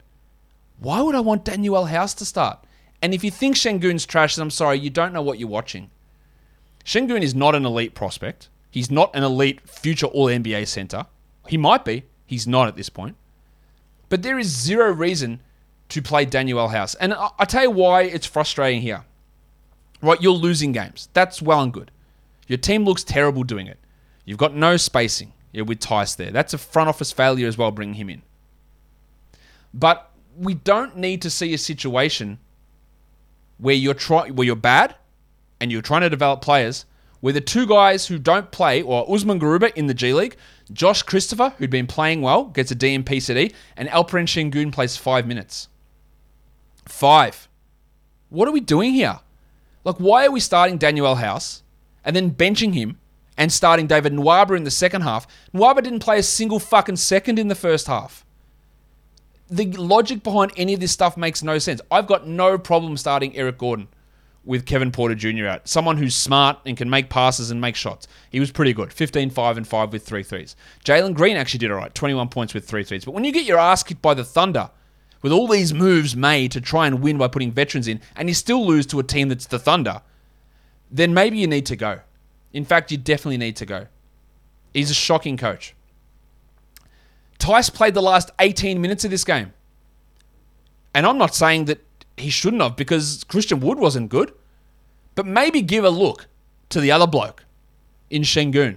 Why 0.78 1.00
would 1.00 1.14
I 1.14 1.20
want 1.20 1.44
Danuel 1.44 1.88
House 1.88 2.14
to 2.14 2.24
start? 2.24 2.58
And 3.00 3.14
if 3.14 3.22
you 3.22 3.30
think 3.30 3.56
Sengun's 3.56 4.04
trash, 4.04 4.34
then 4.34 4.42
I'm 4.42 4.50
sorry, 4.50 4.78
you 4.78 4.90
don't 4.90 5.12
know 5.12 5.22
what 5.22 5.38
you're 5.38 5.48
watching. 5.48 5.90
Sengun 6.84 7.22
is 7.22 7.34
not 7.34 7.54
an 7.54 7.64
elite 7.64 7.94
prospect. 7.94 8.48
He's 8.70 8.90
not 8.90 9.14
an 9.14 9.22
elite 9.22 9.68
future 9.68 10.06
All 10.06 10.26
NBA 10.26 10.66
center. 10.66 11.06
He 11.48 11.56
might 11.56 11.84
be. 11.84 12.04
He's 12.26 12.46
not 12.46 12.68
at 12.68 12.76
this 12.76 12.88
point. 12.88 13.16
But 14.08 14.22
there 14.22 14.38
is 14.38 14.48
zero 14.48 14.90
reason 14.92 15.40
to 15.88 16.02
play 16.02 16.26
Danuel 16.26 16.70
House. 16.70 16.94
And 16.96 17.14
I, 17.14 17.30
I 17.38 17.44
tell 17.44 17.62
you 17.62 17.70
why 17.70 18.02
it's 18.02 18.26
frustrating 18.26 18.82
here. 18.82 19.04
Right, 20.02 20.20
you're 20.20 20.32
losing 20.32 20.72
games. 20.72 21.08
That's 21.12 21.40
well 21.40 21.62
and 21.62 21.72
good. 21.72 21.90
Your 22.46 22.58
team 22.58 22.84
looks 22.84 23.04
terrible 23.04 23.42
doing 23.42 23.66
it. 23.66 23.78
You've 24.24 24.38
got 24.38 24.54
no 24.54 24.76
spacing 24.76 25.32
yeah, 25.52 25.62
with 25.62 25.80
Tice 25.80 26.14
there. 26.14 26.30
That's 26.30 26.54
a 26.54 26.58
front 26.58 26.88
office 26.88 27.12
failure 27.12 27.48
as 27.48 27.56
well, 27.56 27.70
bringing 27.70 27.94
him 27.94 28.10
in. 28.10 28.22
But 29.72 30.10
we 30.36 30.54
don't 30.54 30.96
need 30.96 31.22
to 31.22 31.30
see 31.30 31.54
a 31.54 31.58
situation 31.58 32.38
where 33.58 33.74
you're 33.74 33.94
try- 33.94 34.28
where 34.28 34.46
you're 34.46 34.56
bad 34.56 34.94
and 35.60 35.72
you're 35.72 35.82
trying 35.82 36.02
to 36.02 36.10
develop 36.10 36.42
players 36.42 36.84
where 37.20 37.32
the 37.32 37.40
two 37.40 37.66
guys 37.66 38.06
who 38.06 38.18
don't 38.18 38.50
play, 38.50 38.82
or 38.82 39.10
Usman 39.12 39.40
Garuba 39.40 39.72
in 39.74 39.86
the 39.86 39.94
G 39.94 40.12
League, 40.12 40.36
Josh 40.72 41.02
Christopher, 41.02 41.54
who'd 41.58 41.70
been 41.70 41.86
playing 41.86 42.22
well, 42.22 42.44
gets 42.44 42.70
a 42.70 42.76
DNP-CD, 42.76 43.52
and 43.76 43.88
Alperen 43.88 44.26
Sengun 44.26 44.70
plays 44.70 44.96
five 44.96 45.26
minutes. 45.26 45.68
Five. 46.84 47.48
What 48.28 48.46
are 48.46 48.52
we 48.52 48.60
doing 48.60 48.92
here? 48.92 49.20
Like, 49.82 49.96
why 49.96 50.26
are 50.26 50.30
we 50.30 50.40
starting 50.40 50.78
Danuel 50.78 51.16
House 51.16 51.62
and 52.06 52.16
then 52.16 52.30
benching 52.30 52.72
him 52.72 52.98
and 53.36 53.52
starting 53.52 53.86
David 53.86 54.14
Nwaba 54.14 54.56
in 54.56 54.64
the 54.64 54.70
second 54.70 55.02
half? 55.02 55.26
Nwaba 55.52 55.82
didn't 55.82 55.98
play 55.98 56.18
a 56.18 56.22
single 56.22 56.58
fucking 56.58 56.96
second 56.96 57.38
in 57.38 57.48
the 57.48 57.54
first 57.54 57.86
half. 57.86 58.24
The 59.50 59.66
logic 59.72 60.22
behind 60.22 60.52
any 60.56 60.72
of 60.72 60.80
this 60.80 60.92
stuff 60.92 61.18
makes 61.18 61.42
no 61.42 61.58
sense. 61.58 61.82
I've 61.90 62.06
got 62.06 62.26
no 62.26 62.56
problem 62.56 62.96
starting 62.96 63.36
Eric 63.36 63.58
Gordon 63.58 63.88
with 64.46 64.64
Kevin 64.64 64.92
Porter 64.92 65.14
Jr. 65.14 65.46
out. 65.46 65.68
Someone 65.68 65.98
who's 65.98 66.14
smart 66.14 66.58
and 66.64 66.76
can 66.76 66.88
make 66.88 67.10
passes 67.10 67.50
and 67.50 67.60
make 67.60 67.74
shots. 67.74 68.06
He 68.30 68.40
was 68.40 68.52
pretty 68.52 68.72
good. 68.72 68.92
15, 68.92 69.30
5, 69.30 69.56
and 69.56 69.66
5 69.66 69.92
with 69.92 70.06
three 70.06 70.22
threes. 70.22 70.56
Jalen 70.84 71.14
Green 71.14 71.36
actually 71.36 71.58
did 71.58 71.70
all 71.70 71.76
right. 71.76 71.94
21 71.94 72.28
points 72.28 72.54
with 72.54 72.66
three 72.66 72.84
threes. 72.84 73.04
But 73.04 73.12
when 73.12 73.24
you 73.24 73.32
get 73.32 73.44
your 73.44 73.58
ass 73.58 73.82
kicked 73.82 74.02
by 74.02 74.14
the 74.14 74.24
Thunder 74.24 74.70
with 75.20 75.32
all 75.32 75.48
these 75.48 75.74
moves 75.74 76.14
made 76.14 76.52
to 76.52 76.60
try 76.60 76.86
and 76.86 77.02
win 77.02 77.18
by 77.18 77.26
putting 77.26 77.50
veterans 77.50 77.88
in, 77.88 78.00
and 78.14 78.28
you 78.28 78.34
still 78.34 78.64
lose 78.64 78.86
to 78.86 79.00
a 79.00 79.02
team 79.02 79.28
that's 79.28 79.46
the 79.46 79.58
Thunder, 79.58 80.00
then 80.90 81.14
maybe 81.14 81.38
you 81.38 81.46
need 81.46 81.66
to 81.66 81.76
go. 81.76 82.00
In 82.52 82.64
fact, 82.64 82.90
you 82.90 82.98
definitely 82.98 83.38
need 83.38 83.56
to 83.56 83.66
go. 83.66 83.86
He's 84.72 84.90
a 84.90 84.94
shocking 84.94 85.36
coach. 85.36 85.74
Tice 87.38 87.70
played 87.70 87.94
the 87.94 88.02
last 88.02 88.30
18 88.38 88.80
minutes 88.80 89.04
of 89.04 89.10
this 89.10 89.24
game. 89.24 89.52
And 90.94 91.06
I'm 91.06 91.18
not 91.18 91.34
saying 91.34 91.66
that 91.66 91.84
he 92.16 92.30
shouldn't 92.30 92.62
have 92.62 92.76
because 92.76 93.24
Christian 93.24 93.60
Wood 93.60 93.78
wasn't 93.78 94.08
good. 94.08 94.32
But 95.14 95.26
maybe 95.26 95.62
give 95.62 95.84
a 95.84 95.90
look 95.90 96.28
to 96.68 96.80
the 96.80 96.92
other 96.92 97.06
bloke 97.06 97.44
in 98.10 98.22
Sengun. 98.22 98.76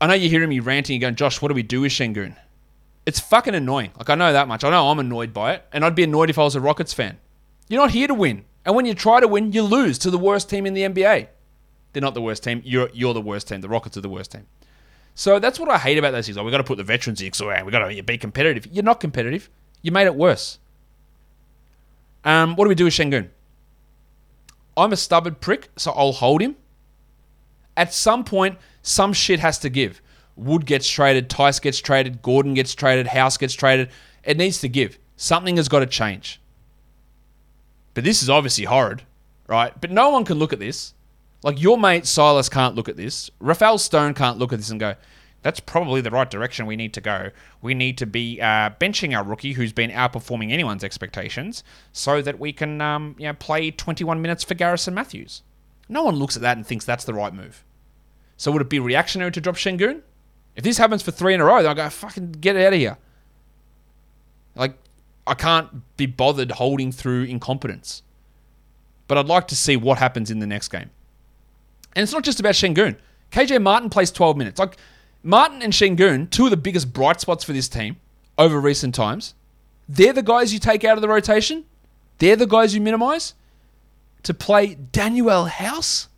I 0.00 0.06
know 0.06 0.14
you're 0.14 0.30
hearing 0.30 0.48
me 0.48 0.60
ranting 0.60 0.94
and 0.94 1.00
going, 1.00 1.14
Josh, 1.14 1.42
what 1.42 1.48
do 1.48 1.54
we 1.54 1.62
do 1.62 1.82
with 1.82 1.92
Sengun? 1.92 2.36
It's 3.06 3.20
fucking 3.20 3.54
annoying. 3.54 3.92
Like, 3.98 4.08
I 4.10 4.14
know 4.14 4.32
that 4.32 4.48
much. 4.48 4.62
I 4.64 4.70
know 4.70 4.88
I'm 4.88 4.98
annoyed 4.98 5.32
by 5.32 5.54
it. 5.54 5.64
And 5.72 5.84
I'd 5.84 5.94
be 5.94 6.04
annoyed 6.04 6.30
if 6.30 6.38
I 6.38 6.42
was 6.42 6.54
a 6.54 6.60
Rockets 6.60 6.92
fan. 6.92 7.18
You're 7.68 7.80
not 7.80 7.90
here 7.90 8.08
to 8.08 8.14
win. 8.14 8.44
And 8.64 8.74
when 8.74 8.86
you 8.86 8.94
try 8.94 9.20
to 9.20 9.28
win, 9.28 9.52
you 9.52 9.62
lose 9.62 9.98
to 9.98 10.10
the 10.10 10.18
worst 10.18 10.50
team 10.50 10.66
in 10.66 10.74
the 10.74 10.82
NBA. 10.82 11.28
They're 11.92 12.02
not 12.02 12.14
the 12.14 12.22
worst 12.22 12.44
team. 12.44 12.62
You're, 12.64 12.90
you're 12.92 13.14
the 13.14 13.20
worst 13.20 13.48
team. 13.48 13.60
The 13.60 13.68
Rockets 13.68 13.96
are 13.96 14.00
the 14.00 14.08
worst 14.08 14.32
team. 14.32 14.46
So 15.14 15.38
that's 15.38 15.58
what 15.58 15.68
I 15.68 15.78
hate 15.78 15.98
about 15.98 16.12
those 16.12 16.26
things. 16.26 16.36
Like, 16.36 16.44
we've 16.44 16.52
got 16.52 16.58
to 16.58 16.64
put 16.64 16.76
the 16.76 16.84
veterans 16.84 17.20
in. 17.20 17.32
We've 17.40 17.72
got 17.72 17.88
to 17.88 18.02
be 18.02 18.18
competitive. 18.18 18.66
You're 18.70 18.84
not 18.84 19.00
competitive. 19.00 19.50
You 19.82 19.92
made 19.92 20.06
it 20.06 20.14
worse. 20.14 20.58
Um, 22.24 22.54
what 22.56 22.64
do 22.64 22.68
we 22.68 22.74
do 22.74 22.84
with 22.84 22.94
Sengun? 22.94 23.28
I'm 24.76 24.92
a 24.92 24.96
stubborn 24.96 25.34
prick, 25.36 25.68
so 25.76 25.90
I'll 25.92 26.12
hold 26.12 26.40
him. 26.40 26.56
At 27.76 27.92
some 27.92 28.24
point, 28.24 28.58
some 28.82 29.12
shit 29.12 29.40
has 29.40 29.58
to 29.60 29.68
give. 29.68 30.00
Wood 30.36 30.64
gets 30.64 30.88
traded, 30.88 31.28
Tice 31.28 31.60
gets 31.60 31.78
traded, 31.78 32.22
Gordon 32.22 32.54
gets 32.54 32.74
traded, 32.74 33.08
House 33.08 33.36
gets 33.36 33.54
traded. 33.54 33.90
It 34.24 34.36
needs 34.36 34.60
to 34.60 34.68
give. 34.68 34.98
Something 35.16 35.56
has 35.56 35.68
got 35.68 35.80
to 35.80 35.86
change. 35.86 36.40
But 37.94 38.04
this 38.04 38.22
is 38.22 38.30
obviously 38.30 38.64
horrid, 38.64 39.02
right? 39.46 39.78
But 39.80 39.90
no 39.90 40.10
one 40.10 40.24
can 40.24 40.38
look 40.38 40.52
at 40.52 40.58
this. 40.58 40.94
Like 41.42 41.60
your 41.60 41.78
mate 41.78 42.06
Silas 42.06 42.48
can't 42.48 42.74
look 42.74 42.88
at 42.88 42.96
this. 42.96 43.30
Rafael 43.40 43.78
Stone 43.78 44.14
can't 44.14 44.38
look 44.38 44.52
at 44.52 44.58
this 44.58 44.70
and 44.70 44.78
go, 44.78 44.94
that's 45.42 45.60
probably 45.60 46.00
the 46.02 46.10
right 46.10 46.30
direction 46.30 46.66
we 46.66 46.76
need 46.76 46.92
to 46.94 47.00
go. 47.00 47.30
We 47.62 47.72
need 47.72 47.96
to 47.98 48.06
be 48.06 48.40
uh, 48.40 48.70
benching 48.78 49.16
our 49.16 49.24
rookie 49.24 49.54
who's 49.54 49.72
been 49.72 49.90
outperforming 49.90 50.52
anyone's 50.52 50.84
expectations 50.84 51.64
so 51.92 52.20
that 52.20 52.38
we 52.38 52.52
can 52.52 52.80
um, 52.80 53.16
you 53.18 53.26
know, 53.26 53.32
play 53.32 53.70
21 53.70 54.20
minutes 54.20 54.44
for 54.44 54.54
Garrison 54.54 54.92
Matthews. 54.92 55.42
No 55.88 56.04
one 56.04 56.16
looks 56.16 56.36
at 56.36 56.42
that 56.42 56.56
and 56.56 56.66
thinks 56.66 56.84
that's 56.84 57.04
the 57.04 57.14
right 57.14 57.32
move. 57.32 57.64
So 58.36 58.52
would 58.52 58.62
it 58.62 58.68
be 58.68 58.78
reactionary 58.78 59.32
to 59.32 59.40
drop 59.40 59.56
Sengun? 59.56 60.02
If 60.56 60.64
this 60.64 60.78
happens 60.78 61.02
for 61.02 61.10
three 61.10 61.34
in 61.34 61.40
a 61.40 61.44
row, 61.44 61.62
then 61.62 61.70
I 61.70 61.74
go, 61.74 61.88
fucking 61.88 62.32
get 62.32 62.56
out 62.56 62.72
of 62.72 62.78
here. 62.78 62.98
Like, 64.54 64.74
I 65.30 65.34
can't 65.34 65.96
be 65.96 66.06
bothered 66.06 66.50
holding 66.50 66.90
through 66.90 67.22
incompetence. 67.22 68.02
But 69.06 69.16
I'd 69.16 69.28
like 69.28 69.46
to 69.48 69.56
see 69.56 69.76
what 69.76 69.98
happens 69.98 70.28
in 70.28 70.40
the 70.40 70.46
next 70.46 70.68
game. 70.68 70.90
And 71.94 72.02
it's 72.02 72.12
not 72.12 72.24
just 72.24 72.40
about 72.40 72.54
Sengun. 72.54 72.96
KJ 73.30 73.62
Martin 73.62 73.90
plays 73.90 74.10
12 74.10 74.36
minutes. 74.36 74.58
Like, 74.58 74.76
Martin 75.22 75.62
and 75.62 75.72
Sengun, 75.72 76.28
two 76.30 76.46
of 76.46 76.50
the 76.50 76.56
biggest 76.56 76.92
bright 76.92 77.20
spots 77.20 77.44
for 77.44 77.52
this 77.52 77.68
team 77.68 77.96
over 78.38 78.60
recent 78.60 78.92
times, 78.92 79.34
they're 79.88 80.12
the 80.12 80.22
guys 80.22 80.52
you 80.52 80.58
take 80.58 80.84
out 80.84 80.98
of 80.98 81.00
the 81.00 81.08
rotation. 81.08 81.64
They're 82.18 82.34
the 82.34 82.46
guys 82.46 82.74
you 82.74 82.80
minimize. 82.80 83.34
To 84.24 84.34
play 84.34 84.74
Danuel 84.74 85.48
House? 85.48 86.08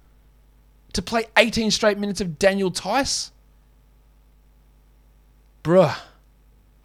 To 0.95 1.03
play 1.03 1.27
18 1.37 1.71
straight 1.71 1.99
minutes 1.99 2.23
of 2.23 2.39
Daniel 2.39 2.71
Tice? 2.71 3.31
Bruh, 5.63 5.99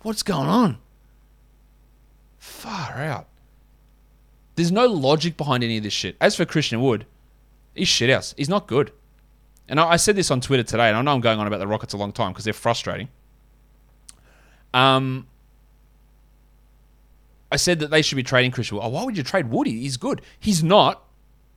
what's 0.02 0.24
going 0.24 0.50
on? 0.50 0.78
Far 2.38 2.94
out. 2.98 3.28
There's 4.56 4.72
no 4.72 4.88
logic 4.88 5.38
behind 5.38 5.64
any 5.64 5.78
of 5.78 5.84
this 5.84 5.94
shit. 5.94 6.18
As 6.20 6.36
for 6.36 6.46
Christian 6.46 6.82
Wood, 6.82 7.06
he's 7.76 7.88
shit 7.88 8.10
house. 8.10 8.34
He's 8.38 8.50
not 8.50 8.68
good. 8.68 8.92
And 9.70 9.80
I, 9.80 9.98
said 9.98 10.16
this 10.16 10.32
on 10.32 10.40
Twitter 10.42 10.64
today, 10.64 10.88
and 10.88 10.98
I 10.98 11.02
know 11.02 11.14
I'm 11.14 11.22
going 11.22 11.40
on 11.40 11.48
about 11.48 11.60
the 11.60 11.68
Rockets 11.68 11.94
a 11.94 11.98
long 11.98 12.14
time 12.14 12.32
because 12.32 12.46
they're 12.46 12.54
frustrating. 12.54 13.10
Um, 14.74 15.28
I 17.52 17.58
said 17.58 17.80
that 17.80 17.92
they 17.92 18.02
should 18.02 18.16
be 18.16 18.24
trading 18.24 18.52
Christian 18.52 18.78
Wood. 18.78 18.86
Oh, 18.86 18.90
why 18.90 19.04
would 19.04 19.18
you 19.18 19.24
trade 19.24 19.50
Woody? 19.50 19.82
He's 19.82 19.98
good. 19.98 20.22
He's 20.40 20.64
not. 20.64 21.04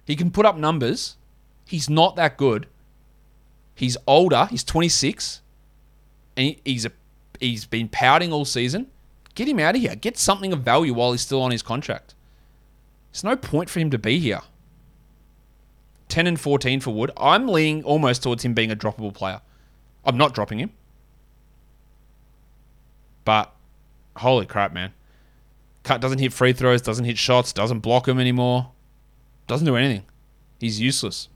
He 0.04 0.16
can 0.16 0.30
put 0.30 0.44
up 0.44 0.56
numbers. 0.56 1.16
He's 1.64 1.88
not 1.88 2.16
that 2.16 2.36
good. 2.36 2.66
He's 3.74 3.96
older. 4.06 4.46
He's 4.50 4.64
26, 4.64 5.40
and 6.36 6.46
he, 6.46 6.60
he's 6.64 6.84
a 6.84 6.92
he's 7.38 7.64
been 7.64 7.88
pouting 7.88 8.32
all 8.32 8.44
season. 8.44 8.88
Get 9.34 9.48
him 9.48 9.58
out 9.60 9.76
of 9.76 9.80
here. 9.80 9.94
Get 9.94 10.18
something 10.18 10.52
of 10.52 10.62
value 10.62 10.94
while 10.94 11.12
he's 11.12 11.20
still 11.20 11.42
on 11.42 11.50
his 11.50 11.62
contract. 11.62 12.14
There's 13.12 13.24
no 13.24 13.36
point 13.36 13.70
for 13.70 13.80
him 13.80 13.90
to 13.90 13.98
be 13.98 14.18
here. 14.18 14.40
10 16.08 16.26
and 16.26 16.40
14 16.40 16.80
for 16.80 16.90
Wood. 16.92 17.12
I'm 17.16 17.48
leaning 17.48 17.84
almost 17.84 18.22
towards 18.22 18.44
him 18.44 18.54
being 18.54 18.70
a 18.70 18.76
droppable 18.76 19.14
player. 19.14 19.40
I'm 20.04 20.16
not 20.16 20.34
dropping 20.34 20.58
him. 20.58 20.70
But 23.24 23.52
holy 24.16 24.46
crap, 24.46 24.72
man. 24.72 24.92
Cut 25.82 26.00
doesn't 26.00 26.18
hit 26.18 26.32
free 26.32 26.52
throws, 26.52 26.82
doesn't 26.82 27.04
hit 27.04 27.16
shots, 27.16 27.52
doesn't 27.52 27.80
block 27.80 28.06
them 28.06 28.18
anymore. 28.18 28.72
Doesn't 29.46 29.66
do 29.66 29.76
anything. 29.76 30.04
He's 30.58 30.80
useless. 30.80 31.28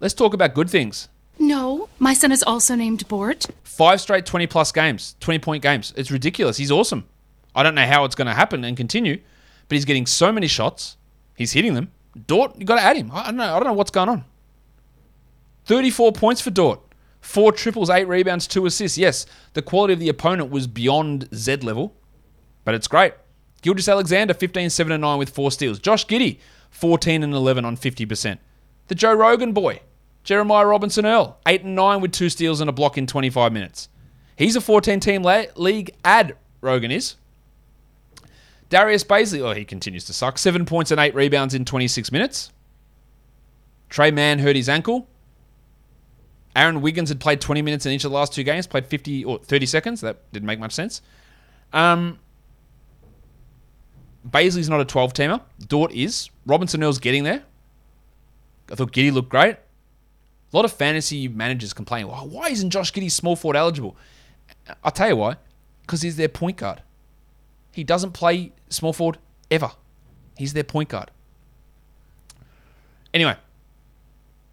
Let's 0.00 0.14
talk 0.14 0.34
about 0.34 0.54
good 0.54 0.70
things. 0.70 1.08
No, 1.38 1.88
my 1.98 2.14
son 2.14 2.32
is 2.32 2.42
also 2.42 2.74
named 2.74 3.06
Bort. 3.08 3.46
Five 3.64 4.00
straight 4.00 4.24
20 4.26 4.46
plus 4.46 4.72
games, 4.72 5.16
20 5.20 5.38
point 5.40 5.62
games. 5.62 5.92
It's 5.96 6.10
ridiculous. 6.10 6.56
He's 6.56 6.70
awesome. 6.70 7.06
I 7.54 7.62
don't 7.62 7.74
know 7.74 7.86
how 7.86 8.04
it's 8.04 8.14
going 8.14 8.26
to 8.26 8.34
happen 8.34 8.64
and 8.64 8.76
continue, 8.76 9.20
but 9.68 9.74
he's 9.74 9.84
getting 9.84 10.06
so 10.06 10.32
many 10.32 10.46
shots. 10.46 10.96
He's 11.36 11.52
hitting 11.52 11.74
them. 11.74 11.90
Dort, 12.26 12.58
you 12.58 12.64
got 12.64 12.76
to 12.76 12.82
add 12.82 12.96
him. 12.96 13.10
I 13.12 13.26
don't 13.26 13.36
know. 13.36 13.54
I 13.54 13.58
don't 13.58 13.64
know 13.68 13.72
what's 13.74 13.90
going 13.90 14.08
on. 14.08 14.24
34 15.66 16.12
points 16.12 16.40
for 16.40 16.50
Dort. 16.50 16.80
Four 17.20 17.52
triples, 17.52 17.90
eight 17.90 18.06
rebounds, 18.06 18.46
two 18.46 18.64
assists. 18.66 18.96
Yes, 18.96 19.26
the 19.54 19.62
quality 19.62 19.92
of 19.92 19.98
the 19.98 20.08
opponent 20.08 20.50
was 20.50 20.66
beyond 20.66 21.28
Z 21.34 21.56
level, 21.56 21.92
but 22.64 22.74
it's 22.74 22.86
great. 22.86 23.14
Gilgeous-Alexander, 23.62 24.32
15, 24.32 24.70
7, 24.70 24.92
and 24.92 25.00
9 25.00 25.18
with 25.18 25.30
four 25.30 25.50
steals. 25.50 25.80
Josh 25.80 26.06
Giddey, 26.06 26.38
14 26.70 27.24
and 27.24 27.34
11 27.34 27.64
on 27.64 27.76
50%. 27.76 28.38
The 28.86 28.94
Joe 28.94 29.12
Rogan 29.14 29.52
boy, 29.52 29.80
Jeremiah 30.26 30.66
Robinson 30.66 31.06
Earl, 31.06 31.38
8 31.46 31.62
and 31.62 31.76
9 31.76 32.00
with 32.00 32.10
two 32.10 32.28
steals 32.28 32.60
and 32.60 32.68
a 32.68 32.72
block 32.72 32.98
in 32.98 33.06
25 33.06 33.52
minutes. 33.52 33.88
He's 34.36 34.56
a 34.56 34.60
14 34.60 34.98
team 34.98 35.22
la- 35.22 35.44
league 35.54 35.92
ad, 36.04 36.34
Rogan 36.60 36.90
is. 36.90 37.14
Darius 38.68 39.04
Bazley, 39.04 39.40
oh, 39.40 39.52
he 39.52 39.64
continues 39.64 40.04
to 40.06 40.12
suck. 40.12 40.36
Seven 40.36 40.66
points 40.66 40.90
and 40.90 40.98
eight 41.00 41.14
rebounds 41.14 41.54
in 41.54 41.64
26 41.64 42.10
minutes. 42.10 42.50
Tre 43.88 44.10
Mann 44.10 44.40
hurt 44.40 44.56
his 44.56 44.68
ankle. 44.68 45.06
Aaron 46.56 46.80
Wiggins 46.80 47.08
had 47.08 47.20
played 47.20 47.40
20 47.40 47.62
minutes 47.62 47.86
in 47.86 47.92
each 47.92 48.04
of 48.04 48.10
the 48.10 48.16
last 48.16 48.32
two 48.32 48.42
games, 48.42 48.66
played 48.66 48.84
50 48.84 49.24
or 49.24 49.38
30 49.38 49.66
seconds. 49.66 50.00
That 50.00 50.20
didn't 50.32 50.46
make 50.46 50.58
much 50.58 50.72
sense. 50.72 51.02
Um, 51.72 52.18
Bazley's 54.28 54.68
not 54.68 54.80
a 54.80 54.84
12 54.84 55.12
teamer. 55.12 55.40
Dort 55.68 55.92
is. 55.92 56.30
Robinson 56.46 56.82
Earl's 56.82 56.98
getting 56.98 57.22
there. 57.22 57.44
I 58.72 58.74
thought 58.74 58.90
Giddey 58.90 59.12
looked 59.12 59.28
great. 59.28 59.58
A 60.52 60.56
lot 60.56 60.64
of 60.64 60.72
fantasy 60.72 61.28
managers 61.28 61.72
complain, 61.72 62.08
well, 62.08 62.26
why 62.26 62.48
isn't 62.48 62.70
Josh 62.70 62.92
Giddey 62.92 63.10
small 63.10 63.36
forward 63.36 63.56
eligible? 63.56 63.96
I'll 64.82 64.92
tell 64.92 65.08
you 65.08 65.16
why. 65.16 65.36
Because 65.82 66.02
he's 66.02 66.16
their 66.16 66.28
point 66.28 66.56
guard. 66.56 66.82
He 67.72 67.84
doesn't 67.84 68.12
play 68.12 68.52
small 68.68 68.92
forward 68.92 69.18
ever. 69.50 69.70
He's 70.36 70.52
their 70.52 70.64
point 70.64 70.88
guard. 70.88 71.10
Anyway, 73.12 73.36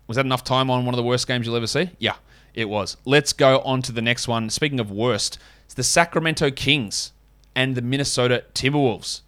was 0.07 0.15
that 0.15 0.25
enough 0.25 0.43
time 0.43 0.69
on 0.69 0.85
one 0.85 0.93
of 0.93 0.97
the 0.97 1.03
worst 1.03 1.27
games 1.27 1.45
you'll 1.45 1.55
ever 1.55 1.67
see? 1.67 1.91
Yeah, 1.99 2.15
it 2.53 2.69
was. 2.69 2.97
Let's 3.05 3.33
go 3.33 3.59
on 3.59 3.81
to 3.83 3.91
the 3.91 4.01
next 4.01 4.27
one. 4.27 4.49
Speaking 4.49 4.79
of 4.79 4.91
worst, 4.91 5.37
it's 5.65 5.73
the 5.73 5.83
Sacramento 5.83 6.51
Kings 6.51 7.11
and 7.55 7.75
the 7.75 7.81
Minnesota 7.81 8.43
Timberwolves. 8.53 9.21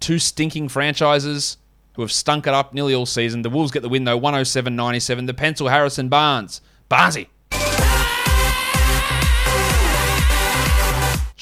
Two 0.00 0.18
stinking 0.18 0.68
franchises 0.68 1.58
who 1.94 2.02
have 2.02 2.12
stunk 2.12 2.46
it 2.46 2.54
up 2.54 2.74
nearly 2.74 2.94
all 2.94 3.06
season. 3.06 3.42
The 3.42 3.50
Wolves 3.50 3.70
get 3.70 3.82
the 3.82 3.88
win 3.88 4.04
though, 4.04 4.16
107 4.16 4.74
97. 4.74 5.26
The 5.26 5.34
pencil 5.34 5.68
Harrison 5.68 6.08
Barnes. 6.08 6.60
Barnesy. 6.90 7.28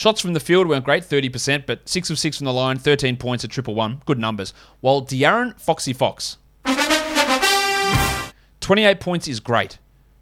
Shots 0.01 0.23
from 0.23 0.33
the 0.33 0.41
field 0.41 0.67
weren't 0.67 0.87
great, 0.87 1.03
30%, 1.03 1.67
but 1.67 1.87
6 1.87 2.09
of 2.09 2.19
6 2.19 2.39
from 2.39 2.47
the 2.47 2.55
line, 2.55 2.79
13 2.79 3.19
points, 3.19 3.45
a 3.45 3.49
triple 3.49 3.75
one. 3.75 4.01
Good 4.07 4.19
numbers. 4.19 4.55
While 4.81 5.03
De'Aaron 5.03 5.61
Foxy 5.61 5.93
Fox, 5.93 6.39
28 8.61 8.99
points 8.99 9.29
is 9.29 9.41
great. 9.41 9.77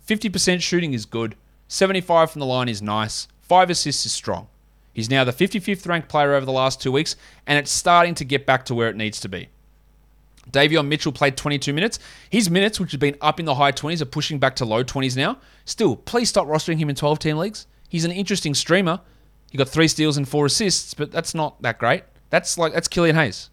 50% 0.04 0.62
shooting 0.62 0.94
is 0.94 1.06
good. 1.06 1.36
75 1.68 2.32
from 2.32 2.40
the 2.40 2.46
line 2.46 2.68
is 2.68 2.82
nice. 2.82 3.28
5 3.42 3.70
assists 3.70 4.04
is 4.04 4.10
strong. 4.10 4.48
He's 4.92 5.10
now 5.10 5.22
the 5.22 5.32
55th 5.32 5.86
ranked 5.86 6.08
player 6.08 6.34
over 6.34 6.44
the 6.44 6.50
last 6.50 6.82
two 6.82 6.90
weeks, 6.90 7.14
and 7.46 7.56
it's 7.56 7.70
starting 7.70 8.16
to 8.16 8.24
get 8.24 8.46
back 8.46 8.64
to 8.64 8.74
where 8.74 8.88
it 8.88 8.96
needs 8.96 9.20
to 9.20 9.28
be. 9.28 9.48
Davion 10.52 10.86
Mitchell 10.86 11.12
played 11.12 11.36
22 11.36 11.72
minutes. 11.72 11.98
His 12.30 12.50
minutes, 12.50 12.80
which 12.80 12.92
have 12.92 13.00
been 13.00 13.16
up 13.20 13.38
in 13.40 13.46
the 13.46 13.54
high 13.54 13.72
20s, 13.72 14.00
are 14.00 14.06
pushing 14.06 14.38
back 14.38 14.56
to 14.56 14.64
low 14.64 14.84
20s 14.84 15.16
now. 15.16 15.38
Still, 15.64 15.96
please 15.96 16.28
stop 16.28 16.46
rostering 16.46 16.78
him 16.78 16.88
in 16.88 16.96
12 16.96 17.18
team 17.18 17.36
leagues. 17.36 17.66
He's 17.88 18.04
an 18.04 18.12
interesting 18.12 18.54
streamer. 18.54 19.00
He 19.50 19.58
got 19.58 19.68
three 19.68 19.88
steals 19.88 20.16
and 20.16 20.28
four 20.28 20.46
assists, 20.46 20.94
but 20.94 21.10
that's 21.10 21.34
not 21.34 21.60
that 21.62 21.78
great. 21.78 22.04
That's 22.30 22.58
like 22.58 22.74
that's 22.74 22.88
Killian 22.88 23.16
Hayes. 23.16 23.50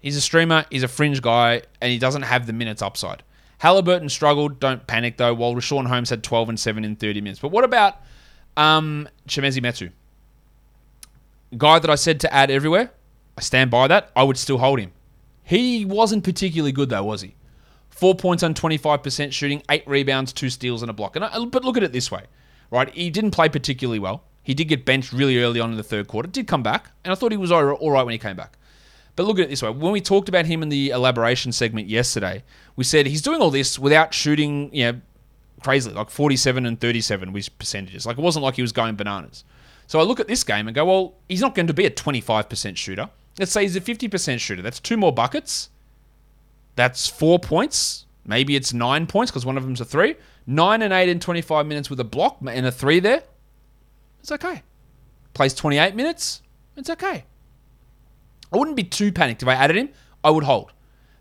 He's 0.00 0.16
a 0.16 0.20
streamer, 0.20 0.64
he's 0.70 0.84
a 0.84 0.88
fringe 0.88 1.20
guy, 1.20 1.62
and 1.80 1.90
he 1.90 1.98
doesn't 1.98 2.22
have 2.22 2.46
the 2.46 2.52
minutes 2.52 2.82
upside. 2.82 3.24
Halliburton 3.58 4.08
struggled. 4.08 4.60
Don't 4.60 4.86
panic 4.86 5.16
though. 5.16 5.34
While 5.34 5.54
Richaun 5.54 5.86
Holmes 5.86 6.10
had 6.10 6.22
12 6.22 6.50
and 6.50 6.60
7 6.60 6.84
in 6.84 6.96
30 6.96 7.20
minutes. 7.20 7.40
But 7.40 7.50
what 7.50 7.64
about 7.64 7.96
um, 8.56 9.08
Chimezie 9.28 9.60
Metu? 9.60 9.90
Guy 11.56 11.78
that 11.78 11.90
I 11.90 11.96
said 11.96 12.20
to 12.20 12.32
add 12.32 12.50
everywhere. 12.50 12.92
I 13.36 13.40
stand 13.40 13.70
by 13.70 13.88
that. 13.88 14.10
I 14.14 14.22
would 14.22 14.36
still 14.36 14.58
hold 14.58 14.80
him. 14.80 14.92
He 15.48 15.86
wasn't 15.86 16.24
particularly 16.24 16.72
good 16.72 16.90
though, 16.90 17.04
was 17.04 17.22
he? 17.22 17.34
Four 17.88 18.14
points 18.14 18.42
on 18.42 18.52
25% 18.52 19.32
shooting, 19.32 19.62
eight 19.70 19.82
rebounds, 19.88 20.30
two 20.34 20.50
steals, 20.50 20.82
and 20.82 20.90
a 20.90 20.92
block. 20.92 21.16
And 21.16 21.24
I, 21.24 21.42
but 21.46 21.64
look 21.64 21.78
at 21.78 21.82
it 21.82 21.90
this 21.90 22.10
way, 22.10 22.24
right? 22.70 22.90
He 22.90 23.08
didn't 23.08 23.30
play 23.30 23.48
particularly 23.48 23.98
well. 23.98 24.24
He 24.42 24.52
did 24.52 24.66
get 24.66 24.84
benched 24.84 25.10
really 25.10 25.38
early 25.38 25.58
on 25.58 25.70
in 25.70 25.78
the 25.78 25.82
third 25.82 26.06
quarter. 26.06 26.28
Did 26.28 26.46
come 26.46 26.62
back, 26.62 26.90
and 27.02 27.12
I 27.12 27.14
thought 27.14 27.32
he 27.32 27.38
was 27.38 27.50
all 27.50 27.64
right 27.64 28.02
when 28.04 28.12
he 28.12 28.18
came 28.18 28.36
back. 28.36 28.58
But 29.16 29.24
look 29.24 29.38
at 29.38 29.46
it 29.46 29.48
this 29.48 29.62
way: 29.62 29.70
when 29.70 29.90
we 29.90 30.02
talked 30.02 30.28
about 30.28 30.44
him 30.44 30.62
in 30.62 30.68
the 30.68 30.90
elaboration 30.90 31.50
segment 31.50 31.88
yesterday, 31.88 32.44
we 32.76 32.84
said 32.84 33.06
he's 33.06 33.22
doing 33.22 33.40
all 33.40 33.50
this 33.50 33.78
without 33.78 34.12
shooting, 34.12 34.68
you 34.74 34.92
know, 34.92 35.00
crazily, 35.62 35.94
like 35.94 36.10
47 36.10 36.66
and 36.66 36.78
37 36.78 37.32
with 37.32 37.58
percentages. 37.58 38.04
Like 38.04 38.18
it 38.18 38.22
wasn't 38.22 38.44
like 38.44 38.56
he 38.56 38.62
was 38.62 38.72
going 38.72 38.96
bananas. 38.96 39.44
So 39.86 39.98
I 39.98 40.02
look 40.02 40.20
at 40.20 40.28
this 40.28 40.44
game 40.44 40.68
and 40.68 40.74
go, 40.74 40.84
well, 40.84 41.14
he's 41.26 41.40
not 41.40 41.54
going 41.54 41.68
to 41.68 41.74
be 41.74 41.86
a 41.86 41.90
25% 41.90 42.76
shooter. 42.76 43.08
Let's 43.38 43.52
say 43.52 43.62
he's 43.62 43.76
a 43.76 43.80
50% 43.80 44.40
shooter. 44.40 44.62
That's 44.62 44.80
two 44.80 44.96
more 44.96 45.12
buckets. 45.12 45.70
That's 46.76 47.06
four 47.06 47.38
points. 47.38 48.06
Maybe 48.24 48.56
it's 48.56 48.72
nine 48.72 49.06
points 49.06 49.30
because 49.30 49.46
one 49.46 49.56
of 49.56 49.62
them's 49.62 49.80
a 49.80 49.84
three. 49.84 50.16
Nine 50.46 50.82
and 50.82 50.92
eight 50.92 51.08
in 51.08 51.20
25 51.20 51.66
minutes 51.66 51.88
with 51.88 52.00
a 52.00 52.04
block 52.04 52.38
and 52.46 52.66
a 52.66 52.72
three 52.72 53.00
there. 53.00 53.22
It's 54.20 54.32
okay. 54.32 54.62
Plays 55.34 55.54
28 55.54 55.94
minutes. 55.94 56.42
It's 56.76 56.90
okay. 56.90 57.24
I 58.52 58.56
wouldn't 58.56 58.76
be 58.76 58.84
too 58.84 59.12
panicked 59.12 59.42
if 59.42 59.48
I 59.48 59.54
added 59.54 59.76
him. 59.76 59.90
I 60.24 60.30
would 60.30 60.44
hold. 60.44 60.72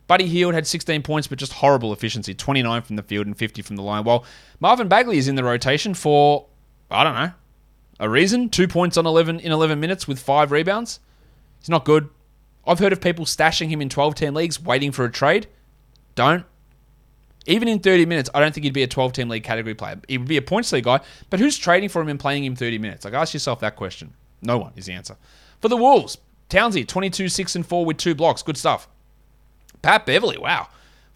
Buddy 0.08 0.26
Hield 0.26 0.54
had 0.54 0.66
16 0.66 1.04
points, 1.04 1.28
but 1.28 1.38
just 1.38 1.54
horrible 1.54 1.92
efficiency 1.92 2.34
29 2.34 2.82
from 2.82 2.96
the 2.96 3.04
field 3.04 3.28
and 3.28 3.38
50 3.38 3.62
from 3.62 3.76
the 3.76 3.82
line. 3.84 4.06
While 4.06 4.26
Marvin 4.60 4.88
Bagley 4.88 5.18
is 5.18 5.28
in 5.28 5.36
the 5.36 5.44
rotation 5.44 5.94
for, 5.94 6.48
I 6.90 7.04
don't 7.04 7.14
know, 7.14 7.32
a 8.00 8.10
reason. 8.10 8.50
Two 8.50 8.68
points 8.68 8.96
on 8.96 9.06
11 9.06 9.42
in 9.42 9.52
11 9.52 9.80
minutes 9.80 10.08
with 10.08 10.20
five 10.20 10.52
rebounds. 10.52 11.00
He's 11.60 11.70
not 11.70 11.86
good. 11.86 12.10
I've 12.66 12.80
heard 12.80 12.94
of 12.94 13.02
people 13.02 13.26
stashing 13.26 13.70
him 13.70 13.82
in 13.82 13.90
12 13.90 14.16
team 14.16 14.34
leagues 14.34 14.62
waiting 14.62 14.92
for 14.92 15.06
a 15.06 15.12
trade. 15.12 15.48
Don't. 16.16 16.46
Even 17.46 17.70
in 17.70 17.80
30 17.80 18.06
minutes, 18.06 18.30
I 18.34 18.42
don't 18.42 18.54
think 18.54 18.66
he'd 18.66 18.74
be 18.74 18.84
a 18.84 18.88
12 18.88 19.14
team 19.14 19.30
league 19.30 19.44
category 19.44 19.74
player. 19.74 20.02
He 20.08 20.18
would 20.18 20.28
be 20.28 20.38
a 20.38 20.42
points 20.42 20.72
league 20.74 20.84
guy, 20.84 21.00
but 21.30 21.40
who's 21.40 21.58
trading 21.58 21.88
for 21.88 22.02
him 22.02 22.10
and 22.10 22.20
playing 22.20 22.44
him 22.44 22.56
30 22.56 22.78
minutes? 22.78 23.06
Like, 23.06 23.14
ask 23.14 23.34
yourself 23.34 23.62
that 23.62 23.78
question. 23.78 24.14
No 24.42 24.58
one 24.58 24.74
is 24.76 24.86
the 24.86 24.94
answer. 24.94 25.16
For 25.62 25.70
the 25.70 25.78
Wolves, 25.78 26.18
Townsy, 26.50 26.86
22, 26.86 27.30
6, 27.30 27.56
and 27.56 27.66
4 27.66 27.86
with 27.86 27.98
two 27.98 28.16
blocks. 28.16 28.44
Good 28.44 28.58
stuff. 28.58 28.90
Pat 29.82 30.06
Beverley, 30.06 30.38
wow. 30.38 30.68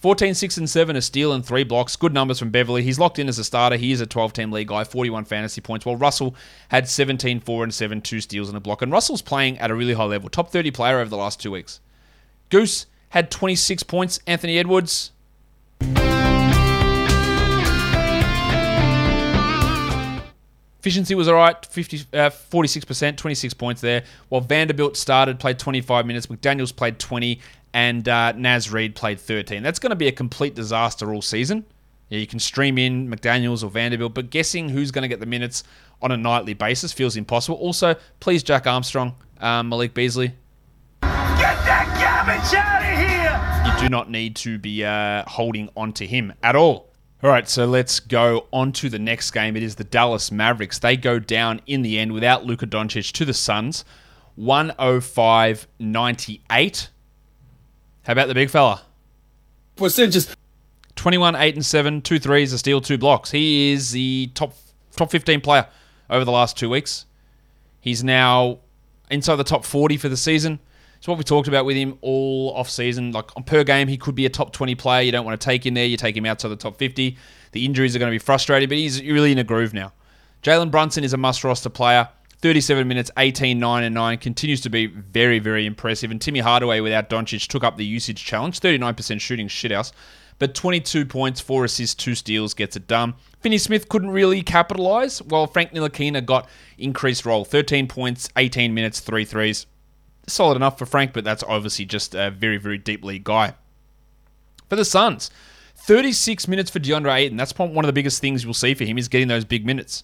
14, 0.01 0.33
6, 0.33 0.57
and 0.57 0.67
7, 0.67 0.95
a 0.95 1.01
steal 1.01 1.31
and 1.31 1.45
three 1.45 1.63
blocks. 1.63 1.95
Good 1.95 2.11
numbers 2.11 2.39
from 2.39 2.49
Beverley. 2.49 2.81
He's 2.81 2.97
locked 2.97 3.19
in 3.19 3.29
as 3.29 3.37
a 3.37 3.43
starter. 3.43 3.75
He 3.75 3.91
is 3.91 4.01
a 4.01 4.07
12 4.07 4.33
team 4.33 4.51
league 4.51 4.69
guy, 4.69 4.83
41 4.83 5.25
fantasy 5.25 5.61
points. 5.61 5.85
While 5.85 5.95
Russell 5.95 6.35
had 6.69 6.89
17, 6.89 7.39
4, 7.39 7.63
and 7.63 7.71
7, 7.71 8.01
two 8.01 8.19
steals 8.19 8.47
and 8.47 8.57
a 8.57 8.59
block. 8.59 8.81
And 8.81 8.91
Russell's 8.91 9.21
playing 9.21 9.59
at 9.59 9.69
a 9.69 9.75
really 9.75 9.93
high 9.93 10.05
level. 10.05 10.27
Top 10.27 10.49
30 10.49 10.71
player 10.71 10.97
over 10.99 11.09
the 11.09 11.17
last 11.17 11.39
two 11.39 11.51
weeks. 11.51 11.81
Goose 12.49 12.87
had 13.09 13.29
26 13.29 13.83
points. 13.83 14.19
Anthony 14.25 14.57
Edwards. 14.57 15.11
Efficiency 20.81 21.13
was 21.13 21.27
all 21.27 21.35
right, 21.35 21.63
50, 21.63 22.05
uh, 22.11 22.31
46%, 22.31 23.15
26 23.15 23.53
points 23.53 23.81
there. 23.81 24.03
While 24.29 24.41
Vanderbilt 24.41 24.97
started, 24.97 25.39
played 25.39 25.59
25 25.59 26.07
minutes. 26.07 26.25
McDaniels 26.25 26.75
played 26.75 26.97
20, 26.97 27.39
and 27.73 28.07
uh, 28.07 28.33
Naz 28.33 28.71
Reid 28.71 28.95
played 28.95 29.19
13. 29.19 29.63
That's 29.63 29.79
going 29.79 29.91
to 29.91 29.95
be 29.95 30.07
a 30.07 30.11
complete 30.11 30.55
disaster 30.55 31.13
all 31.13 31.21
season. 31.21 31.65
Yeah, 32.09 32.19
you 32.19 32.27
can 32.27 32.39
stream 32.39 32.77
in 32.77 33.09
McDaniels 33.09 33.63
or 33.63 33.69
Vanderbilt, 33.69 34.13
but 34.13 34.29
guessing 34.29 34.69
who's 34.69 34.91
going 34.91 35.03
to 35.03 35.07
get 35.07 35.21
the 35.21 35.25
minutes 35.25 35.63
on 36.01 36.11
a 36.11 36.17
nightly 36.17 36.53
basis 36.53 36.91
feels 36.91 37.15
impossible. 37.15 37.57
Also, 37.57 37.95
please, 38.19 38.43
Jack 38.43 38.67
Armstrong, 38.67 39.15
um, 39.39 39.69
Malik 39.69 39.93
Beasley. 39.93 40.33
Get 41.01 41.57
that 41.65 41.87
garbage 42.01 42.53
out 42.53 42.81
of 42.81 42.97
here! 42.97 43.73
You 43.73 43.79
do 43.79 43.89
not 43.89 44.09
need 44.09 44.35
to 44.37 44.59
be 44.59 44.83
uh, 44.83 45.23
holding 45.27 45.69
on 45.77 45.93
to 45.93 46.05
him 46.05 46.33
at 46.43 46.55
all. 46.55 46.91
All 47.23 47.29
right, 47.29 47.47
so 47.47 47.65
let's 47.65 47.99
go 47.99 48.47
on 48.51 48.71
to 48.73 48.89
the 48.89 48.99
next 48.99 49.31
game. 49.31 49.55
It 49.55 49.63
is 49.63 49.75
the 49.75 49.83
Dallas 49.83 50.31
Mavericks. 50.31 50.79
They 50.79 50.97
go 50.97 51.19
down 51.19 51.61
in 51.67 51.83
the 51.83 51.99
end 51.99 52.11
without 52.11 52.45
Luka 52.45 52.65
Doncic 52.65 53.11
to 53.13 53.25
the 53.25 53.33
Suns, 53.33 53.85
105 54.35 55.67
98. 55.79 56.89
How 58.03 58.13
about 58.13 58.27
the 58.27 58.33
big 58.33 58.49
fella? 58.49 58.81
Percentages. 59.75 60.35
21, 60.95 61.35
8, 61.35 61.55
and 61.55 61.65
7, 61.65 62.01
two 62.01 62.19
threes, 62.19 62.53
a 62.53 62.57
steal, 62.57 62.81
two 62.81 62.97
blocks. 62.97 63.31
He 63.31 63.71
is 63.71 63.91
the 63.91 64.29
top 64.35 64.53
top 64.95 65.09
15 65.09 65.41
player 65.41 65.67
over 66.09 66.25
the 66.25 66.31
last 66.31 66.57
two 66.57 66.69
weeks. 66.69 67.05
He's 67.79 68.03
now 68.03 68.59
inside 69.09 69.37
the 69.37 69.43
top 69.43 69.65
40 69.65 69.97
for 69.97 70.09
the 70.09 70.17
season. 70.17 70.59
It's 70.97 71.07
what 71.07 71.17
we 71.17 71.23
talked 71.23 71.47
about 71.47 71.65
with 71.65 71.75
him 71.77 71.97
all 72.01 72.53
off 72.55 72.69
season. 72.69 73.11
Like 73.11 73.35
on 73.35 73.43
per 73.43 73.63
game, 73.63 73.87
he 73.87 73.97
could 73.97 74.13
be 74.13 74.25
a 74.25 74.29
top 74.29 74.53
20 74.53 74.75
player. 74.75 75.01
You 75.01 75.11
don't 75.11 75.25
want 75.25 75.39
to 75.39 75.43
take 75.43 75.65
him 75.65 75.73
there. 75.73 75.85
You 75.85 75.97
take 75.97 76.15
him 76.15 76.25
outside 76.27 76.49
the 76.49 76.55
top 76.55 76.77
50. 76.77 77.17
The 77.53 77.65
injuries 77.65 77.95
are 77.95 77.99
going 77.99 78.11
to 78.11 78.15
be 78.15 78.19
frustrating, 78.19 78.69
but 78.69 78.77
he's 78.77 79.01
really 79.01 79.31
in 79.31 79.39
a 79.39 79.43
groove 79.43 79.73
now. 79.73 79.93
Jalen 80.43 80.69
Brunson 80.69 81.03
is 81.03 81.13
a 81.13 81.17
must 81.17 81.43
roster 81.43 81.69
player. 81.69 82.09
37 82.41 82.87
minutes, 82.87 83.11
18, 83.17 83.59
9, 83.59 83.83
and 83.83 83.93
9. 83.93 84.17
Continues 84.17 84.61
to 84.61 84.69
be 84.69 84.87
very, 84.87 85.39
very 85.39 85.65
impressive. 85.65 86.11
And 86.11 86.19
Timmy 86.19 86.39
Hardaway 86.39 86.79
without 86.79 87.09
Doncic 87.09 87.47
took 87.47 87.63
up 87.63 87.77
the 87.77 87.85
usage 87.85 88.23
challenge. 88.23 88.59
39% 88.59 89.21
shooting 89.21 89.47
shithouse. 89.47 89.91
But 90.39 90.55
22 90.55 91.05
points, 91.05 91.39
4 91.39 91.65
assists, 91.65 91.95
2 92.03 92.15
steals 92.15 92.55
gets 92.55 92.75
it 92.75 92.87
done. 92.87 93.13
Finney 93.41 93.59
Smith 93.59 93.89
couldn't 93.89 94.09
really 94.09 94.41
capitalize, 94.41 95.21
while 95.21 95.45
Frank 95.45 95.71
Ntilikina 95.71 96.25
got 96.25 96.49
increased 96.79 97.27
role. 97.27 97.45
13 97.45 97.87
points, 97.87 98.27
18 98.35 98.73
minutes, 98.73 99.01
3 99.01 99.23
threes 99.23 99.67
solid 100.27 100.55
enough 100.55 100.77
for 100.77 100.85
Frank, 100.85 101.13
but 101.13 101.23
that's 101.23 101.43
obviously 101.43 101.85
just 101.85 102.15
a 102.15 102.31
very, 102.31 102.57
very 102.57 102.77
deep 102.77 103.03
league 103.03 103.23
guy. 103.23 103.53
For 104.69 104.75
the 104.75 104.85
Suns, 104.85 105.29
36 105.75 106.47
minutes 106.47 106.71
for 106.71 106.79
DeAndre 106.79 107.15
Ayton. 107.15 107.37
That's 107.37 107.57
one 107.57 107.77
of 107.77 107.87
the 107.87 107.93
biggest 107.93 108.21
things 108.21 108.43
you'll 108.43 108.53
see 108.53 108.73
for 108.73 108.85
him 108.85 108.97
is 108.97 109.07
getting 109.07 109.27
those 109.27 109.45
big 109.45 109.65
minutes. 109.65 110.03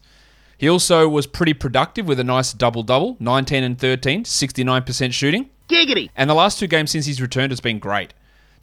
He 0.58 0.68
also 0.68 1.08
was 1.08 1.28
pretty 1.28 1.54
productive 1.54 2.08
with 2.08 2.20
a 2.20 2.24
nice 2.24 2.54
double 2.54 2.84
double 2.84 3.16
19 3.20 3.64
and 3.64 3.78
13, 3.78 4.24
69% 4.24 5.14
shooting. 5.14 5.50
Giggity! 5.70 6.10
And 6.16 6.30
the 6.30 6.34
last 6.34 6.60
two 6.60 6.68
games 6.68 6.92
since 6.92 7.06
he's 7.06 7.22
returned 7.22 7.52
has 7.52 7.60
been 7.60 7.80
great. 7.80 8.14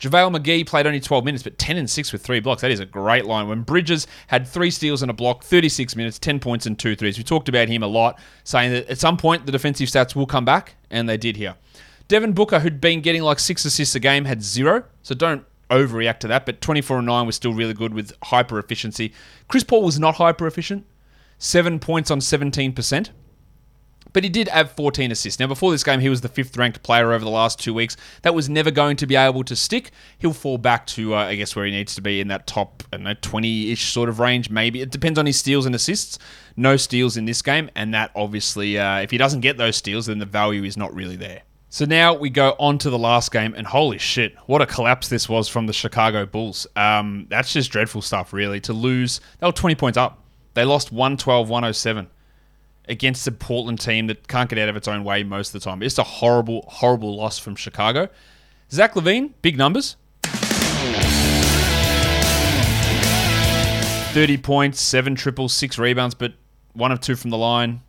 JaVale 0.01 0.37
McGee 0.37 0.67
played 0.67 0.87
only 0.87 0.99
12 1.01 1.25
minutes, 1.25 1.45
but 1.45 1.57
10 1.57 1.77
and 1.77 1.89
6 1.89 2.13
with 2.13 2.23
three 2.23 2.41
blocks. 2.41 2.63
That 2.63 2.73
is 2.73 2.81
a 2.81 2.85
great 2.85 3.27
line. 3.27 3.47
When 3.47 3.63
Bridges 3.63 4.07
had 4.27 4.47
three 4.47 4.71
steals 4.71 5.03
and 5.03 5.11
a 5.11 5.15
block, 5.15 5.45
36 5.45 5.95
minutes, 5.95 6.19
10 6.19 6.41
points 6.41 6.67
and 6.67 6.77
two 6.77 6.97
threes. 6.97 7.17
We 7.17 7.25
talked 7.25 7.49
about 7.49 7.69
him 7.69 7.83
a 7.83 7.87
lot, 7.87 8.19
saying 8.43 8.73
that 8.73 8.89
at 8.89 8.99
some 8.99 9.17
point 9.17 9.47
the 9.47 9.53
defensive 9.53 9.89
stats 9.89 10.17
will 10.17 10.27
come 10.27 10.45
back, 10.45 10.75
and 10.91 11.09
they 11.09 11.17
did 11.17 11.37
here. 11.37 11.55
Devin 12.09 12.33
Booker, 12.33 12.59
who'd 12.59 12.81
been 12.81 13.01
getting 13.01 13.23
like 13.23 13.39
six 13.39 13.65
assists 13.65 13.95
a 13.95 14.01
game, 14.01 14.25
had 14.25 14.43
zero. 14.43 14.85
So 15.03 15.15
don't 15.15 15.45
overreact 15.71 16.19
to 16.21 16.29
that, 16.29 16.45
but 16.45 16.61
24 16.61 16.99
and 16.99 17.07
9 17.07 17.27
was 17.27 17.37
still 17.37 17.55
really 17.55 17.73
good 17.73 17.95
with 17.95 18.13
hyper 18.25 18.59
efficiency. 18.59 19.13
Chris 19.49 19.65
Paul 19.65 19.83
was 19.83 19.99
not 19.99 20.17
hyper 20.17 20.47
efficient, 20.47 20.85
seven 21.45 21.79
points 21.79 22.11
on 22.11 22.21
17%. 22.21 23.11
But 24.13 24.23
he 24.23 24.31
did 24.31 24.47
have 24.49 24.71
14 24.71 25.11
assists. 25.11 25.41
Now, 25.41 25.49
before 25.49 25.73
this 25.73 25.83
game, 25.83 25.99
he 25.99 26.09
was 26.09 26.21
the 26.21 26.29
fifth 26.29 26.57
ranked 26.57 26.85
player 26.85 27.13
over 27.13 27.25
the 27.25 27.31
last 27.31 27.59
two 27.59 27.75
weeks. 27.75 27.97
That 28.23 28.33
was 28.33 28.49
never 28.49 28.71
going 28.71 28.97
to 28.99 29.07
be 29.07 29.17
able 29.17 29.43
to 29.45 29.57
stick. 29.57 29.91
He'll 30.19 30.33
fall 30.33 30.57
back 30.57 30.87
to, 30.89 31.17
uh, 31.17 31.19
I 31.19 31.35
guess, 31.35 31.57
where 31.57 31.67
he 31.67 31.73
needs 31.73 31.97
to 31.97 32.01
be 32.01 32.21
in 32.21 32.29
that 32.29 32.47
top, 32.47 32.85
I 32.93 32.97
know, 32.99 33.15
20 33.21 33.73
ish 33.73 33.93
sort 33.93 34.09
of 34.09 34.21
range, 34.21 34.51
maybe. 34.51 34.81
It 34.81 34.91
depends 34.91 35.19
on 35.19 35.27
his 35.27 35.37
steals 35.37 35.67
and 35.67 35.75
assists. 35.75 36.19
No 36.57 36.77
steals 36.77 37.17
in 37.17 37.25
this 37.25 37.43
game. 37.43 37.69
And 37.75 37.93
that 37.93 38.13
obviously, 38.15 38.79
uh, 38.79 39.01
if 39.01 39.11
he 39.11 39.19
doesn't 39.19 39.41
get 39.41 39.57
those 39.57 39.77
steals, 39.77 40.07
then 40.07 40.19
the 40.21 40.27
value 40.27 40.63
is 40.63 40.77
not 40.77 40.95
really 40.95 41.17
there. 41.17 41.43
So 41.69 41.85
now 41.85 42.15
we 42.15 42.31
go 42.31 42.55
on 42.61 42.79
to 42.79 42.91
the 42.91 42.99
last 42.99 43.33
game, 43.33 43.53
and 43.57 43.67
holy 43.67 43.99
shit, 43.99 44.37
what 44.47 44.63
a 44.63 44.67
collapse 44.67 45.09
this 45.09 45.29
was 45.29 45.49
from 45.49 45.67
the 45.67 45.73
Chicago 45.73 46.25
Bulls. 46.25 46.69
Um, 46.77 47.27
that's 47.29 47.53
just 47.53 47.73
dreadful 47.73 48.01
stuff, 48.01 48.33
really. 48.33 48.61
To 48.61 48.73
lose, 48.73 49.21
they 49.41 49.47
were 49.47 49.53
20 49.53 49.75
points 49.75 49.99
up. 49.99 50.24
They 50.55 50.65
lost 50.65 50.93
112 50.93 51.49
107 51.49 52.09
against 52.89 53.27
a 53.27 53.33
Portland 53.33 53.81
team 53.81 54.07
that 54.07 54.29
can't 54.29 54.49
get 54.49 54.59
out 54.59 54.69
of 54.69 54.77
its 54.77 54.87
own 54.87 55.03
way 55.05 55.25
most 55.25 55.55
of 55.55 55.61
the 55.61 55.65
time. 55.65 55.83
It's 55.83 55.99
a 55.99 56.05
horrible, 56.05 56.65
horrible 56.69 57.17
loss 57.17 57.39
from 57.39 57.57
Chicago. 57.57 58.09
Zach 58.71 58.95
LaVine, 58.95 59.33
big 59.43 59.59
numbers. 59.59 59.97
30 64.13 64.39
points, 64.39 64.81
7 64.81 65.17
triples, 65.17 65.53
6 65.55 65.77
rebounds, 65.77 66.15
but 66.15 66.35
1 66.75 66.93
of 66.93 67.01
2 67.01 67.17
from 67.17 67.31
the 67.31 67.39
line, 67.39 67.83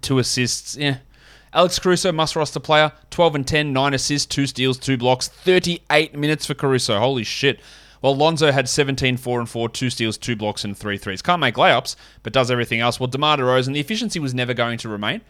2 0.00 0.18
assists. 0.18 0.76
Yeah. 0.76 0.98
Alex 1.52 1.78
Caruso, 1.78 2.10
must 2.10 2.34
roster 2.34 2.58
player, 2.58 2.90
12 3.10 3.36
and 3.36 3.46
10, 3.46 3.72
9 3.72 3.94
assists, 3.94 4.26
2 4.26 4.48
steals, 4.48 4.78
2 4.78 4.96
blocks, 4.96 5.28
38 5.28 6.16
minutes 6.16 6.46
for 6.46 6.54
Caruso. 6.54 6.98
Holy 6.98 7.22
shit. 7.22 7.60
Well, 8.04 8.14
Lonzo 8.14 8.52
had 8.52 8.68
17, 8.68 9.16
4 9.16 9.40
and 9.40 9.48
4, 9.48 9.70
2 9.70 9.88
steals, 9.88 10.18
2 10.18 10.36
blocks, 10.36 10.62
and 10.62 10.76
3 10.76 10.98
threes. 10.98 11.22
Can't 11.22 11.40
make 11.40 11.54
layups, 11.54 11.96
but 12.22 12.34
does 12.34 12.50
everything 12.50 12.80
else. 12.80 13.00
Well, 13.00 13.06
DeMar 13.06 13.38
DeRozan, 13.38 13.72
the 13.72 13.80
efficiency 13.80 14.18
was 14.18 14.34
never 14.34 14.52
going 14.52 14.76
to 14.80 14.90
remain. 14.90 15.22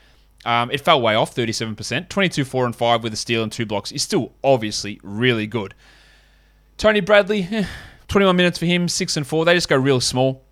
Um, 0.45 0.72
it 0.72 0.81
fell 0.81 1.01
way 1.01 1.14
off, 1.14 1.33
37%. 1.37 2.09
22, 2.09 2.45
4 2.45 2.66
and 2.66 2.75
5 2.75 3.05
with 3.05 3.12
a 3.12 3.16
steal 3.16 3.45
and 3.45 3.53
2 3.53 3.64
blocks 3.64 3.93
is 3.93 4.03
still 4.03 4.33
obviously 4.43 4.99
really 5.05 5.47
good. 5.47 5.72
Tony 6.77 6.99
Bradley, 6.99 7.47
eh, 7.49 7.64
21 8.09 8.35
minutes 8.35 8.59
for 8.59 8.66
him, 8.66 8.89
6 8.89 9.16
and 9.16 9.25
4. 9.25 9.45
They 9.45 9.55
just 9.55 9.68
go 9.68 9.77
real 9.77 10.01
small. 10.01 10.43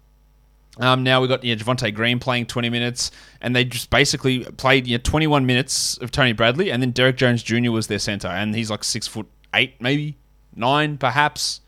Um, 0.79 1.03
now 1.03 1.21
we've 1.21 1.29
got 1.29 1.43
you 1.43 1.57
know, 1.57 1.61
Javonte 1.61 1.93
Green 1.93 2.21
playing 2.21 2.47
20 2.47 2.71
minutes, 2.71 3.11
and 3.41 3.57
they 3.57 3.65
just 3.65 3.91
basically 3.91 4.45
played 4.45 4.87
you 4.87 4.97
know, 4.97 5.03
21 5.03 5.45
minutes 5.45 5.99
of 5.99 6.13
Tony 6.13 6.35
Bradley, 6.35 6.71
and 6.71 6.81
then 6.81 6.93
Derrick 6.93 7.17
Jones 7.17 7.43
Jr. 7.43 7.73
was 7.73 7.89
their 7.89 7.99
center, 7.99 8.29
and 8.29 8.55
he's 8.55 8.71
like 8.71 8.85
six 8.85 9.09
foot 9.09 9.27
eight, 9.53 9.75
maybe 9.81 10.19
nine, 10.55 10.99
perhaps. 10.99 11.62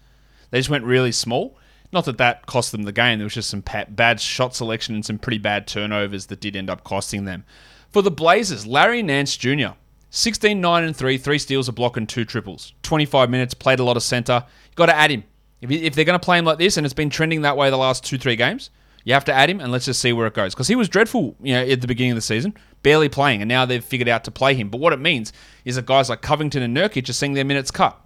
They 0.55 0.61
just 0.61 0.71
went 0.71 0.85
really 0.85 1.11
small. 1.11 1.59
Not 1.93 2.05
that 2.05 2.19
that 2.19 2.47
cost 2.47 2.71
them 2.71 2.85
the 2.85 2.93
game. 2.93 3.19
There 3.19 3.25
was 3.25 3.35
just 3.35 3.51
some 3.51 3.65
bad 3.89 4.21
shot 4.21 4.55
selection 4.55 4.95
and 4.95 5.05
some 5.05 5.19
pretty 5.19 5.39
bad 5.39 5.67
turnovers 5.67 6.27
that 6.27 6.39
did 6.39 6.55
end 6.55 6.71
up 6.71 6.85
costing 6.85 7.25
them. 7.25 7.43
For 7.91 8.03
the 8.03 8.13
Blazers, 8.13 8.65
Larry 8.65 9.03
Nance 9.03 9.37
Jr. 9.37 9.71
16, 10.11 10.61
9, 10.61 10.85
and 10.85 10.95
3, 10.95 11.19
three 11.19 11.39
steals, 11.41 11.69
a 11.69 11.73
block, 11.73 11.97
and 11.97 12.09
two 12.09 12.25
triples. 12.25 12.73
25 12.85 13.31
minutes, 13.31 13.53
played 13.53 13.81
a 13.81 13.83
lot 13.83 13.97
of 13.97 14.05
center. 14.05 14.45
You've 14.67 14.77
got 14.77 14.87
to 14.87 14.95
add 14.95 15.11
him. 15.11 15.25
If, 15.61 15.97
they're 15.97 16.05
going 16.05 16.21
to 16.21 16.25
play 16.25 16.39
him 16.39 16.45
like 16.45 16.59
this, 16.59 16.77
and 16.77 16.87
it's 16.87 16.95
been 16.95 17.11
trending 17.11 17.43
that 17.43 17.57
way 17.57 17.69
the 17.69 17.77
last 17.77 18.05
two, 18.05 18.17
three 18.17 18.37
games, 18.37 18.71
you 19.03 19.13
have 19.13 19.25
to 19.25 19.33
add 19.33 19.51
him, 19.51 19.59
and 19.59 19.73
let's 19.73 19.87
just 19.87 20.01
see 20.01 20.13
where 20.13 20.29
it 20.29 20.35
goes. 20.35 20.55
Because 20.55 20.69
he 20.69 20.77
was 20.77 20.89
dreadful, 20.89 21.35
you 21.43 21.55
know, 21.55 21.65
at 21.65 21.81
the 21.81 21.89
beginning 21.89 22.13
of 22.13 22.17
the 22.17 22.23
season, 22.23 22.55
barely 22.85 23.09
playing, 23.09 23.43
and 23.43 23.49
now 23.49 23.65
they've 23.65 23.85
figured 23.85 24.09
out 24.09 24.23
to 24.23 24.31
play 24.31 24.55
him. 24.55 24.69
But 24.69 24.79
what 24.79 24.93
it 24.93 25.01
means 25.01 25.33
is 25.65 25.75
that 25.75 25.87
guys 25.87 26.09
like 26.09 26.23
Covington 26.23 26.63
and 26.63 26.77
Nurkic 26.77 27.09
are 27.09 27.13
seeing 27.13 27.33
their 27.33 27.45
minutes 27.45 27.73
cut. 27.73 28.01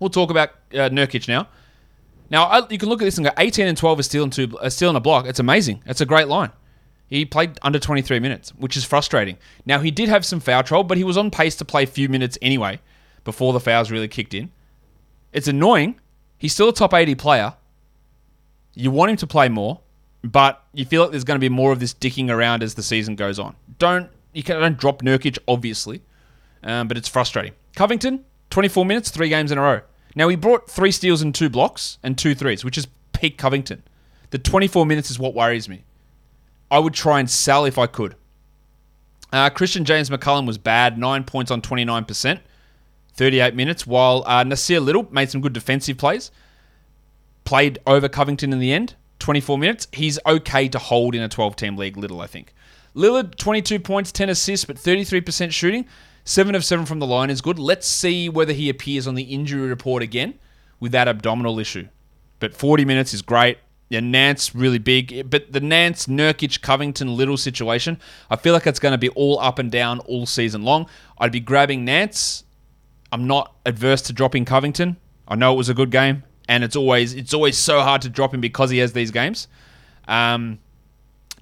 We'll 0.00 0.10
talk 0.10 0.30
about 0.30 0.50
uh, 0.72 0.88
Nurkic 0.90 1.28
now. 1.28 1.48
Now 2.30 2.44
I, 2.44 2.68
you 2.68 2.78
can 2.78 2.88
look 2.88 3.00
at 3.02 3.04
this 3.04 3.18
and 3.18 3.26
go 3.26 3.32
18 3.38 3.66
and 3.66 3.76
12 3.76 4.00
is 4.00 4.06
still 4.06 4.24
in 4.24 4.30
two, 4.30 4.58
uh, 4.58 4.70
in 4.80 4.96
a 4.96 5.00
block. 5.00 5.26
It's 5.26 5.38
amazing. 5.38 5.82
It's 5.86 6.00
a 6.00 6.06
great 6.06 6.28
line. 6.28 6.50
He 7.06 7.24
played 7.24 7.58
under 7.62 7.78
23 7.78 8.18
minutes, 8.18 8.50
which 8.56 8.76
is 8.76 8.84
frustrating. 8.84 9.36
Now 9.66 9.80
he 9.80 9.90
did 9.90 10.08
have 10.08 10.24
some 10.24 10.40
foul 10.40 10.62
trouble, 10.62 10.84
but 10.84 10.98
he 10.98 11.04
was 11.04 11.16
on 11.16 11.30
pace 11.30 11.54
to 11.56 11.64
play 11.64 11.84
a 11.84 11.86
few 11.86 12.08
minutes 12.08 12.38
anyway 12.42 12.80
before 13.24 13.52
the 13.52 13.60
fouls 13.60 13.90
really 13.90 14.08
kicked 14.08 14.34
in. 14.34 14.50
It's 15.32 15.48
annoying. 15.48 16.00
He's 16.38 16.52
still 16.52 16.68
a 16.68 16.72
top 16.72 16.94
80 16.94 17.14
player. 17.14 17.54
You 18.74 18.90
want 18.90 19.10
him 19.10 19.16
to 19.18 19.26
play 19.26 19.48
more, 19.48 19.80
but 20.22 20.64
you 20.72 20.84
feel 20.84 21.02
like 21.02 21.10
there's 21.10 21.24
going 21.24 21.36
to 21.36 21.40
be 21.40 21.48
more 21.48 21.72
of 21.72 21.80
this 21.80 21.94
dicking 21.94 22.30
around 22.30 22.62
as 22.62 22.74
the 22.74 22.82
season 22.82 23.14
goes 23.14 23.38
on. 23.38 23.54
Don't 23.78 24.10
you 24.32 24.42
can, 24.42 24.60
don't 24.60 24.76
drop 24.76 25.00
Nurkic, 25.02 25.38
obviously, 25.46 26.02
um, 26.62 26.88
but 26.88 26.96
it's 26.96 27.08
frustrating. 27.08 27.52
Covington, 27.76 28.24
24 28.54 28.86
minutes, 28.86 29.10
three 29.10 29.28
games 29.28 29.50
in 29.50 29.58
a 29.58 29.60
row. 29.60 29.80
Now 30.14 30.28
he 30.28 30.36
brought 30.36 30.70
three 30.70 30.92
steals 30.92 31.22
and 31.22 31.34
two 31.34 31.48
blocks 31.48 31.98
and 32.04 32.16
two 32.16 32.36
threes, 32.36 32.64
which 32.64 32.78
is 32.78 32.86
peak 33.12 33.36
Covington. 33.36 33.82
The 34.30 34.38
24 34.38 34.86
minutes 34.86 35.10
is 35.10 35.18
what 35.18 35.34
worries 35.34 35.68
me. 35.68 35.82
I 36.70 36.78
would 36.78 36.94
try 36.94 37.18
and 37.18 37.28
sell 37.28 37.64
if 37.64 37.78
I 37.78 37.88
could. 37.88 38.14
Uh, 39.32 39.50
Christian 39.50 39.84
James 39.84 40.08
McCollum 40.08 40.46
was 40.46 40.56
bad, 40.56 40.96
nine 40.98 41.24
points 41.24 41.50
on 41.50 41.62
29%, 41.62 42.38
38 43.14 43.56
minutes, 43.56 43.88
while 43.88 44.22
uh, 44.24 44.44
Nassir 44.44 44.80
Little 44.80 45.08
made 45.10 45.30
some 45.30 45.40
good 45.40 45.52
defensive 45.52 45.98
plays. 45.98 46.30
Played 47.42 47.80
over 47.88 48.08
Covington 48.08 48.52
in 48.52 48.60
the 48.60 48.72
end, 48.72 48.94
24 49.18 49.58
minutes. 49.58 49.88
He's 49.92 50.20
okay 50.24 50.68
to 50.68 50.78
hold 50.78 51.16
in 51.16 51.22
a 51.22 51.28
12 51.28 51.56
team 51.56 51.76
league, 51.76 51.96
Little, 51.96 52.20
I 52.20 52.28
think. 52.28 52.54
Lillard, 52.94 53.34
22 53.34 53.80
points, 53.80 54.12
10 54.12 54.28
assists, 54.28 54.64
but 54.64 54.76
33% 54.76 55.50
shooting. 55.50 55.86
7 56.24 56.54
of 56.54 56.64
7 56.64 56.86
from 56.86 56.98
the 57.00 57.06
line 57.06 57.28
is 57.28 57.40
good. 57.42 57.58
Let's 57.58 57.86
see 57.86 58.28
whether 58.28 58.54
he 58.54 58.70
appears 58.70 59.06
on 59.06 59.14
the 59.14 59.24
injury 59.24 59.68
report 59.68 60.02
again 60.02 60.38
with 60.80 60.92
that 60.92 61.06
abdominal 61.06 61.58
issue. 61.58 61.88
But 62.40 62.54
40 62.54 62.84
minutes 62.84 63.12
is 63.12 63.22
great. 63.22 63.58
Yeah, 63.90 64.00
Nance 64.00 64.54
really 64.54 64.78
big, 64.78 65.30
but 65.30 65.52
the 65.52 65.60
Nance, 65.60 66.06
Nurkic, 66.06 66.62
Covington, 66.62 67.16
Little 67.16 67.36
situation, 67.36 68.00
I 68.30 68.36
feel 68.36 68.54
like 68.54 68.66
it's 68.66 68.80
going 68.80 68.92
to 68.92 68.98
be 68.98 69.10
all 69.10 69.38
up 69.38 69.58
and 69.58 69.70
down 69.70 70.00
all 70.00 70.24
season 70.24 70.62
long. 70.62 70.88
I'd 71.18 71.30
be 71.30 71.40
grabbing 71.40 71.84
Nance. 71.84 72.44
I'm 73.12 73.26
not 73.26 73.54
adverse 73.66 74.00
to 74.02 74.14
dropping 74.14 74.46
Covington. 74.46 74.96
I 75.28 75.36
know 75.36 75.52
it 75.52 75.56
was 75.56 75.68
a 75.68 75.74
good 75.74 75.90
game, 75.90 76.24
and 76.48 76.64
it's 76.64 76.74
always 76.74 77.14
it's 77.14 77.34
always 77.34 77.56
so 77.58 77.82
hard 77.82 78.02
to 78.02 78.08
drop 78.08 78.34
him 78.34 78.40
because 78.40 78.70
he 78.70 78.78
has 78.78 78.94
these 78.94 79.10
games. 79.10 79.48
Um, 80.08 80.58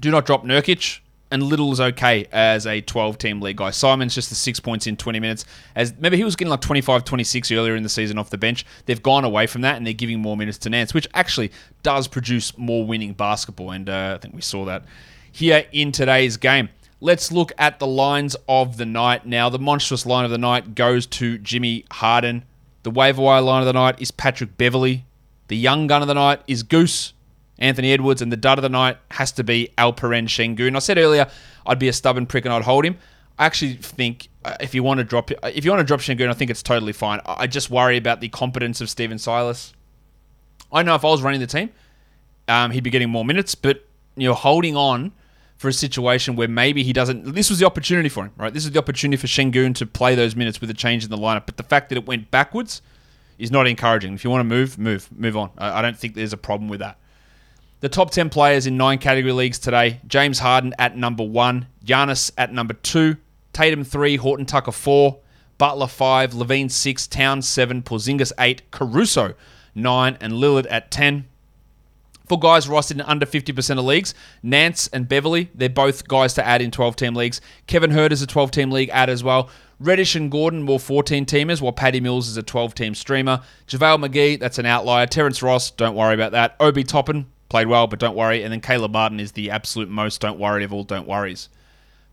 do 0.01 0.11
not 0.11 0.27
drop 0.27 0.45
Nurkic 0.45 0.99
and 1.33 1.43
Little 1.43 1.73
is 1.73 1.81
okay 1.81 2.27
as 2.31 2.67
a 2.67 2.83
12 2.83 3.19
team 3.19 3.41
league 3.41 3.57
guy. 3.57 3.71
Simons 3.71 4.15
just 4.15 4.29
the 4.29 4.35
six 4.35 4.61
points 4.61 4.87
in 4.87 4.97
20 4.97 5.19
minutes. 5.19 5.45
As 5.75 5.95
maybe 5.99 6.19
he 6.19 6.25
was 6.25 6.37
getting 6.37 6.51
like 6.51 6.61
25, 6.61 7.05
26 7.05 7.51
earlier 7.53 7.75
in 7.75 7.83
the 7.83 7.89
season 7.89 8.19
off 8.19 8.31
the 8.31 8.39
bench. 8.39 8.67
They've 8.87 9.03
gone 9.03 9.25
away 9.25 9.47
from 9.47 9.63
that 9.63 9.77
and 9.77 9.87
they're 9.87 9.95
giving 9.95 10.21
more 10.21 10.37
minutes 10.37 10.59
to 10.59 10.71
Nance, 10.71 10.93
which 10.93 11.09
actually 11.15 11.51
does 11.83 12.07
produce 12.07 12.57
more 12.59 12.87
winning 12.87 13.15
basketball. 13.15 13.73
And 13.73 13.89
uh, 13.89 14.13
I 14.15 14.19
think 14.19 14.35
we 14.35 14.43
saw 14.43 14.67
that 14.67 14.85
here 15.33 15.65
in 15.73 15.91
today's 15.91 16.37
game. 16.37 16.69
Let's 17.01 17.33
look 17.33 17.51
at 17.59 17.79
the 17.79 17.87
lines 17.87 18.37
of 18.47 18.77
the 18.77 18.87
night 18.87 19.27
now. 19.27 19.49
The 19.49 19.59
monstrous 19.59 20.07
line 20.07 20.25
of 20.25 20.31
the 20.31 20.39
night 20.39 20.75
goes 20.75 21.07
to 21.07 21.39
Jimmy 21.39 21.85
Harden. 21.91 22.45
The 22.83 22.91
waiver 22.91 23.23
wire 23.23 23.41
line 23.41 23.63
of 23.63 23.67
the 23.67 23.73
night 23.73 24.01
is 24.01 24.11
Patrick 24.11 24.57
Beverley. 24.57 25.05
The 25.49 25.57
young 25.57 25.87
gun 25.87 26.03
of 26.03 26.09
the 26.09 26.15
night 26.15 26.43
is 26.47 26.63
Goose. 26.63 27.15
Anthony 27.63 27.93
Edwards, 27.93 28.21
and 28.21 28.33
the 28.33 28.37
dud 28.37 28.59
of 28.59 28.63
the 28.63 28.69
night 28.69 28.99
has 29.13 29.33
to 29.33 29.45
be 29.45 29.73
Alperen 29.79 30.27
Sengun. 30.27 30.77
I 30.77 30.81
said 30.81 30.99
earlier 30.99 31.31
I'd 31.65 31.79
be 31.79 31.89
a 31.89 31.93
stubborn 31.93 32.27
prick 32.27 32.45
and 32.45 32.53
I'd 32.53 32.63
hold 32.63 32.85
him. 32.85 32.99
I 33.39 33.47
actually 33.47 33.75
think 33.75 34.29
uh, 34.45 34.57
if 34.61 34.75
you 34.75 34.83
want 34.83 34.99
to 34.99 35.05
drop 35.05 35.31
if 35.31 35.65
you 35.65 35.71
want 35.71 35.81
to 35.81 35.87
drop 35.87 36.01
Sengun, 36.01 36.29
I 36.29 36.35
think 36.35 36.51
it's 36.51 36.63
totally 36.63 36.93
fine. 36.93 37.21
I 37.25 37.47
just 37.47 37.71
worry 37.71 37.97
about 37.97 38.21
the 38.21 38.29
competence 38.29 38.81
of 38.81 38.91
Stephen 38.91 39.19
Silas. 39.19 39.73
I 40.73 40.83
know 40.83 40.95
if 40.95 41.05
I 41.05 41.09
was 41.09 41.23
running 41.23 41.41
the 41.41 41.47
team, 41.47 41.71
um, 42.49 42.73
he'd 42.73 42.83
be 42.83 42.91
getting 42.91 43.11
more 43.11 43.25
minutes, 43.25 43.55
but 43.55 43.87
you 44.17 44.29
know, 44.29 44.35
holding 44.35 44.77
on 44.77 45.13
for 45.57 45.69
a 45.69 45.73
situation 45.73 46.35
where 46.35 46.49
maybe 46.49 46.83
he 46.83 46.93
doesn't. 46.93 47.35
This 47.35 47.49
was 47.49 47.61
the 47.61 47.67
opportunity 47.67 48.09
for 48.09 48.25
him, 48.25 48.33
right? 48.37 48.53
This 48.53 48.65
is 48.65 48.73
the 48.73 48.81
opportunity 48.81 49.21
for 49.21 49.29
Sengun 49.29 49.75
to 49.77 49.87
play 49.87 50.17
those 50.17 50.35
minutes 50.35 50.61
with 50.61 50.69
a 50.71 50.75
change 50.75 51.05
in 51.05 51.11
the 51.11 51.17
lineup. 51.17 51.47
But 51.47 51.57
the 51.57 51.63
fact 51.63 51.91
that 51.91 51.97
it 51.97 52.07
went 52.07 52.33
backwards 52.33 52.83
is 53.39 53.53
not 53.53 53.69
encouraging. 53.69 54.15
If 54.15 54.25
you 54.25 54.31
want 54.31 54.41
to 54.41 54.45
move, 54.45 54.79
move, 54.79 55.09
move 55.17 55.37
on. 55.37 55.51
I 55.57 55.81
don't 55.81 55.97
think 55.97 56.15
there's 56.15 56.33
a 56.33 56.37
problem 56.37 56.69
with 56.69 56.81
that. 56.81 56.99
The 57.83 57.89
top 57.89 58.13
10 58.13 58.31
players 58.31 58.69
in 58.69 58.77
nine 58.77 58.99
category 58.99 59.33
leagues 59.33 59.59
today 59.59 60.01
James 60.07 60.39
Harden 60.39 60.73
at 60.79 60.97
number 60.97 61.25
one, 61.25 61.67
Giannis 61.85 62.31
at 62.39 62.53
number 62.53 62.75
two, 62.75 63.17
Tatum 63.53 63.83
three, 63.83 64.15
Horton 64.15 64.47
Tucker 64.47 64.71
four, 64.71 65.19
Butler 65.59 65.89
five, 65.89 66.31
LaVine 66.33 66.71
six, 66.71 67.09
Towns 67.09 67.49
seven, 67.49 67.83
Porzingis 67.83 68.31
eight, 68.39 68.71
Caruso 68.71 69.35
nine, 69.75 70.17
and 70.21 70.35
Lillard 70.35 70.69
at 70.71 70.93
10. 70.93 71.27
For 72.29 72.39
guys 72.39 72.69
rostered 72.69 72.93
in 72.93 73.01
under 73.01 73.27
50% 73.27 73.79
of 73.81 73.85
leagues, 73.85 74.15
Nance 74.45 74.87
and 74.93 75.09
Beverley, 75.09 75.51
they're 75.53 75.69
both 75.69 76.07
guys 76.07 76.35
to 76.35 76.47
add 76.47 76.63
in 76.63 76.71
12 76.71 76.95
team 76.95 77.15
leagues. 77.17 77.41
Kevin 77.67 77.91
Huerter 77.91 78.13
is 78.13 78.23
a 78.23 78.29
12 78.29 78.53
team 78.53 78.71
league 78.71 78.91
add 78.91 79.11
as 79.11 79.25
well. 79.25 79.51
Reddish 79.81 80.15
and 80.15 80.31
Gordon 80.31 80.63
more 80.63 80.79
14 80.79 81.27
teamers, 81.27 81.61
while 81.61 81.73
Patty 81.73 81.99
Mills 81.99 82.29
is 82.29 82.37
a 82.37 82.45
12 82.45 82.77
team 82.77 82.95
streamer. 82.95 83.41
JaVale 83.67 84.07
McGee, 84.07 84.39
that's 84.39 84.61
an 84.61 84.67
outlier. 84.67 85.07
Terrence 85.07 85.43
Ross, 85.43 85.73
don't 85.73 85.97
worry 85.97 86.15
about 86.15 86.31
that. 86.31 86.55
Obi 86.61 86.85
Toppin, 86.85 87.27
played 87.53 87.69
well, 87.69 87.87
but 87.87 87.99
don't 87.99 88.17
worry. 88.17 88.43
And 88.43 88.51
then 88.51 88.63
Caleb 88.63 88.93
Martin 88.93 89.21
is 89.21 89.33
the 89.33 89.51
absolute 89.51 89.91
most 89.91 90.23
don't 90.23 90.39
worry 90.39 90.65
of 90.65 90.73
all 90.73 90.85
don't 90.85 91.07
worries. 91.07 91.51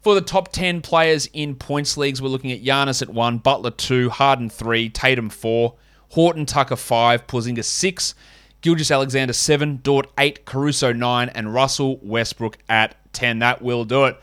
For 0.01 0.13
the 0.13 0.19
top 0.19 0.51
10 0.51 0.81
players 0.81 1.29
in 1.31 1.55
points 1.55 1.95
leagues, 1.95 2.21
we're 2.21 2.27
looking 2.27 2.51
at 2.51 2.61
Giannis 2.61 3.01
at 3.01 3.07
1, 3.07 3.37
Butler 3.37 3.71
2, 3.71 4.09
Harden 4.09 4.49
3, 4.49 4.89
Tatum 4.89 5.29
4, 5.29 5.73
Horton 6.09 6.45
Tucker 6.45 6.75
5, 6.75 7.25
Porzingis 7.25 7.63
6, 7.63 8.15
Gilgeous 8.59 8.91
Alexander 8.91 9.31
7, 9.31 9.79
Dort 9.81 10.11
8, 10.17 10.43
Caruso 10.43 10.91
9, 10.91 11.29
and 11.29 11.53
Russell 11.53 11.99
Westbrook 12.01 12.57
at 12.67 12.95
10. 13.13 13.39
That 13.39 13.61
will 13.61 13.85
do 13.85 14.03
it. 14.05 14.19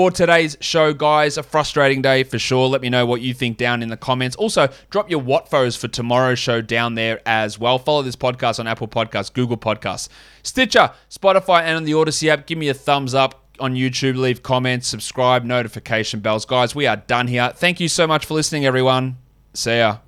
For 0.00 0.10
today's 0.10 0.56
show, 0.62 0.94
guys, 0.94 1.36
a 1.36 1.42
frustrating 1.42 2.00
day 2.00 2.22
for 2.22 2.38
sure. 2.38 2.68
Let 2.68 2.80
me 2.80 2.88
know 2.88 3.04
what 3.04 3.20
you 3.20 3.34
think 3.34 3.58
down 3.58 3.82
in 3.82 3.90
the 3.90 3.98
comments. 3.98 4.34
Also, 4.36 4.70
drop 4.88 5.10
your 5.10 5.20
Watfos 5.20 5.76
for 5.76 5.88
tomorrow's 5.88 6.38
show 6.38 6.62
down 6.62 6.94
there 6.94 7.20
as 7.26 7.58
well. 7.58 7.78
Follow 7.78 8.00
this 8.00 8.16
podcast 8.16 8.58
on 8.58 8.66
Apple 8.66 8.88
Podcasts, 8.88 9.30
Google 9.30 9.58
Podcasts, 9.58 10.08
Stitcher, 10.42 10.92
Spotify, 11.10 11.64
and 11.64 11.76
on 11.76 11.84
the 11.84 11.92
Odyssey 11.92 12.30
app. 12.30 12.46
Give 12.46 12.56
me 12.56 12.70
a 12.70 12.74
thumbs 12.74 13.12
up 13.12 13.44
on 13.58 13.74
YouTube, 13.74 14.16
leave 14.16 14.42
comments, 14.42 14.88
subscribe, 14.88 15.44
notification 15.44 16.20
bells. 16.20 16.46
Guys, 16.46 16.74
we 16.74 16.86
are 16.86 16.96
done 16.96 17.26
here. 17.26 17.52
Thank 17.54 17.78
you 17.78 17.90
so 17.90 18.06
much 18.06 18.24
for 18.24 18.32
listening, 18.32 18.64
everyone. 18.64 19.18
See 19.52 19.76
ya. 19.76 19.98